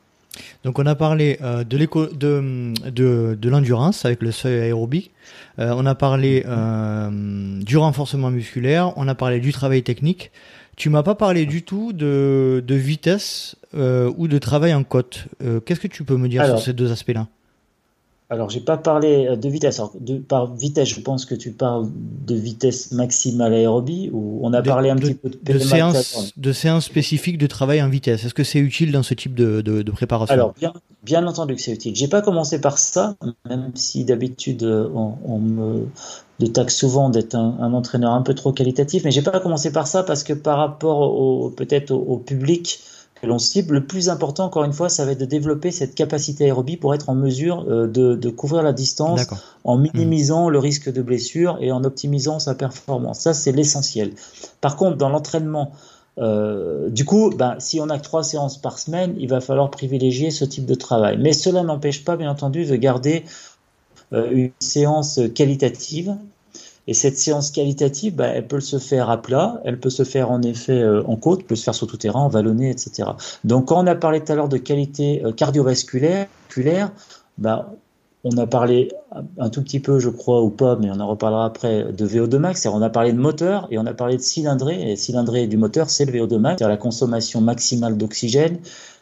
Donc 0.64 0.80
on 0.80 0.86
a 0.86 0.96
parlé 0.96 1.38
euh, 1.42 1.64
de, 1.64 1.78
de, 1.78 2.74
de, 2.90 3.38
de 3.40 3.50
l'endurance 3.50 4.06
avec 4.06 4.22
le 4.22 4.32
seuil 4.32 4.60
aérobique, 4.62 5.12
euh, 5.60 5.74
on 5.76 5.86
a 5.86 5.96
parlé 5.96 6.44
euh, 6.48 7.60
du 7.62 7.78
renforcement 7.78 8.32
musculaire, 8.32 8.98
on 8.98 9.08
a 9.08 9.16
parlé 9.16 9.40
du 9.40 9.52
travail 9.52 9.84
technique. 9.84 10.32
Tu 10.78 10.90
m'as 10.90 11.04
pas 11.04 11.16
parlé 11.16 11.46
du 11.46 11.64
tout 11.64 11.94
de, 11.94 12.64
de 12.66 12.76
vitesse 12.76 13.56
ou 13.74 14.28
de 14.28 14.38
travail 14.40 14.74
en 14.74 14.84
côte. 14.84 15.26
Qu'est-ce 15.66 15.80
que 15.80 15.88
tu 15.88 16.04
peux 16.04 16.18
me 16.18 16.28
dire 16.28 16.46
sur 16.46 16.60
ces 16.60 16.74
deux 16.74 16.92
aspects-là? 16.92 17.28
Alors, 18.32 18.50
j'ai 18.50 18.62
pas 18.62 18.78
parlé 18.78 19.28
euh, 19.28 19.36
de 19.36 19.50
vitesse. 19.50 19.82
de, 20.00 20.18
par 20.18 20.56
vitesse, 20.56 20.88
je 20.88 21.02
pense 21.02 21.26
que 21.26 21.36
tu 21.36 21.52
parles 21.52 21.90
de 22.26 22.34
vitesse 22.34 22.94
maximale 22.94 23.54
aérobie 23.54 24.10
ou 24.14 24.40
on 24.42 24.54
a 24.54 24.62
parlé 24.62 24.90
un 24.90 24.96
petit 24.96 25.16
peu 25.16 25.30
de, 25.30 25.60
séances, 25.60 26.32
de 26.38 26.54
séances 26.54 26.86
spécifiques 26.86 27.38
de 27.38 27.48
travail 27.48 27.84
en 27.84 27.90
vitesse. 27.90 28.24
Est-ce 28.24 28.34
que 28.34 28.46
c'est 28.46 28.60
utile 28.60 28.94
dans 28.94 29.04
ce 29.04 29.16
type 29.16 29.36
de, 29.36 29.60
de 29.60 29.92
préparation? 29.92 30.34
Alors, 30.34 30.54
bien, 30.58 30.72
bien 31.04 31.28
entendu 31.28 31.56
que 31.56 31.62
c'est 31.62 31.74
utile. 31.74 31.94
J'ai 31.94 32.08
pas 32.08 32.22
commencé 32.22 32.62
par 32.62 32.78
ça, 32.78 33.18
même 33.50 33.72
si 33.76 34.06
d'habitude 34.06 34.64
euh, 34.64 34.88
on, 34.96 35.16
on, 35.26 35.40
me 35.40 36.48
taxe 36.54 36.78
souvent 36.78 37.10
d'être 37.10 37.36
un, 37.36 37.58
un, 37.60 37.74
entraîneur 37.74 38.14
un 38.14 38.22
peu 38.22 38.34
trop 38.34 38.54
qualitatif, 38.54 39.04
mais 39.04 39.12
j'ai 39.12 39.22
pas 39.22 39.42
commencé 39.42 39.74
par 39.74 39.88
ça 39.88 40.04
parce 40.04 40.24
que 40.24 40.32
par 40.32 40.58
rapport 40.58 41.02
au, 41.02 41.50
peut-être 41.50 41.92
au 41.92 42.18
public 42.18 42.80
l'on 43.28 43.40
cible. 43.40 43.76
Le 43.76 43.86
plus 43.86 44.10
important, 44.10 44.46
encore 44.46 44.64
une 44.64 44.74
fois, 44.74 44.90
ça 44.90 45.06
va 45.06 45.12
être 45.12 45.20
de 45.20 45.26
développer 45.26 45.72
cette 45.72 45.96
capacité 45.96 46.46
aérobie 46.46 46.78
pour 46.78 46.94
être 46.94 47.10
en 47.10 47.16
mesure 47.16 47.66
euh, 47.70 47.88
de, 47.88 48.16
de 48.16 48.30
couvrir 48.30 48.64
la 48.64 48.74
distance 48.74 49.28
en 49.64 49.78
minimisant 49.78 50.50
le 50.50 50.60
risque 50.60 50.92
de 50.92 51.02
blessure 51.02 51.58
et 51.62 51.72
en 51.72 51.84
optimisant 51.84 52.40
sa 52.40 52.56
performance. 52.56 53.20
Ça, 53.20 53.34
c'est 53.34 53.52
l'essentiel. 53.52 54.14
Par 54.60 54.76
contre, 54.76 54.98
dans 54.98 55.10
l'entraînement, 55.10 55.72
euh, 56.18 56.90
du 56.90 57.06
coup, 57.06 57.30
ben, 57.30 57.56
si 57.60 57.80
on 57.80 57.90
a 57.90 57.98
que 57.98 58.04
trois 58.04 58.24
séances 58.24 58.58
par 58.58 58.80
semaine, 58.80 59.16
il 59.18 59.30
va 59.30 59.42
falloir 59.42 59.70
privilégier 59.72 60.32
ce 60.32 60.46
type 60.46 60.66
de 60.66 60.76
travail. 60.76 61.18
Mais 61.20 61.34
cela 61.34 61.64
n'empêche 61.64 62.04
pas, 62.04 62.18
bien 62.18 62.30
entendu, 62.30 62.66
de 62.66 62.76
garder 62.76 63.24
euh, 64.14 64.30
une 64.32 64.52
séance 64.60 65.20
qualitative 65.34 66.16
et 66.88 66.94
cette 66.94 67.18
séance 67.18 67.52
qualitative, 67.52 68.16
bah, 68.16 68.28
elle 68.28 68.48
peut 68.48 68.60
se 68.60 68.80
faire 68.80 69.10
à 69.10 69.22
plat, 69.22 69.62
elle 69.66 69.80
peut 69.80 69.90
se 69.90 70.04
faire 70.04 70.32
en 70.32 70.42
effet 70.42 70.80
euh, 70.82 71.04
en 71.06 71.16
côte, 71.16 71.46
peut 71.46 71.56
se 71.56 71.64
faire 71.64 71.76
sur 71.76 71.88
tout 71.88 71.98
terrain, 71.98 72.22
en 72.22 72.28
vallonné, 72.28 72.70
etc. 72.70 73.10
Donc 73.44 73.68
quand 73.68 73.84
on 73.84 73.88
a 73.88 73.96
parlé 73.96 74.24
tout 74.24 74.32
à 74.32 74.36
l'heure 74.36 74.50
de 74.50 74.58
qualité 74.58 75.24
euh, 75.24 75.32
cardiovasculaire, 75.32 76.92
bah, 77.38 77.74
on 78.24 78.38
a 78.38 78.46
parlé 78.46 78.90
un 79.40 79.50
tout 79.50 79.64
petit 79.64 79.80
peu, 79.80 80.00
je 80.00 80.10
crois, 80.10 80.44
ou 80.44 80.50
pas, 80.50 80.76
mais 80.76 80.92
on 80.92 81.00
en 81.00 81.08
reparlera 81.08 81.46
après, 81.46 81.92
de 81.92 82.08
VO2 82.08 82.38
max. 82.38 82.68
On 82.68 82.82
a 82.82 82.90
parlé 82.90 83.14
de 83.14 83.18
moteur 83.18 83.68
et 83.72 83.80
on 83.80 83.86
a 83.88 83.96
parlé 83.96 84.18
de 84.18 84.22
cylindrée. 84.22 84.92
Et 84.92 84.96
cylindrée 84.96 85.48
du 85.48 85.58
moteur, 85.58 85.90
c'est 85.90 86.06
le 86.06 86.12
VO2 86.12 86.38
max, 86.38 86.60
c'est 86.60 86.68
la 86.68 86.78
consommation 86.78 87.42
maximale 87.42 87.98
d'oxygène 87.98 88.60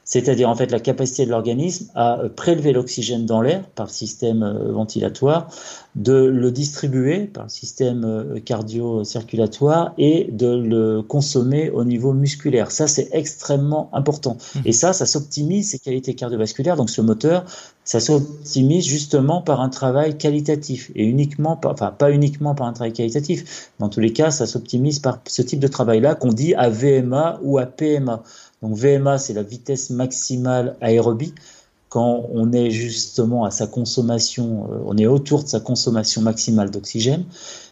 c'est-à-dire 0.10 0.50
en 0.50 0.56
fait 0.56 0.72
la 0.72 0.80
capacité 0.80 1.26
de 1.26 1.30
l'organisme 1.30 1.86
à 1.94 2.20
euh, 2.20 2.30
prélever 2.30 2.74
l'oxygène 2.74 3.28
dans 3.28 3.42
l'air 3.42 3.64
par 3.70 3.86
le 3.86 3.92
système 3.92 4.42
euh, 4.42 4.72
ventilatoire, 4.72 5.48
de 5.96 6.14
le 6.14 6.52
distribuer 6.52 7.26
par 7.26 7.44
le 7.44 7.50
système 7.50 8.04
euh, 8.04 8.40
cardio-circulatoire 8.40 9.94
et 10.00 10.28
de 10.32 10.48
le 10.48 11.04
consommer 11.04 11.70
au 11.70 11.84
niveau 11.84 12.14
musculaire. 12.14 12.72
Ça, 12.72 12.88
c'est 12.88 13.10
extrêmement 13.12 13.92
important. 13.94 14.38
Mmh. 14.56 14.60
Et 14.66 14.72
ça, 14.72 14.94
ça 14.94 15.06
s'optimise, 15.06 15.70
ces 15.70 15.80
qualités 15.80 16.16
cardiovasculaires, 16.16 16.76
donc 16.76 16.90
ce 16.90 17.02
moteur, 17.02 17.46
ça 17.84 18.00
s'optimise 18.00 18.86
justement 18.86 19.42
par 19.42 19.62
un 19.62 19.70
travail 19.70 20.18
qualitatif 20.18 20.92
et 20.96 21.06
uniquement, 21.06 21.56
par, 21.56 21.72
enfin 21.72 21.92
pas 21.92 22.12
uniquement 22.12 22.54
par 22.56 22.68
un 22.68 22.74
travail 22.74 22.94
qualitatif. 22.94 23.72
Dans 23.80 23.90
tous 23.90 24.00
les 24.00 24.14
cas, 24.14 24.32
ça 24.32 24.46
s'optimise 24.46 25.00
par 25.00 25.20
ce 25.28 25.42
type 25.42 25.60
de 25.60 25.68
travail-là 25.68 26.16
qu'on 26.16 26.34
dit 26.34 26.54
à 26.56 26.70
VMA 26.70 27.40
ou 27.44 27.58
à 27.58 27.66
PMA. 27.66 28.24
Donc 28.62 28.76
VMA, 28.76 29.18
c'est 29.18 29.34
la 29.34 29.44
vitesse 29.44 29.90
maximale 29.90 30.76
aérobie. 30.82 31.34
Quand 31.88 32.28
on 32.32 32.52
est 32.52 32.70
justement 32.70 33.46
à 33.46 33.52
sa 33.52 33.66
consommation, 33.66 34.68
euh, 34.72 34.78
on 34.86 34.98
est 34.98 35.08
autour 35.08 35.44
de 35.44 35.48
sa 35.48 35.60
consommation 35.60 36.22
maximale 36.22 36.70
d'oxygène. 36.70 37.26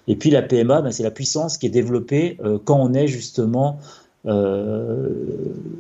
Et 0.08 0.16
puis 0.16 0.32
la 0.32 0.42
PMA, 0.42 0.82
ben, 0.82 0.92
c'est 0.92 1.04
la 1.04 1.12
puissance 1.12 1.58
qui 1.58 1.68
est 1.68 1.72
développée 1.72 2.38
euh, 2.44 2.58
quand 2.64 2.80
on 2.80 2.94
est 2.94 3.08
justement 3.08 3.80
euh, 4.28 5.10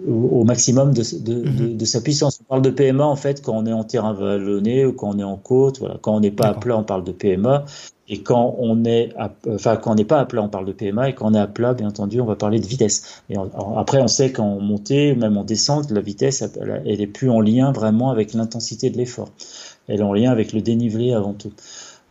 au 0.07 0.43
maximum 0.45 0.93
de, 0.93 1.01
mhm. 1.01 1.75
de, 1.75 1.85
sa 1.85 2.01
puissance. 2.01 2.39
On 2.41 2.45
parle 2.45 2.61
de 2.61 2.69
PMA 2.69 3.05
en 3.05 3.15
fait 3.15 3.41
quand 3.41 3.53
on 3.53 3.65
est 3.65 3.73
en 3.73 3.83
terrain 3.83 4.13
vallonné 4.13 4.85
ou 4.85 4.93
quand 4.93 5.09
on 5.09 5.19
est 5.19 5.23
en 5.23 5.35
côte. 5.35 5.79
Voilà. 5.79 5.97
Quand 6.01 6.15
on 6.15 6.19
n'est 6.21 6.31
pas 6.31 6.47
à 6.47 6.53
plat, 6.53 6.77
on 6.77 6.83
parle 6.83 7.03
de 7.03 7.11
PMA. 7.11 7.65
Et 8.09 8.21
quand 8.21 8.55
on 8.59 8.85
est, 8.85 9.13
enfin 9.49 9.75
quand 9.75 9.91
on 9.91 9.95
n'est 9.95 10.05
pas 10.05 10.19
à 10.19 10.25
plat, 10.25 10.41
on 10.41 10.47
parle 10.47 10.65
de 10.65 10.71
PMA, 10.71 11.09
et 11.09 11.13
quand 11.13 11.29
on 11.29 11.33
est 11.33 11.39
à 11.39 11.47
plat, 11.47 11.73
bien 11.73 11.89
entendu, 11.89 12.21
on 12.21 12.25
va 12.25 12.37
parler 12.37 12.59
de 12.59 12.65
vitesse. 12.65 13.21
Et 13.29 13.35
après, 13.75 14.01
on 14.01 14.07
sait 14.07 14.31
qu'en 14.31 14.61
montée, 14.61 15.13
même 15.13 15.37
en 15.37 15.43
descente, 15.43 15.91
la 15.91 15.99
vitesse, 15.99 16.41
elle, 16.41 16.83
elle 16.85 17.01
est 17.01 17.07
plus 17.07 17.29
en 17.29 17.41
lien 17.41 17.73
vraiment 17.73 18.09
avec 18.09 18.33
l'intensité 18.33 18.89
de 18.89 18.97
l'effort. 18.97 19.29
Elle 19.89 19.99
est 19.99 20.03
en 20.03 20.13
lien 20.13 20.31
avec 20.31 20.53
le 20.53 20.61
dénivelé 20.61 21.13
avant 21.13 21.33
tout. 21.33 21.51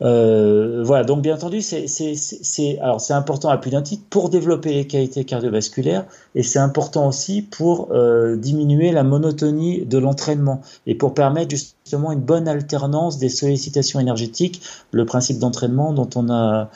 Euh, 0.03 0.83
voilà, 0.85 1.05
donc 1.05 1.23
bien 1.23 1.35
entendu, 1.35 1.63
c'est 1.63 2.79
important 3.11 3.49
à 3.49 3.57
plus 3.57 3.71
d'un 3.71 3.83
titre 3.83 4.05
pour 4.11 4.29
développer 4.29 4.75
les 4.75 4.87
qualités 4.87 5.25
cardiovasculaires 5.25 6.05
et 6.35 6.43
c'est 6.43 6.59
important 6.59 7.09
aussi 7.09 7.41
pour 7.41 7.89
euh, 7.93 8.37
diminuer 8.37 8.93
la 8.93 9.05
monotonie 9.05 9.87
de 9.87 9.99
l'entraînement 9.99 10.61
et 10.87 10.95
pour 10.95 11.15
permettre 11.15 11.51
justement 11.51 12.13
une 12.13 12.21
bonne 12.21 12.47
alternance 12.47 13.19
des 13.19 13.31
sollicitations 13.31 13.99
énergétiques, 13.99 14.61
le 14.91 15.07
principe 15.07 15.39
d'entraînement 15.39 15.93
dont 15.93 16.11
on 16.15 16.29
a 16.31 16.69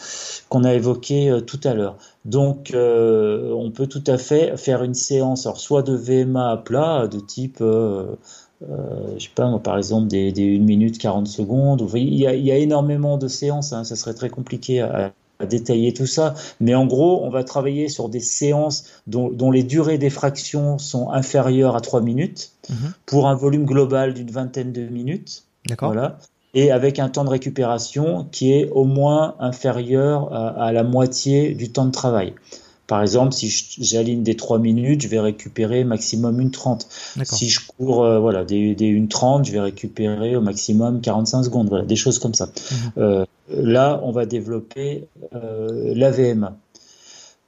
qu'on 0.49 0.65
a 0.65 0.73
évoqué 0.73 1.31
euh, 1.31 1.41
tout 1.41 1.61
à 1.65 1.75
l'heure. 1.75 1.97
Donc 2.25 2.73
on 2.75 3.71
peut 3.75 3.87
tout 3.87 4.05
à 4.07 4.19
fait 4.19 4.57
faire 4.59 4.83
une 4.83 4.95
séance, 4.95 5.47
alors 5.47 5.59
soit 5.59 5.83
de 5.83 5.95
VMA 5.95 6.51
à 6.51 6.57
plat 6.59 7.07
de 7.07 7.19
type 7.19 7.63
euh, 8.69 9.15
je 9.17 9.25
sais 9.25 9.31
pas, 9.35 9.59
par 9.59 9.79
exemple, 9.79 10.09
des, 10.09 10.33
des 10.33 10.57
1 10.57 10.61
minute 10.61 10.99
40 10.99 11.27
secondes. 11.27 11.87
Il 11.95 12.15
y 12.15 12.27
a, 12.27 12.35
il 12.35 12.45
y 12.45 12.53
a 12.53 12.57
énormément 12.57 13.17
de 13.17 13.29
séances, 13.29 13.73
hein, 13.73 13.85
ça 13.85 13.97
serait 13.97 14.15
très 14.15 14.29
compliqué 14.29 14.81
à, 14.81 15.13
à, 15.39 15.47
détailler 15.47 15.95
tout 15.95 16.07
ça. 16.07 16.35
Mais 16.61 16.75
en 16.75 16.87
gros, 16.87 17.25
on 17.25 17.31
va 17.31 17.43
travailler 17.45 17.89
sur 17.89 18.09
des 18.09 18.21
séances 18.21 18.85
dont, 19.07 19.31
dont 19.31 19.51
les 19.51 19.63
durées 19.63 19.99
d'effraction 19.99 20.79
sont 20.79 21.11
inférieures 21.11 21.75
à 21.75 21.81
3 21.81 22.03
minutes, 22.03 22.53
mm 22.69 22.75
-hmm. 22.75 22.93
pour 23.07 23.29
un 23.29 23.35
volume 23.35 23.65
global 23.65 24.13
d'une 24.15 24.31
vingtaine 24.31 24.73
de 24.73 24.83
minutes. 24.83 25.45
D'accord. 25.67 25.93
Voilà. 25.93 26.19
Et 26.53 26.73
avec 26.73 26.99
un 26.99 27.09
temps 27.09 27.25
de 27.25 27.31
récupération 27.31 28.27
qui 28.33 28.53
est 28.53 28.69
au 28.71 28.85
moins 28.85 29.37
inférieur 29.39 30.33
à, 30.33 30.49
à 30.67 30.73
la 30.73 30.83
moitié 30.83 31.55
du 31.55 31.71
temps 31.71 31.87
de 31.87 31.93
travail. 31.93 32.35
Par 32.91 33.03
exemple, 33.03 33.33
si 33.33 33.49
j'aligne 33.79 34.25
des 34.25 34.35
3 34.35 34.59
minutes, 34.59 35.03
je 35.03 35.07
vais 35.07 35.21
récupérer 35.21 35.85
maximum 35.85 36.41
une 36.41 36.51
30. 36.51 36.89
Si 37.23 37.49
je 37.49 37.61
cours 37.65 38.03
euh, 38.03 38.19
voilà, 38.19 38.45
des, 38.45 38.75
des 38.75 38.87
une 38.87 39.07
30, 39.07 39.45
je 39.45 39.53
vais 39.53 39.61
récupérer 39.61 40.35
au 40.35 40.41
maximum 40.41 41.01
45 41.01 41.45
secondes. 41.45 41.69
Voilà, 41.69 41.85
des 41.85 41.95
choses 41.95 42.19
comme 42.19 42.35
ça. 42.35 42.47
Mm 42.47 42.51
-hmm. 42.51 42.91
euh, 42.99 43.25
là, 43.77 44.01
on 44.03 44.11
va 44.11 44.27
développer 44.27 45.07
euh, 45.37 45.95
l'AVMA. 45.95 46.57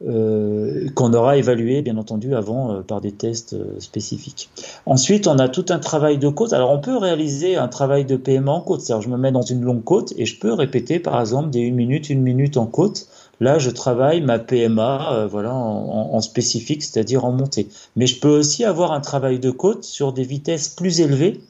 Euh, 0.05 0.89
qu'on 0.97 1.13
aura 1.15 1.37
évalué 1.37 1.81
bien 1.83 1.97
entendu 1.97 2.35
avant 2.35 2.73
euh, 2.73 2.81
par 2.83 3.01
des 3.01 3.13
tests 3.13 3.53
euh, 3.53 3.79
spécifiques. 3.79 4.49
Ensuite, 4.85 5.29
on 5.29 5.39
a 5.39 5.49
tout 5.49 5.67
un 5.69 5.79
travail 5.79 6.19
de 6.19 6.29
côte. 6.29 6.53
Alors, 6.53 6.73
on 6.73 6.81
peut 6.81 6.97
réaliser 6.97 7.55
un 7.57 7.69
travail 7.69 8.05
de 8.05 8.17
PMA 8.17 8.51
en 8.51 8.63
côte. 8.63 8.81
C'est-à-dire, 8.81 9.03
je 9.03 9.13
me 9.15 9.17
mets 9.17 9.31
dans 9.31 9.49
une 9.55 9.63
longue 9.63 9.85
côte 9.85 10.13
et 10.17 10.27
je 10.27 10.41
peux 10.41 10.53
répéter, 10.65 10.99
par 10.99 11.21
exemple, 11.21 11.51
des 11.51 11.61
une 11.61 11.77
minute, 11.77 12.11
une 12.11 12.23
minute 12.23 12.57
en 12.57 12.67
côte. 12.67 13.07
Là, 13.43 13.59
je 13.59 13.71
travaille 13.71 14.21
ma 14.21 14.39
PMA, 14.39 15.15
euh, 15.15 15.27
voilà, 15.27 15.53
en, 15.53 16.21
spécifique, 16.21 16.85
c'est-à-dire 16.85 17.25
en 17.25 17.33
montée. 17.33 17.67
Mais 17.97 18.07
je 18.07 18.21
peux 18.21 18.29
aussi 18.29 18.65
avoir 18.65 18.93
un 18.93 19.01
travail 19.01 19.41
de 19.41 19.51
côte 19.51 19.83
sur 19.83 20.13
des 20.13 20.23
vitesses 20.23 20.69
plus 20.69 21.01
élevées. 21.01 21.41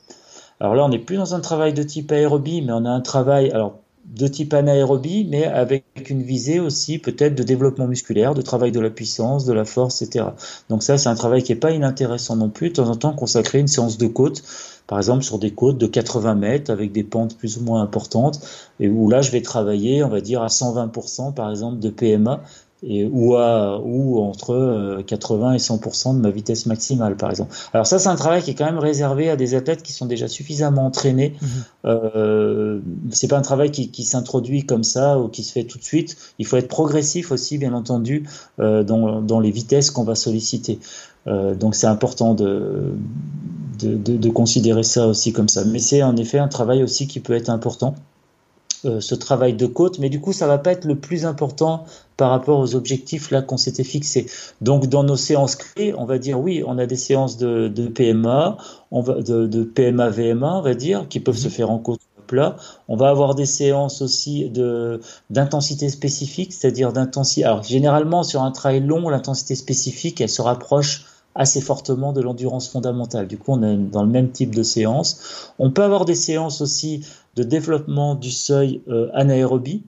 Alors 0.59 0.75
là, 0.75 0.87
on 0.87 0.89
n'est 0.89 0.99
plus 0.99 1.19
dans 1.19 1.35
un 1.35 1.41
travail 1.41 1.75
de 1.75 1.83
type 1.83 2.11
aérobie, 2.11 2.63
mais 2.63 2.73
on 2.73 2.87
a 2.87 2.89
un 2.89 3.03
travail, 3.03 3.51
alors 3.51 3.75
de 4.07 4.27
type 4.27 4.55
anaérobie, 4.55 5.27
mais 5.29 5.45
avec 5.45 5.85
une 6.09 6.23
visée 6.23 6.61
aussi 6.61 6.99
peut-être 6.99 7.35
de 7.35 7.43
développement 7.43 7.87
musculaire, 7.87 8.33
de 8.33 8.41
travail 8.41 8.73
de 8.73 8.81
la 8.81 8.89
puissance, 8.89 9.45
de 9.45 9.53
la 9.53 9.67
force, 9.67 10.01
etc. 10.01 10.25
Donc 10.71 10.83
ça, 10.83 10.97
c'est 10.97 11.11
un 11.11 11.15
travail 11.15 11.43
qui 11.43 11.53
n'est 11.53 11.59
pas 11.59 11.73
inintéressant 11.73 12.37
non 12.37 12.49
plus. 12.49 12.71
De 12.71 12.75
temps 12.77 12.89
en 12.89 12.97
temps, 12.97 13.13
consacrer 13.13 13.59
une 13.59 13.69
séance 13.69 13.99
de 13.99 14.07
côte, 14.07 14.43
par 14.87 14.99
exemple 14.99 15.23
sur 15.23 15.39
des 15.39 15.53
côtes 15.53 15.79
de 15.79 15.87
80 15.87 16.35
mètres 16.35 16.71
avec 16.71 16.93
des 16.93 17.05
pentes 17.05 17.37
plus 17.37 17.59
ou 17.59 17.63
moins 17.63 17.83
importantes, 17.83 18.41
et 18.81 18.89
où 18.89 19.09
là, 19.09 19.23
je 19.23 19.31
vais 19.31 19.43
travailler, 19.43 20.03
on 20.05 20.09
va 20.09 20.21
dire, 20.21 20.43
à 20.43 20.49
120% 20.49 21.35
par 21.35 21.51
exemple 21.51 21.79
de 21.79 21.91
PMA, 21.91 22.43
et 22.83 23.09
ou 23.11 23.37
à 23.37 23.81
ou 23.85 24.21
entre 24.21 25.03
80 25.07 25.53
et 25.55 25.59
100% 25.59 26.17
de 26.17 26.21
ma 26.21 26.31
vitesse 26.31 26.67
maximale 26.67 27.17
par 27.17 27.31
exemple. 27.31 27.55
Alors 27.73 27.87
ça 27.87 27.99
c'est 27.99 28.09
un 28.09 28.17
travail 28.17 28.43
qui 28.43 28.51
est 28.51 28.55
quand 28.55 28.65
même 28.65 28.79
réservé 28.79 29.31
à 29.31 29.37
des 29.37 29.55
athlètes 29.55 29.83
qui 29.83 29.93
sont 29.93 30.07
déjà 30.07 30.29
suffisamment 30.29 30.87
entraînés. 30.87 31.35
Mmh. 31.41 31.47
Euh, 31.85 32.81
c'est 33.11 33.29
pas 33.29 33.39
un 33.39 33.43
travail 33.43 33.71
qui, 33.71 33.91
qui 33.91 34.03
s'introduit 34.03 34.67
comme 34.67 34.85
ça 34.85 35.19
ou 35.19 35.29
qui 35.29 35.45
se 35.45 35.53
fait 35.53 35.65
tout 35.65 35.79
de 35.79 35.85
suite. 35.85 36.17
Il 36.39 36.47
faut 36.47 36.57
être 36.57 36.69
progressif 36.69 37.31
aussi 37.31 37.59
bien 37.59 37.73
entendu 37.73 38.25
euh, 38.59 38.83
dans, 38.83 39.21
dans 39.21 39.39
les 39.39 39.51
vitesses 39.51 39.91
qu'on 39.91 40.05
va 40.05 40.17
solliciter. 40.17 40.81
Euh, 41.29 41.55
donc 41.55 41.77
c'est 41.77 41.87
important 41.87 42.35
de 42.35 42.95
de, 43.79 43.95
de 43.95 44.17
de, 44.17 44.29
considérer 44.31 44.83
ça 44.83 45.07
aussi 45.07 45.33
comme 45.33 45.49
ça. 45.49 45.65
Mais 45.65 45.79
c'est 45.79 46.03
en 46.03 46.17
effet 46.17 46.39
un 46.39 46.49
travail 46.49 46.83
aussi 46.83 47.07
qui 47.07 47.21
peut 47.21 47.35
être 47.35 47.51
important. 47.51 47.95
Euh, 48.85 49.01
ce 49.01 49.15
travail 49.15 49.55
de 49.55 49.67
côte, 49.67 50.01
mais 50.01 50.09
du 50.09 50.21
coup, 50.21 50.33
ça 50.33 50.49
va 50.49 50.59
pas 50.59 50.73
être 50.73 50.87
le 50.87 50.97
plus 50.97 51.25
important 51.25 51.85
par 52.17 52.31
rapport 52.31 52.59
aux 52.59 52.75
objectifs 52.75 53.31
là 53.31 53.41
qu'on 53.41 53.57
s'était 53.57 53.85
fixés. 53.85 54.27
Donc, 54.61 54.89
dans 54.89 55.05
nos 55.05 55.17
séances 55.17 55.55
clés, 55.55 55.95
on 55.97 56.05
va 56.05 56.19
dire 56.19 56.41
oui, 56.41 56.65
on 56.67 56.79
a 56.79 56.87
des 56.87 56.97
séances 56.97 57.37
de, 57.37 57.69
de 57.69 57.87
PMA, 57.87 58.57
on 58.91 59.01
va 59.01 59.23
de, 59.23 59.47
de, 59.47 59.63
PMA 59.63 60.09
VMA, 60.09 60.59
on 60.59 60.63
va 60.63 60.75
dire, 60.75 61.07
qui 61.09 61.21
peuvent 61.21 61.37
se 61.37 61.49
faire 61.49 61.71
en 61.71 61.79
côte 61.79 62.01
plat. 62.27 62.57
On 62.89 62.97
va 62.97 63.09
avoir 63.09 63.37
des 63.37 63.47
séances 63.47 64.03
aussi 64.03 64.49
de 64.51 65.01
d'intensité 65.31 65.89
spécifique, 65.89 66.53
c'est-à-dire 66.53 66.93
d'intensité. 66.93 67.45
Alors, 67.45 67.63
généralement, 67.63 68.25
sur 68.25 68.43
un 68.43 68.51
travail 68.51 68.81
long, 68.81 69.09
l'intensité 69.09 69.55
spécifique, 69.55 70.21
elle 70.21 70.29
se 70.29 70.43
rapproche 70.43 71.05
assez 71.35 71.61
fortement 71.61 72.13
de 72.13 72.21
l'endurance 72.21 72.69
fondamentale. 72.69 73.27
Du 73.27 73.39
coup, 73.39 73.53
on 73.53 73.63
est 73.63 73.77
dans 73.77 74.03
le 74.03 74.11
même 74.11 74.31
type 74.31 74.55
de 74.55 74.63
séance. 74.63 75.53
On 75.59 75.71
peut 75.71 75.83
avoir 75.83 76.05
des 76.05 76.15
séances 76.15 76.61
aussi 76.61 77.07
de 77.37 77.43
développement 77.43 78.15
du 78.15 78.31
seuil 78.31 78.83
euh, 78.89 79.09
anaérobie 79.15 79.83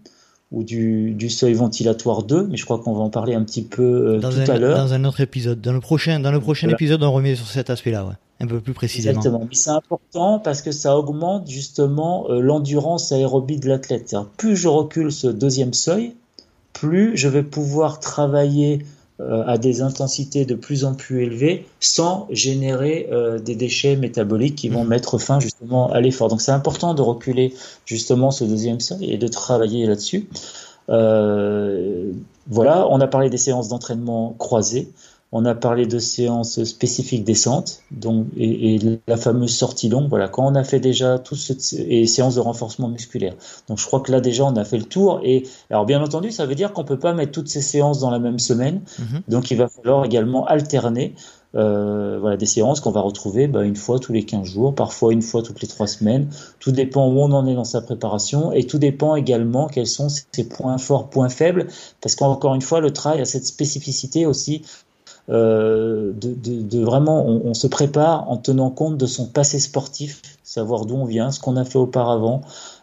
ou 0.50 0.62
du, 0.62 1.12
du, 1.12 1.28
seuil 1.30 1.52
ventilatoire 1.54 2.22
2, 2.22 2.46
mais 2.46 2.56
je 2.56 2.64
crois 2.64 2.78
qu'on 2.78 2.94
va 2.94 3.00
en 3.00 3.10
parler 3.10 3.34
un 3.34 3.42
petit 3.42 3.62
peu 3.62 3.82
euh, 3.82 4.18
dans 4.20 4.30
tout 4.30 4.38
un, 4.38 4.54
à 4.54 4.58
l'heure. 4.58 4.78
Dans 4.78 4.92
un 4.92 5.04
autre 5.04 5.20
épisode. 5.20 5.60
Dans 5.60 5.72
le 5.72 5.80
prochain, 5.80 6.20
dans 6.20 6.30
le 6.30 6.40
prochain 6.40 6.68
voilà. 6.68 6.76
épisode, 6.76 7.02
on 7.02 7.12
revient 7.12 7.36
sur 7.36 7.46
cet 7.46 7.70
aspect-là, 7.70 8.06
ouais. 8.06 8.14
un 8.40 8.46
peu 8.46 8.60
plus 8.60 8.72
précisément. 8.72 9.18
Exactement. 9.18 9.40
Mais 9.48 9.54
c'est 9.54 9.70
important 9.70 10.38
parce 10.38 10.62
que 10.62 10.70
ça 10.70 10.96
augmente 10.96 11.50
justement 11.50 12.26
euh, 12.30 12.40
l'endurance 12.40 13.10
aérobie 13.10 13.58
de 13.58 13.68
l'athlète. 13.68 14.14
Plus 14.36 14.56
je 14.56 14.68
recule 14.68 15.10
ce 15.10 15.26
deuxième 15.26 15.74
seuil, 15.74 16.14
plus 16.72 17.16
je 17.16 17.28
vais 17.28 17.42
pouvoir 17.42 17.98
travailler 17.98 18.84
à 19.20 19.58
des 19.58 19.80
intensités 19.80 20.44
de 20.44 20.56
plus 20.56 20.84
en 20.84 20.94
plus 20.94 21.22
élevées 21.22 21.66
sans 21.78 22.26
générer 22.30 23.08
euh, 23.12 23.38
des 23.38 23.54
déchets 23.54 23.94
métaboliques 23.94 24.56
qui 24.56 24.68
vont 24.68 24.84
mmh. 24.84 24.88
mettre 24.88 25.18
fin 25.18 25.38
justement 25.38 25.92
à 25.92 26.00
l'effort. 26.00 26.28
Donc 26.28 26.40
c'est 26.40 26.52
important 26.52 26.94
de 26.94 27.02
reculer 27.02 27.54
justement 27.86 28.32
ce 28.32 28.42
deuxième 28.42 28.80
seuil 28.80 29.12
et 29.12 29.16
de 29.16 29.28
travailler 29.28 29.86
là-dessus. 29.86 30.28
Euh, 30.88 32.12
voilà, 32.48 32.88
on 32.90 33.00
a 33.00 33.06
parlé 33.06 33.30
des 33.30 33.38
séances 33.38 33.68
d'entraînement 33.68 34.34
croisées. 34.38 34.90
On 35.36 35.44
a 35.46 35.54
parlé 35.56 35.84
de 35.84 35.98
séances 35.98 36.62
spécifiques 36.62 37.24
descente, 37.24 37.82
donc 37.90 38.28
et, 38.36 38.76
et, 38.76 39.00
la 39.08 39.16
fameuse 39.16 39.52
sortie 39.54 39.88
longue. 39.88 40.08
Voilà, 40.08 40.28
quand 40.28 40.46
on 40.46 40.54
a 40.54 40.62
fait 40.62 40.78
déjà 40.78 41.18
tout 41.18 41.34
ce 41.34 41.52
et 41.76 42.06
séances 42.06 42.36
de 42.36 42.40
renforcement 42.40 42.88
musculaire. 42.88 43.34
Donc 43.68 43.78
je 43.78 43.84
crois 43.84 43.98
que 43.98 44.12
là 44.12 44.20
déjà 44.20 44.44
on 44.44 44.54
a 44.54 44.64
fait 44.64 44.78
le 44.78 44.84
tour. 44.84 45.20
Et 45.24 45.42
alors 45.70 45.86
bien 45.86 46.00
entendu, 46.00 46.30
ça 46.30 46.46
veut 46.46 46.54
dire 46.54 46.72
qu'on 46.72 46.84
peut 46.84 47.00
pas 47.00 47.14
mettre 47.14 47.32
toutes 47.32 47.48
ces 47.48 47.62
séances 47.62 47.98
dans 47.98 48.10
la 48.10 48.20
même 48.20 48.38
semaine. 48.38 48.76
Mm 48.76 49.02
-hmm. 49.02 49.20
Donc 49.28 49.50
il 49.50 49.56
va 49.58 49.68
falloir 49.68 50.04
également 50.04 50.46
alterner. 50.46 51.14
Euh, 51.56 52.18
voilà, 52.20 52.36
des 52.36 52.46
séances 52.46 52.80
qu'on 52.80 52.90
va 52.90 53.00
retrouver 53.00 53.46
bah, 53.46 53.62
une 53.62 53.76
fois 53.76 54.00
tous 54.00 54.12
les 54.12 54.24
15 54.24 54.44
jours, 54.44 54.74
parfois 54.74 55.12
une 55.12 55.22
fois 55.22 55.40
toutes 55.42 55.62
les 55.62 55.68
3 55.68 55.86
semaines. 55.86 56.28
Tout 56.58 56.72
dépend 56.72 57.06
où 57.06 57.20
on 57.20 57.30
en 57.30 57.46
est 57.46 57.54
dans 57.54 57.64
sa 57.64 57.80
préparation 57.80 58.52
et 58.52 58.64
tout 58.64 58.78
dépend 58.78 59.14
également 59.14 59.68
quels 59.68 59.86
sont 59.86 60.08
ses 60.08 60.48
points 60.48 60.78
forts, 60.78 61.10
points 61.10 61.28
faibles, 61.28 61.68
parce 62.00 62.16
qu'encore 62.16 62.54
une 62.56 62.62
fois, 62.62 62.80
le 62.80 62.92
trail 62.92 63.20
a 63.20 63.24
cette 63.24 63.46
spécificité 63.46 64.26
aussi 64.26 64.62
euh, 65.30 66.12
de, 66.14 66.34
de, 66.34 66.62
de, 66.62 66.84
vraiment, 66.84 67.26
on, 67.26 67.46
on, 67.46 67.54
se 67.54 67.66
prépare 67.66 68.30
en 68.30 68.36
tenant 68.36 68.70
compte 68.70 68.98
de 68.98 69.06
son 69.06 69.26
passé 69.26 69.58
sportif, 69.58 70.20
savoir 70.42 70.84
d'où 70.84 70.96
on 70.96 71.06
vient, 71.06 71.30
ce 71.30 71.40
qu'on 71.40 71.56
a 71.56 71.64
fait 71.64 71.78
auparavant, 71.78 72.42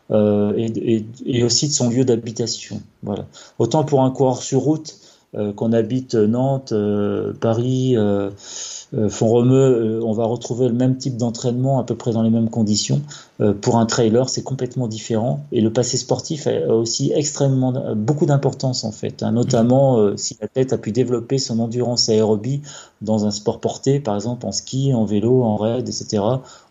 euh, 0.10 0.54
et, 0.58 0.96
et, 0.96 1.06
et, 1.26 1.44
aussi 1.44 1.68
de 1.68 1.74
son 1.74 1.90
lieu 1.90 2.04
d'habitation. 2.04 2.82
Voilà. 3.04 3.26
Autant 3.60 3.84
pour 3.84 4.02
un 4.02 4.10
coureur 4.10 4.42
sur 4.42 4.62
route 4.62 4.96
euh, 5.34 5.54
qu'on 5.54 5.72
habite 5.72 6.16
Nantes, 6.16 6.74
euh, 6.74 7.32
Paris, 7.40 7.96
euh, 7.96 8.32
Font-Romeu, 9.08 10.02
on 10.04 10.12
va 10.12 10.26
retrouver 10.26 10.68
le 10.68 10.74
même 10.74 10.98
type 10.98 11.16
d'entraînement 11.16 11.80
à 11.80 11.86
peu 11.86 11.96
près 11.96 12.12
dans 12.12 12.24
les 12.24 12.30
mêmes 12.30 12.50
conditions. 12.50 13.02
pour 13.62 13.78
un 13.78 13.86
trailer, 13.86 14.28
c'est 14.28 14.44
complètement 14.44 14.90
différent. 14.90 15.46
Et 15.54 15.62
le 15.62 15.72
passé 15.72 15.96
sportif 15.96 16.46
a 16.46 16.68
aussi 16.76 17.14
extrêmement 17.16 17.96
beaucoup 17.96 18.26
d'importance 18.26 18.84
en 18.84 18.92
fait, 18.92 19.24
hein, 19.24 19.32
notamment 19.32 19.98
euh, 19.98 20.18
si 20.18 20.38
la 20.42 20.50
tête 20.50 20.74
a 20.74 20.78
pu 20.78 20.92
développer 20.92 21.38
son 21.38 21.60
endurance 21.60 22.10
aérobie 22.10 22.62
dans 23.02 23.26
un 23.26 23.32
sport 23.32 23.62
porté, 23.62 24.02
par 24.02 24.16
exemple 24.16 24.46
en 24.46 24.52
ski, 24.52 24.94
en 24.94 25.06
vélo, 25.06 25.44
en 25.44 25.56
raid, 25.56 25.88
etc. 25.88 26.24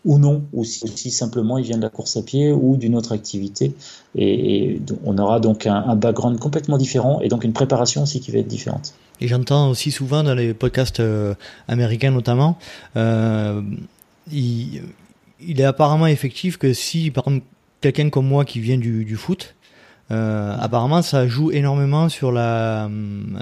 Ou 0.04 0.18
non, 0.18 0.44
ou 0.52 0.64
si, 0.64 0.88
si 0.88 1.10
simplement 1.10 1.58
il 1.58 1.64
vient 1.64 1.76
de 1.76 1.82
la 1.82 1.90
course 1.90 2.16
à 2.16 2.22
pied 2.22 2.52
ou 2.52 2.76
d'une 2.76 2.96
autre 2.96 3.12
activité. 3.12 3.74
Et, 4.16 4.80
on 5.04 5.18
aura 5.18 5.40
donc 5.40 5.66
un, 5.66 5.74
un 5.74 5.96
background 5.96 6.38
complètement 6.38 6.78
différent 6.78 7.20
et 7.20 7.28
donc 7.28 7.44
une 7.44 7.52
préparation 7.52 8.02
aussi 8.02 8.20
qui 8.20 8.30
va 8.30 8.38
être 8.38 8.48
différente. 8.48 8.94
Et 9.20 9.28
j'entends 9.28 9.68
aussi 9.68 9.90
souvent 9.90 10.22
dans 10.22 10.34
les 10.34 10.54
podcasts 10.54 11.00
euh, 11.00 11.34
américains 11.68 12.10
notamment, 12.10 12.58
euh, 12.96 13.60
il, 14.32 14.80
est 15.46 15.64
apparemment 15.64 16.06
effectif 16.06 16.56
que 16.56 16.72
si, 16.72 17.10
par 17.10 17.28
exemple, 17.28 17.44
quelqu'un 17.80 18.08
comme 18.08 18.26
moi 18.26 18.44
qui 18.44 18.60
vient 18.60 18.78
du, 18.78 19.04
du 19.04 19.16
foot, 19.16 19.54
euh, 20.10 20.56
apparemment, 20.58 21.02
ça 21.02 21.28
joue 21.28 21.50
énormément 21.52 22.08
sur 22.08 22.32
la 22.32 22.90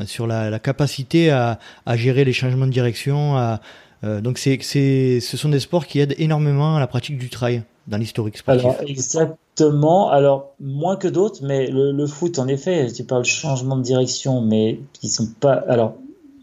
sur 0.04 0.26
la 0.26 0.58
capacité 0.58 1.30
à, 1.30 1.58
à, 1.86 1.96
gérer 1.96 2.24
les 2.24 2.34
changements 2.34 2.66
de 2.66 2.72
direction. 2.72 3.36
À, 3.38 3.60
euh, 4.04 4.20
donc, 4.20 4.38
c'est 4.38 4.60
ce 4.62 5.36
sont 5.36 5.48
des 5.48 5.60
sports 5.60 5.86
qui 5.86 6.00
aident 6.00 6.14
énormément 6.18 6.76
à 6.76 6.80
la 6.80 6.86
pratique 6.86 7.18
du 7.18 7.28
trail 7.28 7.62
dans 7.86 7.96
l'historique 7.96 8.36
sportif. 8.36 8.70
Exactement. 8.86 10.10
Alors, 10.10 10.52
moins 10.60 10.96
que 10.96 11.08
d'autres, 11.08 11.40
mais 11.42 11.68
le, 11.70 12.06
foot, 12.06 12.38
en 12.38 12.46
effet, 12.46 12.92
tu 12.92 13.04
parles 13.04 13.24
changement 13.24 13.76
de 13.76 13.82
direction, 13.82 14.40
mais 14.40 14.80
qui 14.92 15.08
sont 15.08 15.28
pas. 15.40 15.54
Alors, 15.68 15.96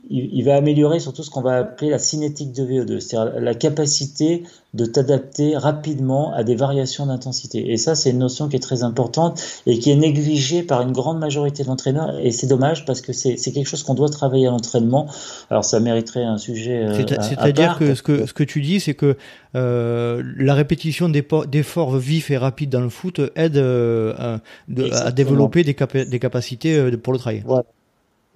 il, 0.09 0.43
va 0.43 0.55
améliorer 0.55 0.99
surtout 0.99 1.23
ce 1.23 1.29
qu'on 1.29 1.41
va 1.41 1.57
appeler 1.57 1.89
la 1.89 1.99
cinétique 1.99 2.51
de 2.51 2.63
VO2, 2.63 2.99
c'est-à-dire 2.99 3.39
la 3.39 3.55
capacité 3.55 4.43
de 4.73 4.85
t'adapter 4.85 5.55
rapidement 5.55 6.33
à 6.33 6.43
des 6.43 6.55
variations 6.55 7.05
d'intensité. 7.05 7.71
Et 7.71 7.77
ça, 7.77 7.95
c'est 7.95 8.11
une 8.11 8.19
notion 8.19 8.49
qui 8.49 8.57
est 8.57 8.59
très 8.59 8.83
importante 8.83 9.41
et 9.65 9.79
qui 9.79 9.89
est 9.89 9.95
négligée 9.95 10.63
par 10.63 10.81
une 10.81 10.91
grande 10.91 11.17
majorité 11.17 11.63
d'entraîneurs. 11.63 12.19
Et 12.19 12.31
c'est 12.31 12.47
dommage 12.47 12.85
parce 12.85 13.01
que 13.01 13.13
c'est 13.13 13.37
quelque 13.37 13.67
chose 13.67 13.83
qu'on 13.83 13.93
doit 13.93 14.09
travailler 14.09 14.47
à 14.47 14.51
l'entraînement. 14.51 15.07
Alors, 15.49 15.63
ça 15.63 15.79
mériterait 15.79 16.25
un 16.25 16.37
sujet. 16.37 16.83
Euh, 16.83 17.05
c'est-à-dire 17.21 17.77
que 17.79 17.95
ce, 17.95 18.03
que 18.03 18.25
ce 18.25 18.33
que 18.33 18.43
tu 18.43 18.61
dis, 18.61 18.79
c'est 18.79 18.95
que 18.95 19.15
euh, 19.55 20.21
la 20.37 20.53
répétition 20.53 21.07
d'efforts 21.09 21.97
vifs 21.97 22.29
et 22.29 22.37
rapides 22.37 22.69
dans 22.69 22.81
le 22.81 22.89
foot 22.89 23.21
aide 23.35 23.57
euh, 23.57 24.37
à, 24.67 25.11
développer 25.11 25.63
des, 25.63 25.75
des 26.05 26.19
capacités 26.19 26.91
pour 26.97 27.13
le 27.13 27.19
travail. 27.19 27.43
Voilà. 27.45 27.63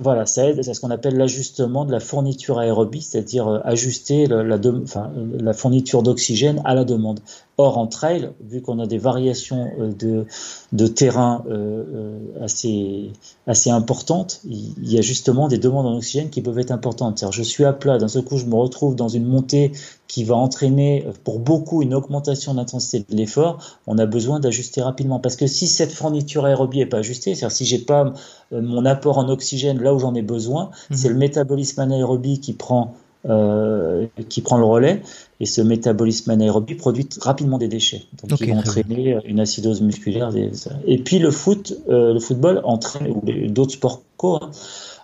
Voilà, 0.01 0.25
ça 0.25 0.47
aide, 0.49 0.61
c'est 0.63 0.73
ce 0.73 0.79
qu'on 0.79 0.91
appelle 0.91 1.17
l'ajustement 1.17 1.83
de 1.83 1.91
la 1.91 1.99
fourniture 1.99 2.57
aérobie, 2.57 3.01
c'est-à-dire 3.01 3.47
euh, 3.49 3.59
ajuster 3.65 4.27
la, 4.27 4.43
la, 4.43 4.57
la 4.57 5.53
fourniture 5.53 6.03
d'oxygène 6.03 6.61
à 6.63 6.73
la 6.73 6.85
demande. 6.85 7.19
Or, 7.62 7.78
en 7.78 7.88
trail, 7.88 8.32
vu 8.39 8.62
qu'on 8.62 8.80
a 8.80 8.88
des 8.88 8.97
variations 8.97 9.70
euh, 9.80 9.91
de, 9.91 10.26
de 10.72 10.88
terrain 10.88 11.43
euh, 11.49 11.84
euh, 11.93 12.45
assez, 12.45 13.12
assez 13.47 13.70
importantes, 13.70 14.39
il 14.45 14.89
y 14.89 14.97
a 14.97 15.01
justement 15.01 15.49
des 15.49 15.57
demandes 15.57 15.86
en 15.86 15.97
oxygène 15.97 16.30
qui 16.30 16.41
peuvent 16.41 16.57
être 16.57 16.72
importantes. 16.72 17.22
je 17.30 17.43
suis 17.43 17.66
à 17.66 17.74
plat, 17.74 17.97
d'un 17.97 18.07
seul 18.07 18.24
coup, 18.24 18.38
je 18.38 18.45
me 18.45 18.55
retrouve 18.55 18.95
dans 18.95 19.10
une 19.10 19.26
montée 19.26 19.74
qui 20.07 20.24
va 20.24 20.36
entraîner 20.36 21.05
pour 21.26 21.39
beaucoup 21.39 21.82
une 21.82 21.93
augmentation 21.93 22.53
d'intensité 22.53 23.05
de 23.10 23.18
l'effort. 23.18 23.78
On 23.88 23.97
a 23.97 24.05
besoin 24.05 24.39
d'ajuster 24.39 24.82
rapidement 24.82 25.20
parce 25.20 25.36
que 25.36 25.45
si 25.45 25.68
cette 25.68 25.91
fourniture 25.91 26.45
aérobie 26.45 26.80
est 26.80 26.86
pas 26.86 26.99
ajustée, 26.99 27.36
c'est-à-dire 27.36 27.57
si 27.57 27.66
j'ai 27.66 27.80
pas 27.80 28.14
mon 28.51 28.86
apport 28.86 29.18
en 29.18 29.28
oxygène 29.28 29.82
là 29.82 29.93
où 29.93 29.99
j'en 29.99 30.16
ai 30.16 30.22
besoin, 30.22 30.72
mmh. 30.91 30.95
c'est 30.95 31.10
le 31.10 31.16
métabolisme 31.16 31.82
anaérobie 31.82 32.39
qui 32.39 32.53
prend 32.53 32.95
euh, 33.28 34.05
qui 34.30 34.41
prend 34.41 34.57
le 34.57 34.63
relais. 34.63 35.01
Et 35.41 35.45
ce 35.45 35.61
métabolisme 35.61 36.32
anaérobie 36.32 36.76
produit 36.76 37.07
rapidement 37.22 37.57
des 37.57 37.67
déchets. 37.67 38.03
Donc 38.24 38.39
qui 38.39 38.45
vont 38.45 38.59
entraîner 38.59 39.17
une 39.26 39.39
acidose 39.39 39.82
musculaire 39.82 40.32
et 40.86 40.97
puis 40.97 41.20
le 41.20 41.32
foot 41.32 41.74
euh, 41.89 42.13
le 42.13 42.20
football 42.20 42.61
entraîne 42.63 43.07
ou 43.11 43.22
d'autres 43.49 43.74
sports 43.74 44.01
co 44.17 44.36
hein, 44.36 44.51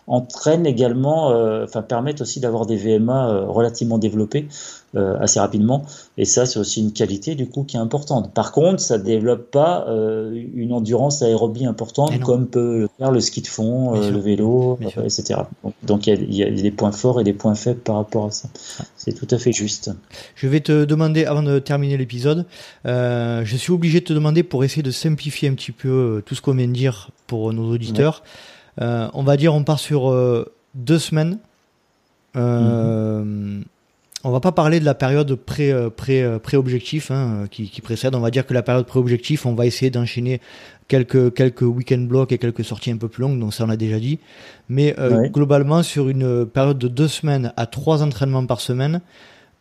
entraînent 0.07 0.67
également, 0.67 1.31
euh, 1.31 1.63
enfin 1.63 1.81
permettent 1.81 2.21
aussi 2.21 2.39
d'avoir 2.39 2.65
des 2.65 2.77
VMA 2.77 3.29
euh, 3.29 3.45
relativement 3.47 3.97
développés 3.97 4.47
euh, 4.95 5.17
assez 5.19 5.39
rapidement. 5.39 5.83
Et 6.17 6.25
ça, 6.25 6.45
c'est 6.45 6.59
aussi 6.59 6.79
une 6.81 6.93
qualité 6.93 7.35
du 7.35 7.49
coup 7.49 7.63
qui 7.63 7.75
est 7.75 7.79
importante. 7.79 8.33
Par 8.33 8.51
contre, 8.51 8.79
ça 8.79 8.97
développe 8.97 9.51
pas 9.51 9.85
une 9.87 10.71
endurance 10.71 11.21
aérobie 11.21 11.65
importante 11.65 12.17
comme 12.21 12.47
peut 12.47 12.79
le 12.79 12.89
faire 12.97 13.11
le 13.11 13.19
ski 13.19 13.41
de 13.41 13.47
fond, 13.47 13.93
le 13.93 14.17
vélo, 14.19 14.79
etc. 15.03 15.41
Donc 15.83 16.07
il 16.07 16.33
y, 16.33 16.43
a, 16.43 16.49
des 16.49 16.71
points 16.71 16.91
forts 16.91 17.19
et 17.19 17.23
des 17.23 17.33
points 17.33 17.55
faibles 17.55 17.81
par 17.81 17.95
rapport 17.95 18.25
à 18.25 18.31
ça. 18.31 18.47
C'est 18.95 19.13
tout 19.13 19.27
à 19.31 19.37
fait 19.37 19.51
juste. 19.51 19.91
Je 20.35 20.47
vais 20.47 20.61
te 20.61 20.85
demander, 20.85 21.25
avant 21.25 21.43
de 21.43 21.59
terminer 21.59 21.97
l'épisode, 21.97 22.45
je 22.85 23.55
suis 23.57 23.73
obligé 23.73 23.99
de 23.99 24.05
te 24.05 24.13
demander 24.13 24.43
pour 24.43 24.63
essayer 24.63 24.83
de 24.83 24.91
simplifier 24.91 25.49
un 25.49 25.55
petit 25.55 25.73
peu 25.73 26.23
tout 26.25 26.35
ce 26.35 26.41
qu'on 26.41 26.53
vient 26.53 26.67
de 26.67 26.73
dire 26.73 27.09
pour 27.27 27.51
nos 27.51 27.69
auditeurs. 27.73 28.23
Euh, 28.81 29.07
on 29.13 29.23
va 29.23 29.37
dire, 29.37 29.53
on 29.53 29.63
part 29.63 29.79
sur 29.79 30.11
euh, 30.11 30.51
deux 30.73 30.99
semaines. 30.99 31.39
Euh, 32.35 33.23
mm 33.23 33.63
On 34.23 34.31
va 34.31 34.39
pas 34.39 34.51
parler 34.51 34.79
de 34.79 34.85
la 34.85 34.95
période 34.95 35.35
pré, 35.35 35.71
pré, 35.95 36.25
pré-objectif 36.41 37.11
hein, 37.11 37.45
qui, 37.51 37.81
précède. 37.81 38.15
On 38.15 38.21
va 38.21 38.31
dire 38.31 38.47
que 38.47 38.55
la 38.55 38.63
période 38.63 38.87
pré-objectif, 38.87 39.45
on 39.45 39.53
va 39.53 39.67
essayer 39.67 39.91
d'enchaîner 39.91 40.41
quelques, 40.87 41.31
quelques 41.35 41.61
week-end 41.61 41.99
blocks 41.99 42.31
et 42.31 42.39
quelques 42.39 42.65
sorties 42.65 42.89
un 42.89 42.97
peu 42.97 43.07
plus 43.07 43.21
longues, 43.21 43.39
donc 43.39 43.53
ça 43.53 43.65
on 43.65 43.69
a 43.69 43.77
déjà 43.77 43.99
dit. 43.99 44.17
Mais 44.67 44.95
globalement, 45.31 45.83
sur 45.83 46.09
une 46.09 46.47
période 46.47 46.79
de 46.79 46.87
deux 46.87 47.07
semaines 47.07 47.53
à 47.55 47.67
trois 47.67 48.01
entraînements 48.01 48.47
par 48.47 48.61
semaine, 48.61 49.01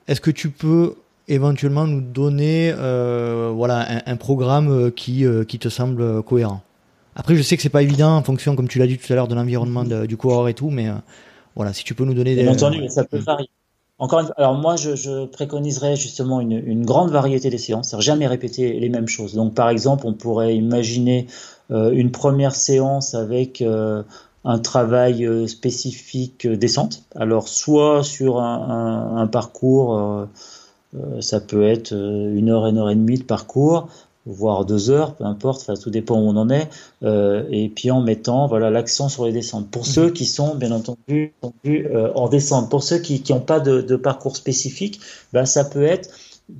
est-ce 0.08 0.22
que 0.22 0.30
tu 0.30 0.48
peux 0.48 0.94
éventuellement 1.28 1.86
nous 1.86 2.00
donner 2.00 2.72
voilà, 2.72 3.86
un, 4.06 4.16
programme 4.16 4.90
qui, 4.92 5.26
qui 5.46 5.58
te 5.58 5.68
semble 5.68 6.22
cohérent? 6.22 6.62
Après, 7.16 7.36
je 7.36 7.42
sais 7.42 7.56
que 7.56 7.62
c'est 7.62 7.68
pas 7.68 7.82
évident 7.82 8.16
en 8.16 8.22
fonction, 8.22 8.56
comme 8.56 8.68
tu 8.68 8.78
l'as 8.78 8.86
dit 8.86 8.98
tout 8.98 9.12
à 9.12 9.16
l'heure, 9.16 9.28
de 9.28 9.34
l'environnement 9.34 9.84
du 9.84 10.16
coureur 10.16 10.48
et 10.48 10.54
tout, 10.54 10.70
mais 10.70 10.88
euh, 10.88 10.94
voilà, 11.54 11.72
si 11.72 11.84
tu 11.84 11.94
peux 11.94 12.04
nous 12.04 12.14
donner 12.14 12.34
des. 12.34 12.42
Bien 12.42 12.52
entendu, 12.52 12.80
mais 12.80 12.88
ça 12.88 13.04
peut 13.04 13.18
varier. 13.18 13.48
Encore 13.98 14.20
une 14.20 14.26
fois, 14.26 14.34
alors 14.36 14.54
moi, 14.54 14.74
je, 14.74 14.96
je 14.96 15.26
préconiserais 15.26 15.94
justement 15.94 16.40
une, 16.40 16.52
une, 16.52 16.84
grande 16.84 17.10
variété 17.10 17.48
des 17.48 17.58
séances, 17.58 17.90
c'est-à-dire 17.90 18.04
jamais 18.04 18.26
répéter 18.26 18.80
les 18.80 18.88
mêmes 18.88 19.06
choses. 19.06 19.34
Donc, 19.34 19.54
par 19.54 19.68
exemple, 19.68 20.04
on 20.06 20.12
pourrait 20.12 20.56
imaginer 20.56 21.28
euh, 21.70 21.92
une 21.92 22.10
première 22.10 22.56
séance 22.56 23.14
avec 23.14 23.62
euh, 23.62 24.02
un 24.44 24.58
travail 24.58 25.48
spécifique 25.48 26.48
descente. 26.48 27.04
Alors, 27.14 27.46
soit 27.46 28.02
sur 28.02 28.40
un, 28.40 29.14
un, 29.16 29.16
un 29.18 29.26
parcours, 29.28 30.26
ça 31.20 31.40
peut 31.40 31.62
être 31.62 31.92
une 31.92 32.50
heure, 32.50 32.66
une 32.66 32.78
heure 32.78 32.90
et 32.90 32.94
demie 32.94 33.18
de 33.18 33.24
parcours, 33.24 33.88
voire 34.26 34.64
deux 34.64 34.90
heures, 34.90 35.14
peu 35.14 35.24
importe, 35.24 35.62
enfin, 35.62 35.74
tout 35.74 35.90
dépend 35.90 36.16
où 36.16 36.28
on 36.28 36.36
en 36.36 36.48
est, 36.48 36.68
euh, 37.02 37.44
et 37.50 37.68
puis 37.68 37.90
en 37.90 38.00
mettant 38.00 38.46
voilà 38.46 38.70
l'accent 38.70 39.08
sur 39.08 39.26
les 39.26 39.32
descentes. 39.32 39.70
Pour 39.70 39.86
ceux 39.86 40.10
qui 40.10 40.24
sont 40.24 40.54
bien 40.54 40.72
entendu 40.72 41.34
euh, 41.66 42.12
en 42.14 42.28
descente, 42.28 42.70
pour 42.70 42.82
ceux 42.82 42.98
qui 42.98 43.22
n'ont 43.30 43.40
pas 43.40 43.60
de, 43.60 43.82
de, 43.82 43.96
parcours 43.96 44.36
spécifique, 44.36 45.00
ben, 45.32 45.44
ça 45.44 45.64
peut 45.64 45.84
être 45.84 46.10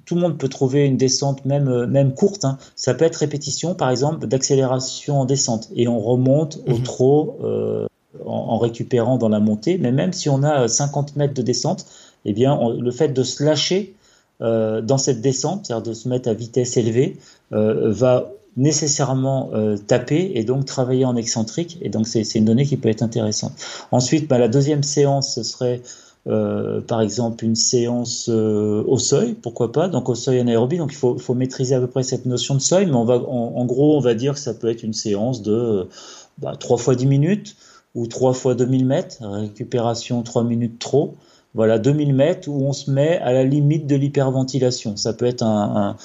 tout 0.06 0.14
le 0.14 0.22
monde 0.22 0.38
peut 0.38 0.48
trouver 0.48 0.84
une 0.84 0.96
descente 0.96 1.44
même 1.44 1.68
euh, 1.68 1.86
même 1.86 2.14
courte. 2.14 2.44
Hein. 2.44 2.58
Ça 2.74 2.94
peut 2.94 3.04
être 3.04 3.16
répétition, 3.16 3.74
par 3.74 3.90
exemple, 3.90 4.26
d'accélération 4.26 5.20
en 5.20 5.24
descente, 5.24 5.68
et 5.74 5.88
on 5.88 6.00
remonte 6.00 6.58
au 6.66 6.76
mhm. 6.76 6.82
trot 6.82 7.38
euh, 7.42 7.86
en, 8.24 8.32
en, 8.32 8.58
récupérant 8.58 9.18
dans 9.18 9.28
la 9.28 9.40
montée. 9.40 9.78
Mais 9.78 9.92
même 9.92 10.12
si 10.12 10.28
on 10.28 10.42
a 10.42 10.68
50 10.68 11.16
mètres 11.16 11.34
de 11.34 11.42
descente, 11.42 11.86
eh 12.24 12.32
bien, 12.32 12.58
le 12.78 12.90
fait 12.90 13.08
de 13.08 13.22
se 13.22 13.42
lâcher 13.42 13.94
euh, 14.40 14.80
dans 14.80 14.98
cette 14.98 15.20
descente, 15.20 15.66
c'est-à-dire 15.66 15.90
de 15.90 15.94
se 15.94 16.08
mettre 16.08 16.28
à 16.28 16.34
vitesse 16.34 16.76
élevée, 16.76 17.16
euh, 17.52 17.92
va 17.92 18.32
nécessairement 18.56 19.50
euh, 19.52 19.76
taper 19.76 20.32
et 20.34 20.44
donc 20.44 20.64
travailler 20.64 21.04
en 21.04 21.16
excentrique. 21.16 21.78
Et 21.82 21.88
donc 21.88 22.08
c'est 22.08 22.22
une 22.34 22.44
donnée 22.44 22.64
qui 22.64 22.76
peut 22.76 22.88
être 22.88 23.02
intéressante. 23.02 23.52
Ensuite, 23.92 24.28
bah, 24.28 24.38
la 24.38 24.48
deuxième 24.48 24.82
séance, 24.82 25.34
ce 25.34 25.42
serait 25.42 25.82
par 26.88 27.02
exemple 27.02 27.44
une 27.44 27.54
séance 27.54 28.30
au 28.30 28.96
seuil, 28.96 29.34
pourquoi 29.34 29.72
pas, 29.72 29.88
donc 29.88 30.08
au 30.08 30.14
seuil 30.14 30.40
anaérobie, 30.40 30.78
donc 30.78 30.90
il 30.90 30.96
faut, 30.96 31.34
maîtriser 31.34 31.74
à 31.74 31.80
peu 31.80 31.86
près 31.86 32.02
cette 32.02 32.24
notion 32.24 32.54
de 32.54 32.60
seuil, 32.60 32.86
mais 32.86 32.94
en, 32.94 33.64
gros, 33.66 33.98
on 33.98 34.00
va 34.00 34.14
dire 34.14 34.32
que 34.32 34.40
ça 34.40 34.54
peut 34.54 34.70
être 34.70 34.82
une 34.82 34.94
séance 34.94 35.42
de 35.42 35.86
bah, 36.38 36.56
3 36.58 36.78
fois 36.78 36.94
10 36.94 37.04
minutes 37.04 37.56
ou 37.94 38.06
3 38.06 38.32
fois 38.32 38.54
2000 38.54 38.86
mètres, 38.86 39.18
récupération 39.20 40.22
3 40.22 40.44
minutes 40.44 40.78
trop, 40.78 41.14
voilà, 41.54 41.78
2000 41.78 42.14
mètres 42.14 42.48
où 42.48 42.66
on 42.66 42.72
se 42.72 42.90
met 42.90 43.18
à 43.18 43.32
la 43.32 43.44
limite 43.44 43.86
de 43.86 43.96
l'hyperventilation. 43.96 44.96
Ça 44.96 45.12
peut 45.12 45.26
être 45.26 45.42
un, 45.42 45.96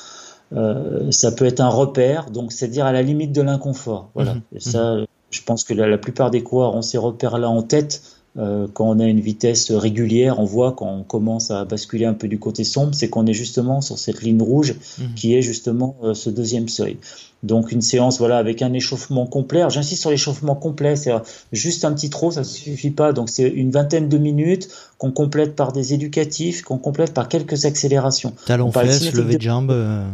euh, 0.54 1.12
ça 1.12 1.32
peut 1.32 1.45
être 1.45 1.60
un 1.60 1.70
repère, 1.70 2.30
donc 2.30 2.52
c'est-à-dire 2.52 2.86
à 2.86 2.91
la 2.91 3.02
limite 3.02 3.32
de 3.32 3.41
l'inconfort. 3.41 4.10
Voilà. 4.14 4.36
Mhm. 4.36 4.41
Et 4.56 4.60
ça, 4.60 4.97
je 5.32 5.41
pense 5.43 5.64
que 5.64 5.74
la, 5.74 5.88
la 5.88 5.97
plupart 5.97 6.32
des 6.32 6.43
coureurs 6.43 6.76
ont 6.76 6.82
ces 6.82 6.97
repères-là 6.97 7.50
en 7.50 7.64
tête 7.64 8.02
euh, 8.38 8.68
quand 8.74 8.88
on 8.88 9.00
a 9.00 9.06
une 9.06 9.20
vitesse 9.20 9.72
régulière, 9.72 10.40
on 10.40 10.46
voit 10.46 10.74
quand 10.74 10.88
on 10.88 11.04
commence 11.04 11.52
à 11.52 11.66
basculer 11.66 12.06
un 12.06 12.14
peu 12.14 12.28
du 12.28 12.38
côté 12.38 12.64
sombre, 12.64 12.94
c'est 12.94 13.10
qu'on 13.10 13.26
est 13.26 13.34
justement 13.34 13.82
sur 13.82 13.98
cette 13.98 14.22
ligne 14.22 14.42
rouge 14.42 14.76
mhm. 15.00 15.14
qui 15.16 15.36
est 15.36 15.42
justement 15.42 15.96
euh, 16.04 16.14
ce 16.14 16.30
deuxième 16.30 16.70
seuil. 16.70 16.98
Donc 17.42 17.72
une 17.72 17.82
séance 17.82 18.20
voilà 18.20 18.38
avec 18.38 18.62
un 18.62 18.74
échauffement 18.74 19.26
complet. 19.26 19.64
J'insiste 19.70 20.02
sur 20.02 20.10
l'échauffement 20.10 20.56
complet, 20.56 20.96
c'est 20.96 21.14
juste 21.54 21.86
un 21.86 21.94
petit 21.94 22.10
trop, 22.10 22.32
ça 22.32 22.44
suffit 22.44 22.92
pas. 22.92 23.14
Donc 23.14 23.30
c'est 23.30 23.48
une 23.48 23.72
vingtaine 23.72 24.10
de 24.10 24.18
minutes 24.18 24.70
qu'on 24.98 25.12
complète 25.12 25.56
par 25.56 25.72
des 25.72 25.94
éducatifs, 25.94 26.62
qu'on 26.64 26.78
complète 26.78 27.14
par 27.14 27.30
quelques 27.30 27.66
accélérations. 27.66 28.34
Talon 28.46 28.72
fesses, 28.72 29.14
lever 29.14 29.38
de 29.38 29.42
jambes. 29.42 29.72
Euh, 29.72 30.06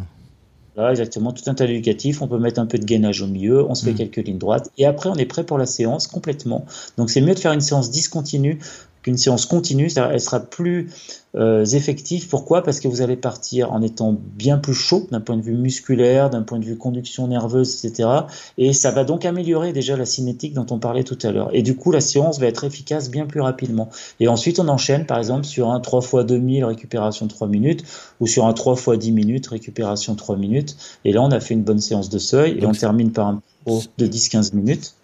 Là, 0.77 0.89
exactement, 0.89 1.31
tout 1.31 1.43
un 1.47 1.53
tas 1.53 1.67
d'éducatifs. 1.67 2.21
On 2.21 2.27
peut 2.27 2.37
mettre 2.37 2.59
un 2.59 2.65
peu 2.65 2.77
de 2.77 2.83
gainage 2.83 3.21
au 3.21 3.27
milieu, 3.27 3.65
on 3.65 3.75
se 3.75 3.85
fait 3.85 3.93
mm. 3.93 3.95
quelques 3.95 4.27
lignes 4.27 4.37
droites, 4.37 4.69
et 4.77 4.85
après, 4.85 5.09
on 5.09 5.15
est 5.15 5.25
prêt 5.25 5.45
pour 5.45 5.57
la 5.57 5.65
séance 5.65 6.07
complètement. 6.07 6.65
Donc, 6.97 7.09
c'est 7.09 7.21
mieux 7.21 7.33
de 7.33 7.39
faire 7.39 7.53
une 7.53 7.61
séance 7.61 7.91
discontinue 7.91 8.59
qu'une 9.05 9.17
séance 9.17 9.45
continue, 9.45 9.87
elle 9.95 10.19
sera 10.19 10.39
plus 10.39 10.89
euh, 11.35 11.63
effective. 11.63 12.27
Pourquoi? 12.27 12.63
Parce 12.63 12.79
que 12.79 12.87
vous 12.87 13.03
allez 13.03 13.15
partir 13.15 13.71
en 13.71 13.83
étant 13.83 14.17
bien 14.19 14.57
plus 14.57 14.73
chaud 14.73 15.05
d'un 15.11 15.21
point 15.21 15.37
de 15.37 15.43
vue 15.43 15.53
musculaire, 15.53 16.31
d'un 16.31 16.41
point 16.41 16.57
de 16.57 16.65
vue 16.65 16.75
conduction 16.75 17.27
nerveuse, 17.27 17.85
etc. 17.85 18.09
Et 18.57 18.73
ça 18.73 18.89
va 18.89 19.03
donc 19.03 19.23
améliorer 19.23 19.73
déjà 19.73 19.95
la 19.95 20.05
cinétique 20.05 20.55
dont 20.55 20.65
on 20.71 20.79
parlait 20.79 21.03
tout 21.03 21.19
à 21.21 21.31
l'heure. 21.31 21.51
Et 21.53 21.61
du 21.61 21.75
coup, 21.75 21.91
la 21.91 22.01
séance 22.01 22.39
va 22.39 22.47
être 22.47 22.63
efficace 22.63 23.11
bien 23.11 23.27
plus 23.27 23.41
rapidement. 23.41 23.89
Et 24.19 24.27
ensuite, 24.27 24.59
on 24.59 24.67
enchaîne 24.69 25.05
par 25.05 25.19
exemple 25.19 25.43
sur 25.43 25.69
un 25.69 25.79
3 25.79 26.01
x 26.01 26.25
2000 26.25 26.65
récupération 26.65 27.27
3 27.27 27.47
minutes 27.47 27.83
ou 28.19 28.25
sur 28.25 28.47
un 28.47 28.53
3 28.53 28.73
x 28.73 28.97
10 28.97 29.11
minutes 29.11 29.45
récupération 29.45 30.15
3 30.15 30.35
minutes. 30.35 30.77
Et 31.05 31.11
là, 31.11 31.21
on 31.21 31.29
a 31.29 31.39
fait 31.39 31.53
une 31.53 31.63
bonne 31.63 31.79
séance 31.79 32.09
de 32.09 32.17
seuil 32.17 32.57
et 32.59 32.65
on 32.65 32.71
termine 32.71 33.11
par 33.11 33.27
un 33.27 33.41
de 33.65 34.07
10-15 34.07 34.55
minutes. 34.55 34.95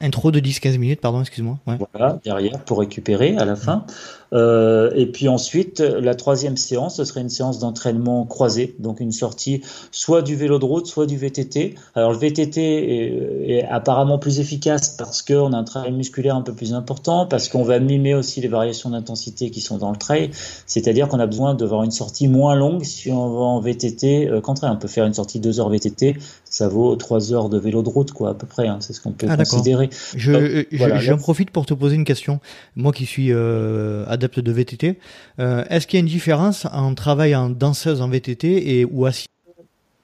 Intro 0.00 0.30
de 0.30 0.40
10-15 0.40 0.78
minutes, 0.78 1.00
pardon, 1.00 1.20
excuse-moi. 1.20 1.58
Voilà, 1.92 2.18
derrière 2.24 2.64
pour 2.64 2.78
récupérer 2.80 3.36
à 3.36 3.44
la 3.44 3.56
fin. 3.56 3.84
Euh, 4.32 4.90
et 4.94 5.06
puis 5.06 5.28
ensuite, 5.28 5.80
la 5.80 6.14
troisième 6.14 6.56
séance, 6.56 6.96
ce 6.96 7.04
serait 7.04 7.20
une 7.20 7.28
séance 7.28 7.58
d'entraînement 7.58 8.24
croisé, 8.24 8.74
donc 8.78 9.00
une 9.00 9.12
sortie 9.12 9.62
soit 9.90 10.22
du 10.22 10.36
vélo 10.36 10.58
de 10.58 10.64
route, 10.64 10.86
soit 10.86 11.06
du 11.06 11.16
VTT. 11.16 11.74
Alors 11.94 12.12
le 12.12 12.18
VTT 12.18 12.60
est, 12.60 13.58
est 13.58 13.64
apparemment 13.64 14.18
plus 14.18 14.40
efficace 14.40 14.90
parce 14.90 15.22
qu'on 15.22 15.52
a 15.52 15.56
un 15.56 15.64
travail 15.64 15.92
musculaire 15.92 16.36
un 16.36 16.42
peu 16.42 16.52
plus 16.52 16.74
important, 16.74 17.26
parce 17.26 17.48
qu'on 17.48 17.62
va 17.62 17.78
mimer 17.78 18.14
aussi 18.14 18.40
les 18.40 18.48
variations 18.48 18.90
d'intensité 18.90 19.50
qui 19.50 19.60
sont 19.60 19.78
dans 19.78 19.90
le 19.90 19.96
trail, 19.96 20.30
c'est-à-dire 20.66 21.08
qu'on 21.08 21.20
a 21.20 21.26
besoin 21.26 21.54
d'avoir 21.54 21.82
une 21.82 21.90
sortie 21.90 22.28
moins 22.28 22.54
longue 22.54 22.84
si 22.84 23.10
on 23.10 23.30
va 23.30 23.40
en 23.40 23.60
VTT 23.60 24.28
euh, 24.28 24.40
qu'en 24.40 24.54
train. 24.54 24.72
On 24.72 24.76
peut 24.76 24.88
faire 24.88 25.06
une 25.06 25.14
sortie 25.14 25.40
2 25.40 25.60
heures 25.60 25.68
VTT, 25.68 26.16
ça 26.44 26.68
vaut 26.68 26.96
3 26.96 27.32
heures 27.32 27.48
de 27.48 27.58
vélo 27.58 27.82
de 27.82 27.88
route, 27.88 28.12
quoi, 28.12 28.30
à 28.30 28.34
peu 28.34 28.46
près. 28.46 28.66
Hein, 28.66 28.78
c'est 28.80 28.92
ce 28.92 29.00
qu'on 29.00 29.12
peut 29.12 29.26
ah, 29.28 29.36
considérer. 29.36 29.90
Je, 30.14 30.32
euh, 30.32 30.64
j'en 30.72 31.18
profite 31.18 31.50
pour 31.50 31.66
te 31.66 31.74
poser 31.74 31.96
une 31.96 32.04
question. 32.04 32.40
Moi 32.74 32.92
qui 32.92 33.06
suis 33.06 33.32
euh, 33.32 34.04
adepte 34.16 34.40
de 34.40 34.52
VTT, 34.52 34.98
euh, 35.38 35.64
est-ce 35.70 35.86
qu'il 35.86 35.98
y 35.98 36.00
a 36.00 36.04
une 36.04 36.12
différence 36.12 36.66
en 36.72 36.94
travail 36.94 37.34
en 37.34 37.48
danseuse 37.48 38.00
en 38.02 38.08
VTT 38.08 38.78
et 38.78 38.84
ou 38.84 39.06
assis? 39.06 39.26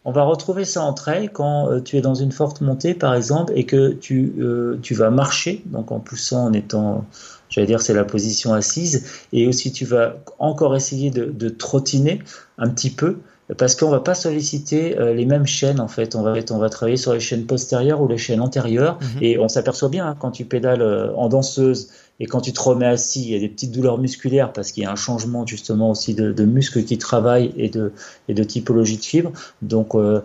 On 0.05 0.11
va 0.11 0.25
retrouver 0.25 0.65
ça 0.65 0.83
en 0.83 0.93
trail 0.93 1.31
quand 1.33 1.71
euh, 1.71 1.81
tu 1.81 1.97
es 1.97 2.01
dans 2.01 2.15
une 2.15 2.33
forte 2.33 2.61
montée, 2.61 2.95
par 2.95 3.15
exemple, 3.15 3.53
et 3.55 3.65
que 3.65 3.93
tu, 3.93 4.33
euh, 4.41 4.79
tu 4.83 4.95
vas 4.95 5.11
marcher, 5.11 5.63
donc 5.67 5.93
en 5.93 6.01
poussant, 6.01 6.47
en 6.47 6.53
étant, 6.53 7.05
j'allais 7.49 7.69
dire, 7.69 7.81
c'est 7.81 7.95
la 7.95 8.05
position 8.05 8.53
assise, 8.53 9.27
et 9.33 9.47
aussi 9.47 9.71
tu 9.71 9.85
vas 9.85 10.17
encore 10.41 10.75
essayer 10.75 11.11
de, 11.11 11.27
de 11.27 11.49
trottiner 11.49 12.21
un 12.59 12.69
petit 12.69 12.91
peu, 12.91 13.19
parce 13.57 13.77
qu'on 13.77 13.91
va 13.91 14.01
pas 14.01 14.15
solliciter 14.15 14.99
euh, 14.99 15.15
les 15.15 15.27
mêmes 15.27 15.47
chaînes 15.47 15.79
en 15.79 15.89
fait. 15.89 16.17
On 16.17 16.23
va, 16.23 16.35
on 16.51 16.59
va 16.59 16.71
travailler 16.71 16.97
sur 16.97 17.13
les 17.13 17.21
chaînes 17.21 17.47
postérieures 17.47 18.01
ou 18.01 18.09
les 18.09 18.19
chaînes 18.19 18.41
antérieures, 18.41 18.99
mhm. 19.01 19.23
et 19.23 19.39
on 19.39 19.47
s'aperçoit 19.47 19.89
bien 19.89 20.09
hein, 20.09 20.17
quand 20.19 20.33
tu 20.33 20.45
pédales 20.45 21.13
en 21.15 21.29
danseuse 21.29 21.91
et 22.21 22.27
quand 22.27 22.41
tu 22.41 22.53
te 22.53 22.61
remets 22.61 22.87
assis, 22.87 23.23
il 23.23 23.31
y 23.31 23.35
a 23.35 23.41
des 23.41 23.49
petites 23.49 23.73
douleurs 23.73 23.99
musculaires 23.99 24.53
parce 24.53 24.71
qu'il 24.71 24.85
y 24.85 24.87
a 24.87 24.93
un 24.93 24.97
changement 24.97 25.47
justement 25.47 25.91
aussi 25.91 26.15
de, 26.15 26.45
muscles 26.45 26.85
qui 26.85 26.99
travaillent 26.99 27.53
et 27.57 27.69
de, 27.69 28.45
typologie 28.45 28.97
de 28.97 29.03
fibres. 29.03 29.33
Donc, 29.61 29.95
euh, 29.95 30.21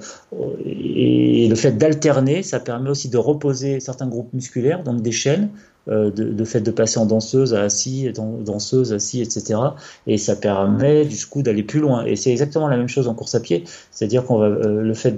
et 0.63 1.47
le 1.47 1.55
fait 1.55 1.71
d'alterner, 1.71 2.43
ça 2.43 2.59
permet 2.59 2.89
aussi 2.89 3.09
de 3.09 3.17
reposer 3.17 3.79
certains 3.79 4.07
groupes 4.07 4.31
musculaires, 4.33 4.83
donc 4.83 5.01
des 5.01 5.11
chaînes, 5.11 5.49
euh, 5.87 6.11
de, 6.11 6.43
fait 6.43 6.59
de 6.59 6.71
passer 6.71 6.99
en 6.99 7.05
danseuse 7.05 7.53
à 7.53 7.61
assis, 7.61 8.11
danseuse, 8.11 8.91
assis, 8.91 9.21
etc. 9.21 9.59
Et 10.05 10.17
ça 10.17 10.35
permet 10.35 11.05
du 11.05 11.25
coup 11.25 11.41
d'aller 11.41 11.63
plus 11.63 11.79
loin. 11.79 12.05
Et 12.05 12.17
c'est 12.17 12.31
exactement 12.31 12.67
la 12.67 12.75
même 12.77 12.89
chose 12.89 13.07
en 13.07 13.13
course 13.13 13.35
à 13.35 13.39
pied, 13.39 13.63
c'est-à-dire 13.91 14.25
qu'on 14.25 14.37
va 14.37 14.47
euh, 14.47 14.81
le 14.81 14.93
fait 14.93 15.15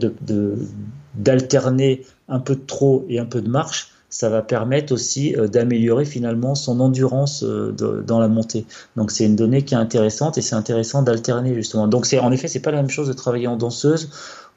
d'alterner 1.15 2.05
un 2.27 2.39
peu 2.39 2.55
de 2.55 2.61
trop 2.65 3.03
et 3.09 3.19
un 3.19 3.25
peu 3.25 3.41
de 3.41 3.49
marche 3.49 3.91
ça 4.09 4.29
va 4.29 4.41
permettre 4.41 4.93
aussi 4.93 5.35
euh, 5.35 5.47
d'améliorer 5.47 6.05
finalement 6.05 6.55
son 6.55 6.79
endurance 6.79 7.43
euh, 7.43 7.71
dans 8.05 8.19
la 8.19 8.27
montée. 8.27 8.65
Donc 8.95 9.11
c'est 9.11 9.25
une 9.25 9.35
donnée 9.35 9.63
qui 9.63 9.75
est 9.75 9.77
intéressante 9.77 10.37
et 10.37 10.41
c'est 10.41 10.55
intéressant 10.55 11.03
d'alterner 11.03 11.53
justement. 11.53 11.87
Donc 11.87 12.05
c'est 12.05 12.19
en 12.19 12.31
effet 12.31 12.47
c'est 12.47 12.61
pas 12.61 12.71
la 12.71 12.77
même 12.77 12.89
chose 12.89 13.07
de 13.07 13.13
travailler 13.13 13.47
en 13.47 13.55
danseuse 13.55 14.09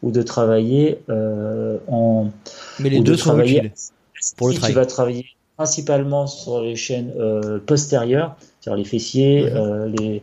ou 0.03 0.11
de 0.11 0.23
travailler 0.23 1.01
euh, 1.11 1.79
en. 1.89 2.31
Mais 2.81 2.89
les 2.89 3.01
deux 3.01 3.17
sont 3.17 3.39
utiles 3.39 3.73
pour 4.37 4.49
le 4.49 4.55
travail. 4.55 4.73
Tu 4.73 4.79
vas 4.79 4.87
travailler 4.87 5.27
principalement 5.57 6.27
sur 6.27 6.63
les 6.63 6.75
chaînes 6.75 7.13
postérieures, 7.67 8.35
c'est-à-dire 8.61 8.79
les 8.79 8.89
fessiers, 8.89 9.51
mhm. 9.51 9.95
les 9.99 10.23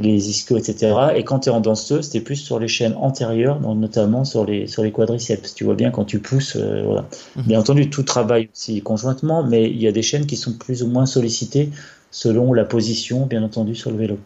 les 0.00 0.30
ischios, 0.30 0.56
etc. 0.56 0.94
Et 1.16 1.24
quand 1.24 1.40
tu 1.40 1.48
es 1.48 1.52
en 1.52 1.60
danseuse, 1.60 2.06
c'était 2.06 2.20
plus 2.20 2.36
sur 2.36 2.58
les 2.58 2.68
chaînes 2.68 2.94
antérieures, 2.96 3.60
notamment 3.60 4.24
sur 4.24 4.44
les, 4.44 4.66
sur 4.66 4.82
les 4.82 4.92
quadriceps. 4.92 5.54
Tu 5.54 5.64
vois 5.64 5.74
bien 5.74 5.90
quand 5.90 6.04
tu 6.04 6.18
pousses. 6.18 6.56
Euh, 6.56 6.82
voilà. 6.84 7.04
Mhm. 7.36 7.42
Bien 7.44 7.60
entendu, 7.60 7.90
tout 7.90 8.02
travaille 8.02 8.48
aussi 8.52 8.80
conjointement, 8.82 9.42
mais 9.42 9.70
il 9.70 9.80
y 9.80 9.86
a 9.86 9.92
des 9.92 10.02
chaînes 10.02 10.26
qui 10.26 10.36
sont 10.36 10.52
plus 10.52 10.82
ou 10.82 10.88
moins 10.88 11.06
sollicitées 11.06 11.70
selon 12.10 12.52
la 12.52 12.64
position, 12.64 13.26
bien 13.26 13.42
entendu, 13.42 13.74
sur 13.74 13.90
le 13.90 13.96
vélo. 13.96 14.18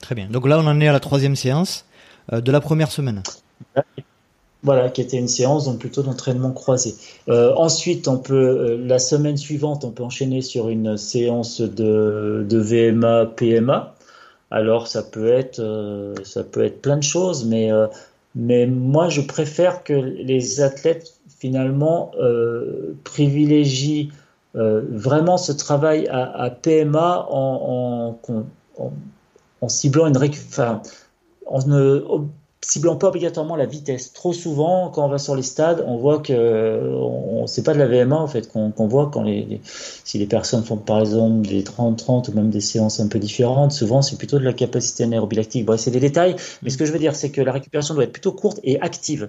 Très 0.00 0.14
bien. 0.14 0.28
Donc 0.28 0.46
là, 0.46 0.58
on 0.58 0.66
en 0.66 0.80
est 0.80 0.88
à 0.88 0.92
la 0.92 1.00
troisième 1.00 1.36
séance 1.36 1.86
euh, 2.32 2.40
de 2.40 2.52
la 2.52 2.60
première 2.60 2.90
semaine. 2.90 3.22
Voilà, 4.62 4.90
qui 4.90 5.00
était 5.00 5.16
une 5.16 5.28
séance 5.28 5.64
donc 5.64 5.78
plutôt 5.78 6.02
d'entraînement 6.02 6.52
croisé. 6.52 6.94
Euh, 7.28 7.54
ensuite, 7.56 8.08
on 8.08 8.18
peut 8.18 8.76
la 8.84 8.98
semaine 8.98 9.38
suivante, 9.38 9.84
on 9.84 9.90
peut 9.90 10.02
enchaîner 10.02 10.42
sur 10.42 10.68
une 10.68 10.98
séance 10.98 11.62
de, 11.62 12.46
de 12.46 12.58
VMA 12.58 13.26
PMA. 13.36 13.94
Alors 14.50 14.88
ça 14.88 15.02
peut 15.02 15.32
être 15.32 15.60
euh, 15.60 16.14
ça 16.24 16.42
peut 16.42 16.64
être 16.64 16.82
plein 16.82 16.96
de 16.96 17.02
choses, 17.02 17.44
mais 17.46 17.72
euh, 17.72 17.86
mais 18.34 18.66
moi 18.66 19.08
je 19.08 19.20
préfère 19.20 19.84
que 19.84 19.92
les 19.92 20.60
athlètes 20.60 21.14
finalement 21.38 22.10
euh, 22.20 22.94
privilégient 23.04 24.10
vraiment 24.52 25.36
ce 25.36 25.52
travail 25.52 26.08
à, 26.08 26.50
PMA 26.50 27.28
en, 27.30 28.18
ciblant 29.68 30.08
une 30.08 30.16
ne 31.68 32.04
ciblant 32.62 32.96
pas 32.96 33.08
obligatoirement 33.08 33.56
la 33.56 33.66
vitesse. 33.66 34.12
Trop 34.12 34.32
souvent, 34.32 34.90
quand 34.90 35.04
on 35.04 35.08
va 35.08 35.18
sur 35.18 35.34
les 35.34 35.42
stades, 35.42 35.82
on 35.86 35.96
voit 35.96 36.18
que 36.18 36.92
on, 36.94 37.46
c'est 37.46 37.62
pas 37.62 37.72
de 37.72 37.78
la 37.78 37.86
VMA 37.86 38.16
en 38.16 38.26
fait 38.26 38.48
qu'on 38.52 38.70
voit 38.86 39.10
quand 39.12 39.22
les, 39.22 39.60
si 39.64 40.18
les 40.18 40.26
personnes 40.26 40.62
font 40.62 40.76
par 40.76 41.00
exemple 41.00 41.46
des 41.46 41.62
30-30 41.62 42.30
ou 42.30 42.34
même 42.34 42.50
des 42.50 42.60
séances 42.60 43.00
un 43.00 43.08
peu 43.08 43.18
différentes, 43.18 43.72
souvent 43.72 44.02
c'est 44.02 44.16
plutôt 44.16 44.38
de 44.38 44.44
la 44.44 44.52
capacité 44.52 45.04
anaérobie 45.04 45.36
lactique. 45.36 45.64
Bref, 45.64 45.80
c'est 45.80 45.90
des 45.90 46.00
détails, 46.00 46.36
mais 46.62 46.70
ce 46.70 46.76
que 46.76 46.84
je 46.84 46.92
veux 46.92 46.98
dire, 46.98 47.16
c'est 47.16 47.30
que 47.30 47.40
la 47.40 47.52
récupération 47.52 47.94
doit 47.94 48.04
être 48.04 48.12
plutôt 48.12 48.32
courte 48.32 48.60
et 48.62 48.80
active. 48.80 49.28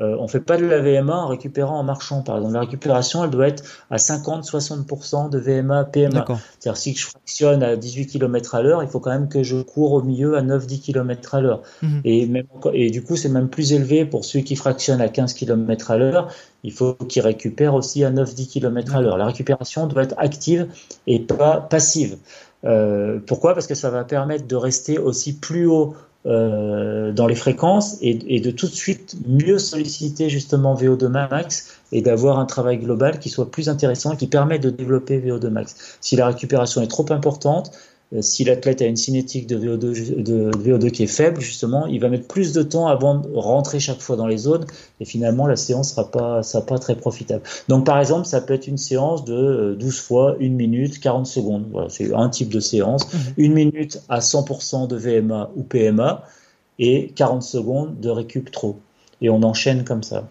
Euh, 0.00 0.16
on 0.18 0.28
fait 0.28 0.40
pas 0.40 0.56
de 0.56 0.64
la 0.64 0.80
VMA 0.80 1.14
en 1.14 1.26
récupérant 1.28 1.78
en 1.78 1.82
marchant, 1.82 2.22
par 2.22 2.36
exemple. 2.36 2.54
La 2.54 2.60
récupération, 2.60 3.22
elle 3.22 3.30
doit 3.30 3.48
être 3.48 3.62
à 3.90 3.96
50-60% 3.96 5.28
de 5.28 5.38
VMA, 5.38 5.84
PMA. 5.84 6.24
C'est-à-dire, 6.58 6.76
si 6.78 6.94
je 6.94 7.06
fractionne 7.06 7.62
à 7.62 7.76
18 7.76 8.06
km 8.06 8.54
à 8.54 8.62
l'heure, 8.62 8.82
il 8.82 8.88
faut 8.88 9.00
quand 9.00 9.10
même 9.10 9.28
que 9.28 9.42
je 9.42 9.60
cours 9.60 9.92
au 9.92 10.02
milieu 10.02 10.36
à 10.36 10.42
9-10 10.42 10.80
km 10.80 11.34
à 11.34 11.40
l'heure. 11.42 11.62
Mhm. 11.82 12.00
Et, 12.04 12.26
même, 12.26 12.46
et 12.72 12.90
du 12.90 13.02
coup, 13.02 13.16
c'est 13.16 13.28
même 13.28 13.48
plus 13.50 13.72
élevé 13.72 14.06
pour 14.06 14.24
ceux 14.24 14.40
qui 14.40 14.56
fractionnent 14.56 15.02
à 15.02 15.08
15 15.08 15.34
km 15.34 15.90
à 15.90 15.98
l'heure. 15.98 16.28
Il 16.64 16.72
faut 16.72 16.94
qu'ils 16.94 17.22
récupèrent 17.22 17.74
aussi 17.74 18.02
à 18.04 18.10
9-10 18.10 18.48
km 18.48 18.96
à 18.96 19.02
l'heure. 19.02 19.18
La 19.18 19.26
récupération 19.26 19.86
doit 19.86 20.04
être 20.04 20.14
active 20.16 20.68
et 21.06 21.20
pas 21.20 21.60
passive. 21.60 22.16
Euh, 22.64 23.18
pourquoi? 23.26 23.54
Parce 23.54 23.66
que 23.66 23.74
ça 23.74 23.90
va 23.90 24.04
permettre 24.04 24.46
de 24.46 24.56
rester 24.56 24.98
aussi 24.98 25.34
plus 25.34 25.66
haut 25.66 25.94
euh, 26.26 27.12
dans 27.12 27.26
les 27.26 27.34
fréquences 27.34 27.96
et, 28.02 28.40
de 28.40 28.50
tout 28.50 28.66
de 28.66 28.74
suite 28.74 29.16
mieux 29.26 29.58
solliciter 29.58 30.28
justement 30.28 30.74
VO2 30.74 31.08
max 31.08 31.78
et 31.92 32.02
d'avoir 32.02 32.38
un 32.38 32.44
travail 32.44 32.76
global 32.76 33.18
qui 33.18 33.30
soit 33.30 33.50
plus 33.50 33.70
intéressant 33.70 34.14
qui 34.16 34.26
permet 34.26 34.58
de 34.58 34.68
développer 34.68 35.18
VO2 35.18 35.48
max. 35.48 35.96
Si 36.02 36.16
la 36.16 36.26
récupération 36.26 36.82
est 36.82 36.88
trop 36.88 37.06
importante, 37.10 37.72
si 38.20 38.42
l'athlète 38.42 38.82
a 38.82 38.86
une 38.86 38.96
cinétique 38.96 39.46
de 39.46 39.56
VO2, 39.56 40.22
de 40.22 40.50
VO2 40.50 40.90
qui 40.90 41.04
est 41.04 41.06
faible, 41.06 41.40
justement, 41.40 41.86
il 41.86 42.00
va 42.00 42.08
mettre 42.08 42.26
plus 42.26 42.52
de 42.52 42.62
temps 42.62 42.88
avant 42.88 43.14
de 43.16 43.28
rentrer 43.32 43.78
chaque 43.78 44.00
fois 44.00 44.16
dans 44.16 44.26
les 44.26 44.38
zones 44.38 44.66
et 44.98 45.04
finalement 45.04 45.46
la 45.46 45.54
séance 45.54 45.90
sera 45.90 46.10
pas, 46.10 46.42
sera 46.42 46.66
pas 46.66 46.78
très 46.78 46.96
profitable. 46.96 47.42
Donc 47.68 47.86
par 47.86 48.00
exemple, 48.00 48.26
ça 48.26 48.40
peut 48.40 48.54
être 48.54 48.66
une 48.66 48.78
séance 48.78 49.24
de 49.24 49.76
12 49.78 49.88
euh, 49.88 50.02
fois 50.02 50.36
1 50.40 50.48
minute 50.48 50.98
40 50.98 51.26
secondes. 51.26 51.66
Voilà, 51.70 51.88
c'est 51.88 52.12
un 52.12 52.28
type 52.28 52.48
de 52.48 52.58
séance. 52.58 53.12
Mmh. 53.12 53.18
Une 53.36 53.52
minute 53.52 54.02
à 54.08 54.18
100% 54.18 54.88
de 54.88 54.96
VMA 54.96 55.50
ou 55.54 55.62
PMA 55.62 56.24
et 56.80 57.12
40 57.14 57.42
secondes 57.44 58.00
de 58.00 58.10
récup 58.10 58.50
trop. 58.50 58.80
Et 59.20 59.30
on 59.30 59.42
enchaîne 59.44 59.84
comme 59.84 60.02
ça. 60.02 60.28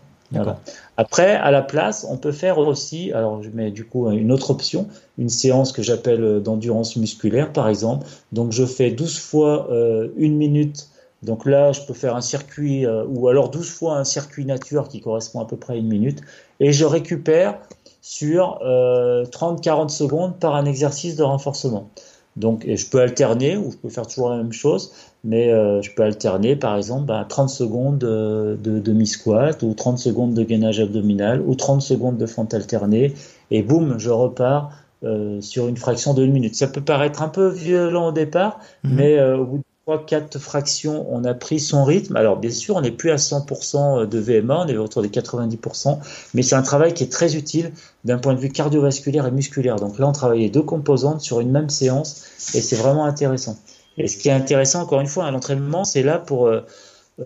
Après, 0.97 1.35
à 1.35 1.51
la 1.51 1.61
place, 1.61 2.05
on 2.09 2.17
peut 2.17 2.31
faire 2.31 2.57
aussi, 2.59 3.11
alors 3.13 3.41
je 3.41 3.49
mets 3.49 3.71
du 3.71 3.85
coup 3.85 4.09
une 4.11 4.31
autre 4.31 4.51
option, 4.51 4.87
une 5.17 5.29
séance 5.29 5.71
que 5.71 5.81
j'appelle 5.81 6.23
euh, 6.23 6.39
d'endurance 6.39 6.95
musculaire, 6.95 7.51
par 7.51 7.67
exemple. 7.67 8.07
Donc 8.31 8.51
je 8.51 8.65
fais 8.65 8.91
12 8.91 9.19
fois 9.19 9.67
euh, 9.71 10.09
une 10.17 10.35
minute. 10.37 10.89
Donc 11.23 11.45
là, 11.45 11.71
je 11.71 11.81
peux 11.81 11.93
faire 11.93 12.15
un 12.15 12.21
circuit, 12.21 12.85
euh, 12.85 13.03
ou 13.07 13.27
alors 13.27 13.49
12 13.49 13.69
fois 13.69 13.97
un 13.97 14.03
circuit 14.03 14.45
nature 14.45 14.87
qui 14.87 15.01
correspond 15.01 15.41
à 15.41 15.45
peu 15.45 15.57
près 15.57 15.73
à 15.73 15.75
une 15.77 15.87
minute. 15.87 16.21
Et 16.59 16.71
je 16.71 16.85
récupère 16.85 17.59
sur 18.01 18.59
30-40 18.63 19.89
secondes 19.89 20.39
par 20.39 20.55
un 20.55 20.65
exercice 20.65 21.17
de 21.17 21.23
renforcement. 21.23 21.89
Donc, 22.37 22.65
je 22.65 22.85
peux 22.89 23.01
alterner 23.01 23.57
ou 23.57 23.71
je 23.71 23.77
peux 23.77 23.89
faire 23.89 24.07
toujours 24.07 24.29
la 24.29 24.37
même 24.37 24.53
chose, 24.53 24.93
mais 25.23 25.51
euh, 25.51 25.81
je 25.81 25.91
peux 25.93 26.03
alterner 26.03 26.55
par 26.55 26.77
exemple 26.77 27.07
30 27.27 27.27
bah, 27.27 27.47
secondes 27.47 27.97
de, 27.97 28.57
de 28.61 28.79
demi-squat 28.79 29.61
ou 29.63 29.73
30 29.73 29.97
secondes 29.97 30.33
de 30.33 30.43
gainage 30.43 30.79
abdominal 30.79 31.41
ou 31.41 31.55
30 31.55 31.81
secondes 31.81 32.17
de 32.17 32.25
fente 32.25 32.53
alternée 32.53 33.13
et 33.51 33.61
boum, 33.61 33.97
je 33.97 34.09
repars 34.09 34.71
euh, 35.03 35.41
sur 35.41 35.67
une 35.67 35.77
fraction 35.77 36.13
de 36.13 36.25
minute. 36.25 36.55
Ça 36.55 36.67
peut 36.67 36.81
paraître 36.81 37.21
un 37.21 37.29
peu 37.29 37.47
violent 37.47 38.09
au 38.09 38.11
départ, 38.11 38.59
mhm. 38.83 38.95
mais 38.95 39.17
euh, 39.17 39.37
au 39.37 39.45
bout 39.45 39.57
de 39.57 39.93
3-4 39.93 40.37
fractions, 40.39 41.07
on 41.09 41.23
a 41.23 41.33
pris 41.33 41.59
son 41.59 41.83
rythme. 41.83 42.15
Alors 42.15 42.37
bien 42.37 42.51
sûr, 42.51 42.75
on 42.75 42.81
n'est 42.81 42.91
plus 42.91 43.09
à 43.09 43.15
100% 43.15 44.07
de 44.07 44.19
VMA, 44.19 44.65
on 44.65 44.67
est 44.67 44.77
autour 44.77 45.01
des 45.01 45.09
90%, 45.09 45.99
mais 46.33 46.43
c'est 46.43 46.55
un 46.55 46.61
travail 46.61 46.93
qui 46.93 47.03
est 47.03 47.11
très 47.11 47.35
utile 47.35 47.71
d'un 48.05 48.19
point 48.19 48.33
de 48.33 48.39
vue 48.39 48.49
cardiovasculaire 48.49 49.25
et 49.25 49.31
musculaire. 49.31 49.77
Donc 49.77 49.99
là, 49.99 50.07
on 50.07 50.11
travaillait 50.11 50.49
deux 50.49 50.61
composantes 50.61 51.21
sur 51.21 51.39
une 51.39 51.51
même 51.51 51.69
séance 51.69 52.25
et 52.53 52.61
c'est 52.61 52.75
vraiment 52.75 53.05
intéressant. 53.05 53.57
Et 53.99 54.07
ce 54.07 54.17
qui 54.17 54.29
est 54.29 54.33
intéressant, 54.33 54.81
encore 54.81 55.01
une 55.01 55.07
fois, 55.07 55.25
à 55.25 55.31
l'entraînement, 55.31 55.83
c'est 55.83 56.03
là 56.03 56.17
pour, 56.17 56.47
euh, 56.47 56.61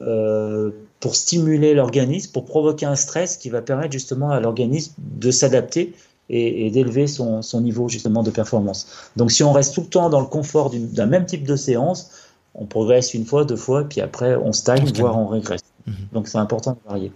euh, 0.02 0.72
pour 1.00 1.16
stimuler 1.16 1.76
l'organisme, 1.76 2.32
pour 2.32 2.46
provoquer 2.46 2.88
un 2.88 2.96
stress 2.96 3.38
qui 3.38 3.50
va 3.50 3.62
permettre 3.62 3.94
justement 3.94 4.32
à 4.32 4.40
l'organisme 4.40 4.94
de 4.98 5.32
s'adapter 5.32 5.94
et, 6.30 6.72
d'élever 6.72 7.06
son, 7.06 7.42
niveau 7.62 7.90
justement 7.90 8.24
de 8.24 8.32
performance. 8.32 8.88
Donc 9.18 9.32
si 9.32 9.44
on 9.44 9.52
reste 9.52 9.76
tout 9.76 9.82
le 9.82 9.88
temps 9.88 10.10
dans 10.10 10.22
le 10.22 10.26
confort 10.26 10.72
d'un 10.72 11.06
même 11.06 11.26
type 11.26 11.46
de 11.46 11.56
séance, 11.56 12.10
on 12.56 12.66
progresse 12.66 13.14
une 13.14 13.26
fois, 13.26 13.46
deux 13.46 13.56
fois, 13.56 13.84
puis 13.84 14.02
après 14.02 14.36
on 14.36 14.52
stagne, 14.52 14.92
voire 14.96 15.18
on 15.18 15.28
régresse. 15.28 15.62
Mhm. 15.86 15.94
Donc 16.14 16.28
c'est 16.28 16.38
important 16.38 16.72
de 16.72 16.90
varier. 16.90 17.12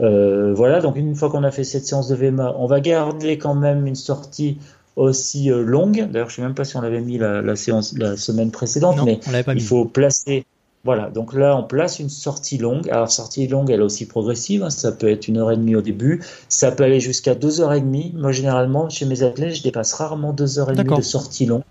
Euh, 0.00 0.52
voilà, 0.54 0.80
donc 0.80 0.96
une 0.96 1.14
fois 1.14 1.30
qu'on 1.30 1.44
a 1.44 1.50
fait 1.50 1.64
cette 1.64 1.86
séance 1.86 2.08
de 2.08 2.14
VMA, 2.16 2.54
on 2.58 2.66
va 2.66 2.80
garder 2.80 3.38
quand 3.38 3.54
même 3.54 3.86
une 3.86 3.94
sortie 3.94 4.58
aussi 4.96 5.50
euh, 5.50 5.62
longue. 5.62 6.08
D'ailleurs, 6.10 6.28
je 6.28 6.34
ne 6.34 6.36
sais 6.36 6.42
même 6.42 6.54
pas 6.54 6.64
si 6.64 6.76
on 6.76 6.80
l'avait 6.80 7.00
mis 7.00 7.18
la, 7.18 7.56
séance 7.56 7.96
la 7.96 8.16
semaine 8.16 8.50
précédente, 8.50 9.00
mais 9.04 9.20
il 9.54 9.62
faut 9.62 9.84
placer 9.84 10.44
voilà, 10.82 11.10
donc 11.10 11.34
là, 11.34 11.56
on 11.58 11.62
place 11.62 11.98
une 11.98 12.08
sortie 12.08 12.56
longue. 12.56 12.88
Alors, 12.88 13.10
sortie 13.10 13.46
longue, 13.46 13.70
elle 13.70 13.80
est 13.80 13.84
aussi 13.84 14.06
progressive. 14.06 14.62
Hein. 14.62 14.70
Ça 14.70 14.92
peut 14.92 15.10
être 15.10 15.28
une 15.28 15.36
heure 15.36 15.50
et 15.50 15.56
demie 15.56 15.76
au 15.76 15.82
début. 15.82 16.24
Ça 16.48 16.72
peut 16.72 16.84
aller 16.84 17.00
jusqu'à 17.00 17.34
deux 17.34 17.60
heures 17.60 17.74
et 17.74 17.82
demie. 17.82 18.14
Moi, 18.16 18.32
généralement, 18.32 18.88
chez 18.88 19.04
mes 19.04 19.22
athlètes, 19.22 19.56
je 19.56 19.62
dépasse 19.62 19.92
rarement 19.92 20.32
deux 20.32 20.58
heures 20.58 20.70
et 20.70 20.74
demie 20.74 20.96
de 20.96 21.02
sortie 21.02 21.44
longue. 21.44 21.62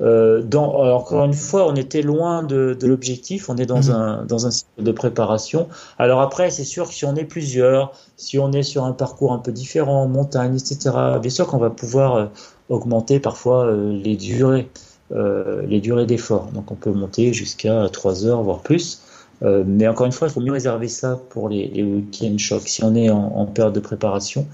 Euh, 0.00 0.42
dans, 0.42 0.74
encore 0.94 1.24
une 1.24 1.32
fois, 1.32 1.66
on 1.66 1.74
était 1.74 2.02
loin 2.02 2.42
de, 2.42 2.76
l'objectif. 2.82 3.48
On 3.48 3.56
est 3.56 3.66
dans, 3.66 3.82
mhm. 3.82 3.90
un, 3.90 4.24
dans 4.26 4.46
un 4.46 4.50
cycle 4.50 4.82
de 4.82 4.92
préparation. 4.92 5.68
Alors 5.98 6.20
après, 6.20 6.50
c'est 6.50 6.64
sûr 6.64 6.88
que 6.88 6.94
si 6.94 7.06
on 7.06 7.16
est 7.16 7.24
plusieurs, 7.24 7.92
si 8.18 8.38
on 8.38 8.52
est 8.52 8.64
sur 8.64 8.84
un 8.84 8.92
parcours 8.92 9.32
un 9.32 9.38
peu 9.38 9.52
différent, 9.52 10.06
montagne, 10.06 10.56
etc., 10.56 10.90
bien 11.22 11.30
sûr 11.30 11.46
qu'on 11.46 11.56
va 11.58 11.70
pouvoir 11.70 12.16
euh, 12.16 12.26
augmenter 12.68 13.20
parfois 13.20 13.64
euh, 13.64 13.92
les 13.92 14.16
durées. 14.16 14.68
Euh, 15.10 15.62
les 15.66 15.80
durées 15.80 16.04
d'effort. 16.04 16.50
Donc 16.52 16.70
on 16.70 16.74
peut 16.74 16.90
monter 16.90 17.32
jusqu'à 17.32 17.88
3 17.90 18.26
heures, 18.26 18.42
voire 18.42 18.60
plus. 18.60 19.00
Mais 19.40 19.86
encore 19.88 20.04
une 20.04 20.12
fois, 20.12 20.28
il 20.28 20.32
faut 20.32 20.40
mieux 20.40 20.52
réserver 20.52 20.88
ça 20.88 21.18
pour 21.30 21.48
les, 21.48 21.82
week-end 21.82 22.36
shocks. 22.36 22.68
Si 22.68 22.84
on 22.84 22.94
est 22.94 23.08
en, 23.08 23.46
période 23.46 23.72
de 23.72 23.80
préparation, 23.80 24.46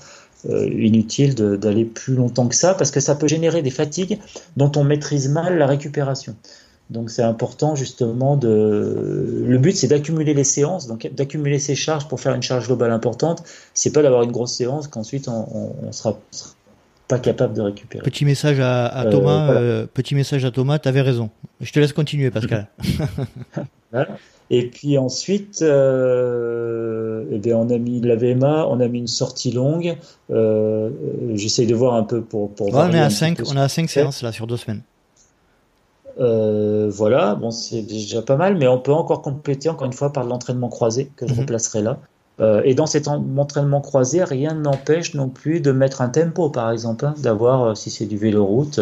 inutile 0.46 1.34
d'aller 1.34 1.84
plus 1.86 2.14
longtemps 2.14 2.46
que 2.46 2.54
ça 2.54 2.74
parce 2.74 2.92
que 2.92 3.00
ça 3.00 3.16
peut 3.16 3.26
générer 3.26 3.62
des 3.62 3.70
fatigues 3.70 4.20
dont 4.56 4.70
on 4.76 4.84
maîtrise 4.84 5.28
mal 5.28 5.58
la 5.58 5.66
récupération. 5.66 6.36
Donc 6.90 7.10
c'est 7.10 7.22
important 7.22 7.74
justement 7.74 8.36
de. 8.36 9.42
Le 9.46 9.58
but 9.58 9.76
c'est 9.76 9.88
d'accumuler 9.88 10.34
les 10.34 10.44
séances, 10.44 10.86
donc 10.86 11.08
d'accumuler 11.12 11.58
ces 11.58 11.74
charges 11.74 12.08
pour 12.08 12.20
faire 12.20 12.34
une 12.34 12.42
charge 12.42 12.66
globale 12.66 12.92
importante. 12.92 13.42
C'est 13.72 13.92
pas 13.92 14.02
d'avoir 14.02 14.22
une 14.22 14.32
grosse 14.32 14.52
séance 14.52 14.86
qu'ensuite 14.88 15.28
on, 15.28 15.72
on, 15.82 15.92
sera 15.92 16.18
pas 17.08 17.18
capable 17.18 17.54
de 17.54 17.62
récupérer. 17.62 18.04
Petit 18.04 18.24
message 18.24 18.60
à, 18.60 19.06
euh, 19.06 19.10
Thomas, 19.10 19.50
euh, 19.50 19.86
petit 19.86 20.14
message 20.14 20.44
à 20.44 20.50
Thomas, 20.50 20.78
tu 20.78 20.88
avais 20.88 21.00
raison. 21.00 21.30
Je 21.60 21.72
te 21.72 21.80
laisse 21.80 21.92
continuer, 21.92 22.30
Pascal. 22.30 22.68
Et 24.50 24.66
puis 24.66 24.98
ensuite, 24.98 25.62
euh, 25.62 27.24
eh 27.32 27.38
bien, 27.38 27.56
on 27.56 27.70
a 27.70 27.78
mis 27.78 28.00
la 28.00 28.16
VMA, 28.16 28.66
on 28.68 28.78
a 28.80 28.88
mis 28.88 28.98
une 28.98 29.06
sortie 29.06 29.52
longue. 29.52 29.96
Euh, 30.30 30.90
J'essaye 31.34 31.66
de 31.66 31.74
voir 31.74 31.94
un 31.94 32.02
peu 32.02 32.20
pour. 32.20 32.54
pour 32.54 32.74
on, 32.74 32.90
est 32.90 32.98
à 32.98 33.10
5, 33.10 33.40
on 33.46 33.56
a 33.56 33.68
5 33.68 33.88
séances 33.88 34.22
là 34.22 34.32
sur 34.32 34.46
deux 34.46 34.58
semaines. 34.58 34.82
Voilà, 36.16 37.34
bon, 37.34 37.50
c'est 37.50 37.82
déjà 37.82 38.22
pas 38.22 38.36
mal, 38.36 38.56
mais 38.56 38.68
on 38.68 38.78
peut 38.78 38.92
encore 38.92 39.22
compléter 39.22 39.68
encore 39.68 39.86
une 39.86 39.92
fois 39.92 40.12
par 40.12 40.24
l'entraînement 40.24 40.68
croisé 40.68 41.10
que 41.16 41.26
je 41.26 41.34
mhm. 41.34 41.40
replacerai 41.40 41.82
là. 41.82 41.98
Euh, 42.40 42.62
et 42.64 42.74
dans 42.74 42.86
cet 42.86 43.06
entraînement 43.06 43.80
croisé, 43.80 44.24
rien 44.24 44.54
n'empêche 44.54 45.14
non 45.14 45.28
plus 45.28 45.60
de 45.60 45.70
mettre 45.70 46.00
un 46.02 46.08
tempo, 46.08 46.50
par 46.50 46.70
exemple, 46.70 47.06
hein, 47.06 47.14
d'avoir, 47.18 47.62
euh, 47.62 47.74
si 47.74 47.90
c'est 47.90 48.06
du 48.06 48.16
vélo 48.16 48.44
route, 48.44 48.80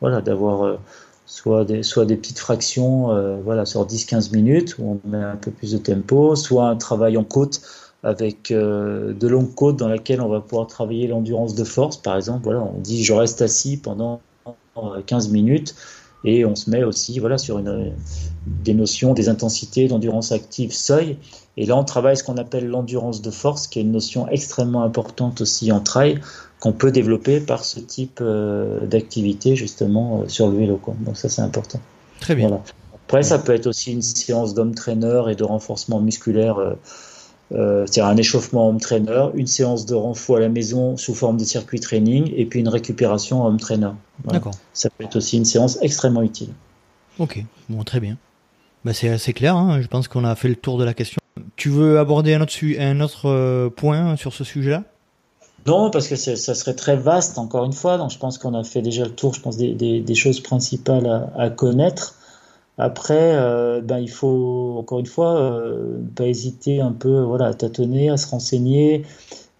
voilà, 0.00 0.22
d'avoir 0.22 0.64
euh, 0.64 0.78
soit 1.26 1.64
des, 1.64 1.82
soit 1.82 2.06
des 2.06 2.16
petites 2.16 2.38
fractions, 2.38 3.08
voilà, 3.42 3.66
sur 3.66 3.86
10-15 3.86 4.32
minutes 4.32 4.76
où 4.78 5.00
on 5.04 5.08
met 5.08 5.22
un 5.22 5.36
peu 5.36 5.50
plus 5.50 5.72
de 5.72 5.78
tempo, 5.78 6.36
soit 6.36 6.66
un 6.68 6.76
travail 6.76 7.16
en 7.16 7.24
côte 7.24 7.62
avec 8.02 8.52
de 8.52 9.26
longues 9.26 9.54
côtes 9.54 9.76
dans 9.76 9.88
laquelle 9.88 10.20
on 10.20 10.28
va 10.28 10.40
pouvoir 10.42 10.66
travailler 10.66 11.06
l'endurance 11.06 11.54
de 11.54 11.64
force, 11.64 11.96
par 11.96 12.16
exemple. 12.16 12.44
Voilà, 12.44 12.60
on 12.60 12.78
dit 12.78 13.02
je 13.02 13.14
reste 13.14 13.40
assis 13.40 13.78
pendant 13.78 14.20
15 15.06 15.30
minutes 15.30 15.74
et 16.24 16.44
on 16.44 16.54
se 16.54 16.70
met 16.70 16.84
aussi 16.84 17.18
voilà, 17.18 17.38
sur 17.38 17.58
une, 17.58 17.92
des 18.46 18.74
notions, 18.74 19.14
des 19.14 19.28
intensités 19.28 19.88
d'endurance 19.88 20.32
active 20.32 20.72
seuil. 20.72 21.16
Et 21.56 21.66
là, 21.66 21.76
on 21.76 21.84
travaille 21.84 22.16
ce 22.16 22.24
qu'on 22.24 22.36
appelle 22.36 22.66
l'endurance 22.66 23.22
de 23.22 23.30
force, 23.30 23.66
qui 23.66 23.78
est 23.78 23.82
une 23.82 23.92
notion 23.92 24.28
extrêmement 24.28 24.82
importante 24.82 25.40
aussi 25.40 25.70
en 25.70 25.80
trail, 25.80 26.20
qu'on 26.60 26.72
peut 26.72 26.90
développer 26.90 27.40
par 27.40 27.64
ce 27.64 27.78
type 27.78 28.18
euh, 28.20 28.80
d'activité, 28.86 29.54
justement, 29.54 30.22
euh, 30.22 30.28
sur 30.28 30.48
le 30.48 30.56
vélo. 30.56 30.80
Donc 31.00 31.16
ça, 31.16 31.28
c'est 31.28 31.42
important. 31.42 31.78
Très 32.20 32.34
bien. 32.34 32.60
Après, 33.06 33.22
ça 33.22 33.38
peut 33.38 33.52
être 33.52 33.66
aussi 33.66 33.92
une 33.92 34.02
séance 34.02 34.54
d'homme 34.54 34.74
trainer 34.74 35.22
et 35.30 35.34
de 35.34 35.44
renforcement 35.44 36.00
musculaire, 36.00 36.58
euh, 36.58 36.74
c'est-à-dire 37.50 38.06
un 38.06 38.16
échauffement 38.16 38.68
homme 38.68 38.80
trainer, 38.80 39.28
une 39.34 39.46
séance 39.46 39.86
de 39.86 39.94
renfort 39.94 40.36
à 40.36 40.40
la 40.40 40.48
maison 40.48 40.96
sous 40.96 41.14
forme 41.14 41.36
de 41.36 41.44
circuit 41.44 41.80
training, 41.80 42.32
et 42.34 42.46
puis 42.46 42.60
une 42.60 42.68
récupération 42.68 43.44
homme 43.44 43.58
trainer. 43.58 43.90
D'accord. 44.24 44.54
Ça 44.72 44.90
peut 44.90 45.04
être 45.04 45.16
aussi 45.16 45.36
une 45.36 45.44
séance 45.44 45.78
extrêmement 45.82 46.22
utile. 46.22 46.50
Ok, 47.18 47.44
bon, 47.68 47.84
très 47.84 48.00
bien. 48.00 48.16
Bah, 48.84 48.92
c'est 48.92 49.08
assez 49.08 49.32
clair, 49.32 49.56
hein. 49.56 49.80
je 49.80 49.86
pense 49.86 50.08
qu'on 50.08 50.24
a 50.24 50.34
fait 50.34 50.48
le 50.48 50.56
tour 50.56 50.78
de 50.78 50.84
la 50.84 50.94
question. 50.94 51.20
Tu 51.56 51.68
veux 51.68 51.98
aborder 51.98 52.34
un 52.34 52.40
autre, 52.40 52.54
un 52.78 53.00
autre 53.00 53.28
euh, 53.28 53.70
point 53.70 54.16
sur 54.16 54.32
ce 54.32 54.44
sujet-là? 54.44 54.84
Non, 55.66 55.90
parce 55.90 56.08
que 56.08 56.16
ça 56.16 56.54
serait 56.54 56.74
très 56.74 56.96
vaste, 56.96 57.38
encore 57.38 57.64
une 57.64 57.72
fois. 57.72 57.96
Donc, 57.96 58.10
je 58.10 58.18
pense 58.18 58.36
qu'on 58.36 58.52
a 58.54 58.64
fait 58.64 58.82
déjà 58.82 59.04
le 59.04 59.12
tour, 59.12 59.32
je 59.32 59.40
pense, 59.40 59.56
des, 59.56 59.72
des, 59.74 60.14
choses 60.14 60.40
principales 60.40 61.30
à, 61.36 61.48
connaître. 61.48 62.16
Après, 62.78 63.36
euh, 63.36 63.80
ben, 63.80 63.98
il 63.98 64.10
faut, 64.10 64.76
encore 64.78 64.98
une 64.98 65.06
fois, 65.06 65.38
euh, 65.40 66.00
pas 66.16 66.26
hésiter 66.26 66.80
un 66.80 66.92
peu 66.92 67.20
voilà, 67.20 67.46
à 67.46 67.54
tâtonner, 67.54 68.10
à 68.10 68.16
se 68.16 68.26
renseigner, 68.26 69.04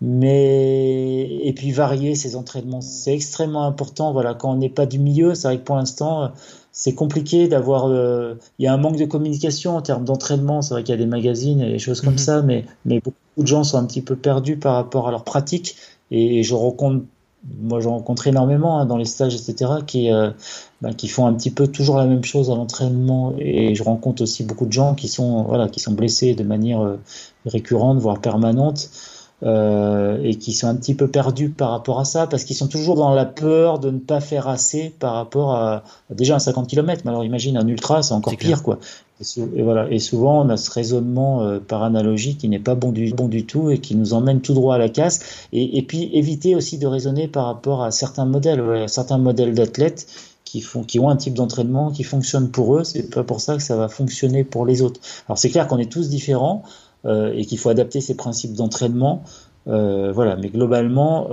mais 0.01 1.23
et 1.43 1.53
puis 1.55 1.71
varier 1.71 2.15
ses 2.17 2.37
entraînements. 2.37 2.81
C'est 2.81 3.15
extrêmement 3.15 3.65
important. 3.67 4.13
Voilà, 4.13 4.35
quand 4.35 4.53
on 4.53 4.57
n'est 4.57 4.69
pas 4.69 4.87
du 4.87 4.99
milieu, 4.99 5.35
c'est 5.35 5.49
vrai 5.49 5.59
que 5.59 5.65
pour 5.65 5.77
l'instant, 5.77 6.33
c'est 6.73 6.95
compliqué 6.95 7.47
d'avoir. 7.47 7.87
Euh, 7.87 8.35
il 8.59 8.65
y 8.65 8.69
a 8.69 8.73
un 8.75 8.77
manque 8.79 8.97
de 8.97 9.05
communication 9.05 9.77
en 9.77 9.83
termes 9.83 10.05
d'entraînement. 10.05 10.61
C'est 10.61 10.75
vrai 10.75 10.83
qu'il 10.83 10.93
y 10.93 10.99
a 10.99 11.01
des 11.01 11.07
magazines 11.07 11.61
et 11.61 11.71
des 11.71 11.79
choses 11.79 12.01
comme 12.01 12.15
mhm. 12.15 12.19
ça, 12.19 12.43
mais, 12.43 12.65
mais 12.85 12.99
beaucoup 12.99 13.17
de 13.39 13.47
gens 13.47 13.63
sont 13.63 13.79
un 13.79 13.85
petit 13.85 14.03
peu 14.03 14.17
perdus 14.17 14.57
par 14.57 14.75
rapport 14.75 15.07
à 15.07 15.13
leur 15.13 15.23
pratique. 15.23 15.77
Et 16.11 16.43
je 16.43 16.53
rencontre, 16.55 17.05
moi, 17.61 17.81
je 17.81 17.89
rencontre 17.89 18.27
énormément 18.27 18.79
hein, 18.79 18.87
dans 18.87 18.97
les 18.97 19.05
stages, 19.05 19.35
etc., 19.35 19.73
qui, 19.87 20.11
euh, 20.11 20.31
bah, 20.81 20.93
qui 20.95 21.09
font 21.09 21.27
un 21.27 21.35
petit 21.35 21.51
peu 21.51 21.67
toujours 21.67 21.99
la 21.99 22.07
même 22.07 22.25
chose 22.25 22.51
à 22.51 22.55
l'entraînement. 22.55 23.35
Et 23.39 23.75
je 23.75 23.83
rencontre 23.83 24.23
aussi 24.23 24.45
beaucoup 24.45 24.67
de 24.67 24.73
gens 24.73 24.95
qui 24.95 25.09
sont, 25.09 25.43
voilà, 25.45 25.69
qui 25.69 25.81
sont 25.81 25.93
blessés 25.93 26.35
de 26.35 26.43
manière 26.43 26.83
euh, 26.83 26.99
récurrente, 27.47 27.99
voire 27.99 28.21
permanente. 28.21 28.91
Euh, 29.43 30.23
et 30.23 30.37
qui 30.37 30.53
sont 30.53 30.69
un 30.69 30.77
petit 30.77 30.95
peu 30.95 31.09
perdus 31.09 31.51
par 31.51 31.71
rapport 31.71 32.01
à 32.01 32.07
ça, 32.07 32.27
parce 32.27 32.45
qu'ils 32.45 32.57
sont 32.57 32.69
toujours 32.69 32.95
dans 32.95 33.13
la 33.13 33.27
peur 33.27 33.79
de 33.79 33.91
ne 33.91 33.99
pas 33.99 34.21
faire 34.21 34.49
assez 34.49 34.95
par 34.99 35.13
rapport 35.13 35.55
à, 35.55 35.83
déjà 36.09 36.37
un 36.37 36.39
50 36.39 36.67
km. 36.67 37.03
Mais 37.05 37.11
alors 37.11 37.25
imagine 37.25 37.59
un 37.59 37.67
ultra, 37.67 38.03
c'est 38.03 38.15
encore 38.15 38.35
pire, 38.37 38.63
quoi. 38.63 38.79
Et, 39.21 39.63
voilà. 39.63 39.91
Et 39.91 39.99
souvent, 39.99 40.45
on 40.45 40.49
a 40.49 40.57
ce 40.57 40.71
raisonnement 40.71 41.43
euh, 41.43 41.61
par 41.61 41.83
analogie 41.83 42.37
qui 42.37 42.49
n'est 42.49 42.59
pas 42.59 42.75
bon 42.75 42.91
du, 42.91 43.13
tout 43.47 43.71
et 43.71 43.79
qui 43.79 43.95
nous 43.95 44.13
emmène 44.13 44.41
tout 44.41 44.55
droit 44.55 44.75
à 44.75 44.79
la 44.79 44.89
casse. 44.89 45.21
Et, 45.53 45.83
puis 45.83 46.11
éviter 46.13 46.55
aussi 46.55 46.79
de 46.79 46.87
raisonner 46.87 47.29
par 47.29 47.47
rapport 47.47 47.83
à 47.83 47.91
certains 47.91 48.25
modèles, 48.25 48.89
certains 48.89 49.19
modèles 49.19 49.55
d'athlètes 49.55 50.07
qui 50.45 50.65
qui 50.87 51.01
ont 51.01 51.09
un 51.09 51.17
type 51.17 51.35
d'entraînement 51.35 51.91
qui 51.91 52.03
fonctionne 52.03 52.51
pour 52.51 52.77
eux. 52.77 52.85
C'est 52.85 53.11
pas 53.11 53.25
pour 53.25 53.41
ça 53.41 53.57
que 53.57 53.63
ça 53.63 53.77
va 53.77 53.89
fonctionner 53.89 54.45
pour 54.45 54.67
les 54.67 54.83
autres. 54.83 55.01
Alors 55.29 55.39
c'est 55.39 55.51
clair 55.51 55.69
qu'on 55.69 55.79
est 55.79 55.91
tous 55.91 56.09
différents. 56.09 56.63
Euh, 57.07 57.35
et 57.35 57.45
qu'il 57.45 57.59
faut 57.59 57.69
adapter 57.69 58.01
ses 58.01 58.17
principes 58.17 58.55
d'entraînement. 58.55 59.25
Euh, 59.69 60.11
voilà, 60.11 60.37
mais 60.37 60.49
globalement, 60.49 61.29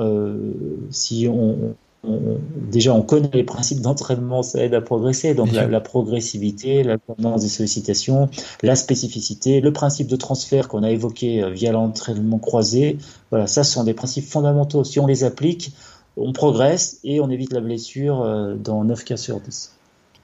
si 0.89 1.29
on, 1.29 1.75
déjà 2.03 2.93
on 2.93 3.01
connaît 3.01 3.29
les 3.33 3.43
principes 3.43 3.81
d'entraînement, 3.81 4.43
ça 4.43 4.63
aide 4.63 4.73
à 4.73 4.81
progresser. 4.81 5.33
Donc 5.33 5.51
la, 5.51 5.81
progressivité, 5.81 6.83
la 6.83 6.97
tendance 6.97 7.41
des 7.41 7.49
sollicitations, 7.49 8.29
la 8.63 8.75
spécificité, 8.75 9.61
le 9.61 9.71
principe 9.71 10.07
de 10.07 10.15
transfert 10.15 10.67
qu'on 10.67 10.83
a 10.83 10.91
évoqué 10.91 11.49
via 11.51 11.71
l'entraînement 11.71 12.39
croisé, 12.39 12.97
voilà, 13.29 13.47
ça 13.47 13.63
ce 13.63 13.73
sont 13.73 13.83
des 13.83 13.93
principes 13.93 14.25
fondamentaux. 14.25 14.83
Si 14.83 14.99
on 14.99 15.07
les 15.07 15.23
applique, 15.23 15.71
on 16.17 16.33
progresse 16.33 16.99
et 17.03 17.19
on 17.19 17.29
évite 17.29 17.53
la 17.53 17.61
blessure 17.61 18.55
dans 18.57 18.83
9 18.83 19.03
cas 19.03 19.17
sur 19.17 19.39
10. 19.39 19.75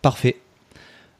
Parfait. 0.01 0.37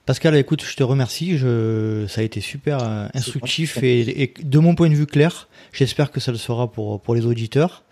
Pascal, 0.08 0.38
écoute, 0.38 0.64
je 0.64 0.74
te 0.78 0.84
remercie. 0.84 1.38
Je... 1.38 2.05
Ça 2.08 2.22
a 2.22 2.24
été 2.24 2.39
super 2.39 2.82
euh, 2.82 3.08
instructif 3.14 3.84
et, 3.84 4.34
de 4.41 4.60
mon 4.60 4.74
point 4.74 4.89
de 4.89 4.95
vue 4.95 5.05
clair. 5.05 5.49
J'espère 5.74 6.12
que 6.12 6.22
ça 6.22 6.32
le 6.32 6.38
sera 6.38 6.72
pour, 6.72 7.01
pour 7.01 7.14
les 7.14 7.26
auditeurs. 7.26 7.84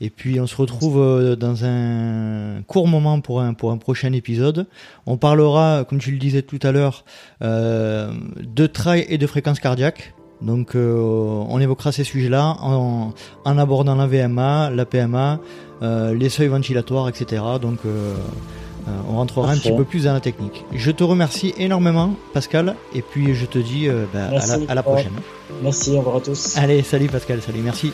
Et 0.00 0.10
puis 0.10 0.40
on 0.40 0.46
se 0.46 0.56
retrouve 0.56 0.98
euh, 0.98 1.36
dans 1.36 1.64
un 1.64 2.62
court 2.66 2.88
moment 2.88 3.20
pour 3.20 3.40
un, 3.40 3.54
pour 3.54 3.70
un 3.70 3.76
prochain 3.76 4.12
épisode. 4.12 4.66
On 5.06 5.16
parlera, 5.16 5.84
comme 5.88 5.98
tu 5.98 6.10
le 6.10 6.18
disais 6.18 6.42
tout 6.42 6.60
à 6.62 6.72
l'heure, 6.72 7.04
euh, 7.42 8.12
de 8.40 8.66
trail 8.66 9.06
et 9.08 9.18
de 9.18 9.26
fréquence 9.26 9.60
cardiaque. 9.60 10.14
Donc 10.40 10.74
on 10.74 11.60
évoquera 11.60 11.92
ces 11.92 12.02
sujets-là 12.02 12.56
en, 12.62 13.12
en, 13.44 13.58
abordant 13.58 13.94
la 13.94 14.06
VMA, 14.06 14.70
la 14.70 14.86
PMA, 14.86 15.38
les 15.82 16.28
seuils 16.30 16.48
ventilatoires, 16.48 17.10
etc. 17.10 17.42
Donc 17.60 17.80
euh, 18.88 18.92
on 19.08 19.16
rentrera 19.16 19.50
un 19.52 19.56
petit 19.56 19.72
peu 19.72 19.84
plus 19.84 20.04
dans 20.04 20.12
la 20.12 20.20
technique. 20.20 20.64
Je 20.72 20.90
te 20.90 21.04
remercie 21.04 21.54
énormément, 21.58 22.14
Pascal, 22.32 22.76
et 22.94 23.02
puis 23.02 23.34
je 23.34 23.46
te 23.46 23.58
dis 23.58 23.88
euh, 23.88 24.04
bah, 24.12 24.28
à, 24.68 24.74
la, 24.74 24.82
prochaine. 24.82 25.12
Merci, 25.62 25.92
au 25.92 25.98
revoir 25.98 26.16
à 26.16 26.20
tous. 26.20 26.56
Allez, 26.56 26.82
salut 26.82 27.08
Pascal, 27.08 27.42
salut, 27.42 27.60
merci. 27.60 27.92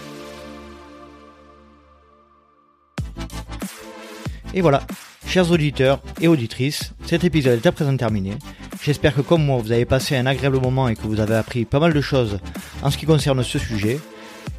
Et 4.54 4.60
voilà, 4.60 4.82
chers 5.26 5.50
auditeurs 5.50 6.00
et 6.20 6.28
auditrices, 6.28 6.92
cet 7.04 7.24
épisode 7.24 7.60
est 7.62 7.66
à 7.66 7.72
présent 7.72 7.96
terminé. 7.96 8.34
J'espère 8.82 9.14
que 9.14 9.20
comme 9.20 9.44
moi, 9.44 9.58
vous 9.58 9.72
avez 9.72 9.84
passé 9.84 10.16
un 10.16 10.26
agréable 10.26 10.60
moment 10.60 10.88
et 10.88 10.96
que 10.96 11.02
vous 11.02 11.20
avez 11.20 11.34
appris 11.34 11.64
pas 11.64 11.80
mal 11.80 11.92
de 11.92 12.00
choses 12.00 12.38
en 12.82 12.90
ce 12.90 12.98
qui 12.98 13.06
concerne 13.06 13.42
ce 13.42 13.58
sujet. 13.58 13.98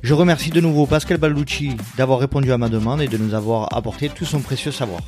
Je 0.03 0.13
remercie 0.13 0.51
de 0.51 0.61
nouveau 0.61 0.85
Pascal 0.85 1.17
Balducci 1.17 1.75
d'avoir 1.97 2.19
répondu 2.19 2.51
à 2.51 2.57
ma 2.57 2.69
demande 2.69 3.01
et 3.01 3.07
de 3.07 3.17
nous 3.17 3.33
avoir 3.33 3.75
apporté 3.75 4.09
tout 4.09 4.25
son 4.25 4.41
précieux 4.41 4.71
savoir. 4.71 5.01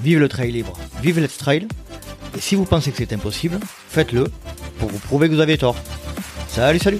vive 0.00 0.18
le 0.18 0.28
trail 0.28 0.52
libre, 0.52 0.78
vive 1.02 1.20
Let's 1.20 1.36
Trail. 1.36 1.68
Et 2.36 2.40
si 2.40 2.54
vous 2.54 2.64
pensez 2.64 2.90
que 2.90 2.96
c'est 2.96 3.12
impossible, 3.12 3.60
faites-le 3.88 4.24
pour 4.78 4.88
vous 4.88 4.98
prouver 4.98 5.28
que 5.28 5.34
vous 5.34 5.40
avez 5.40 5.58
tort. 5.58 5.76
Salut, 6.48 6.78
salut 6.78 6.98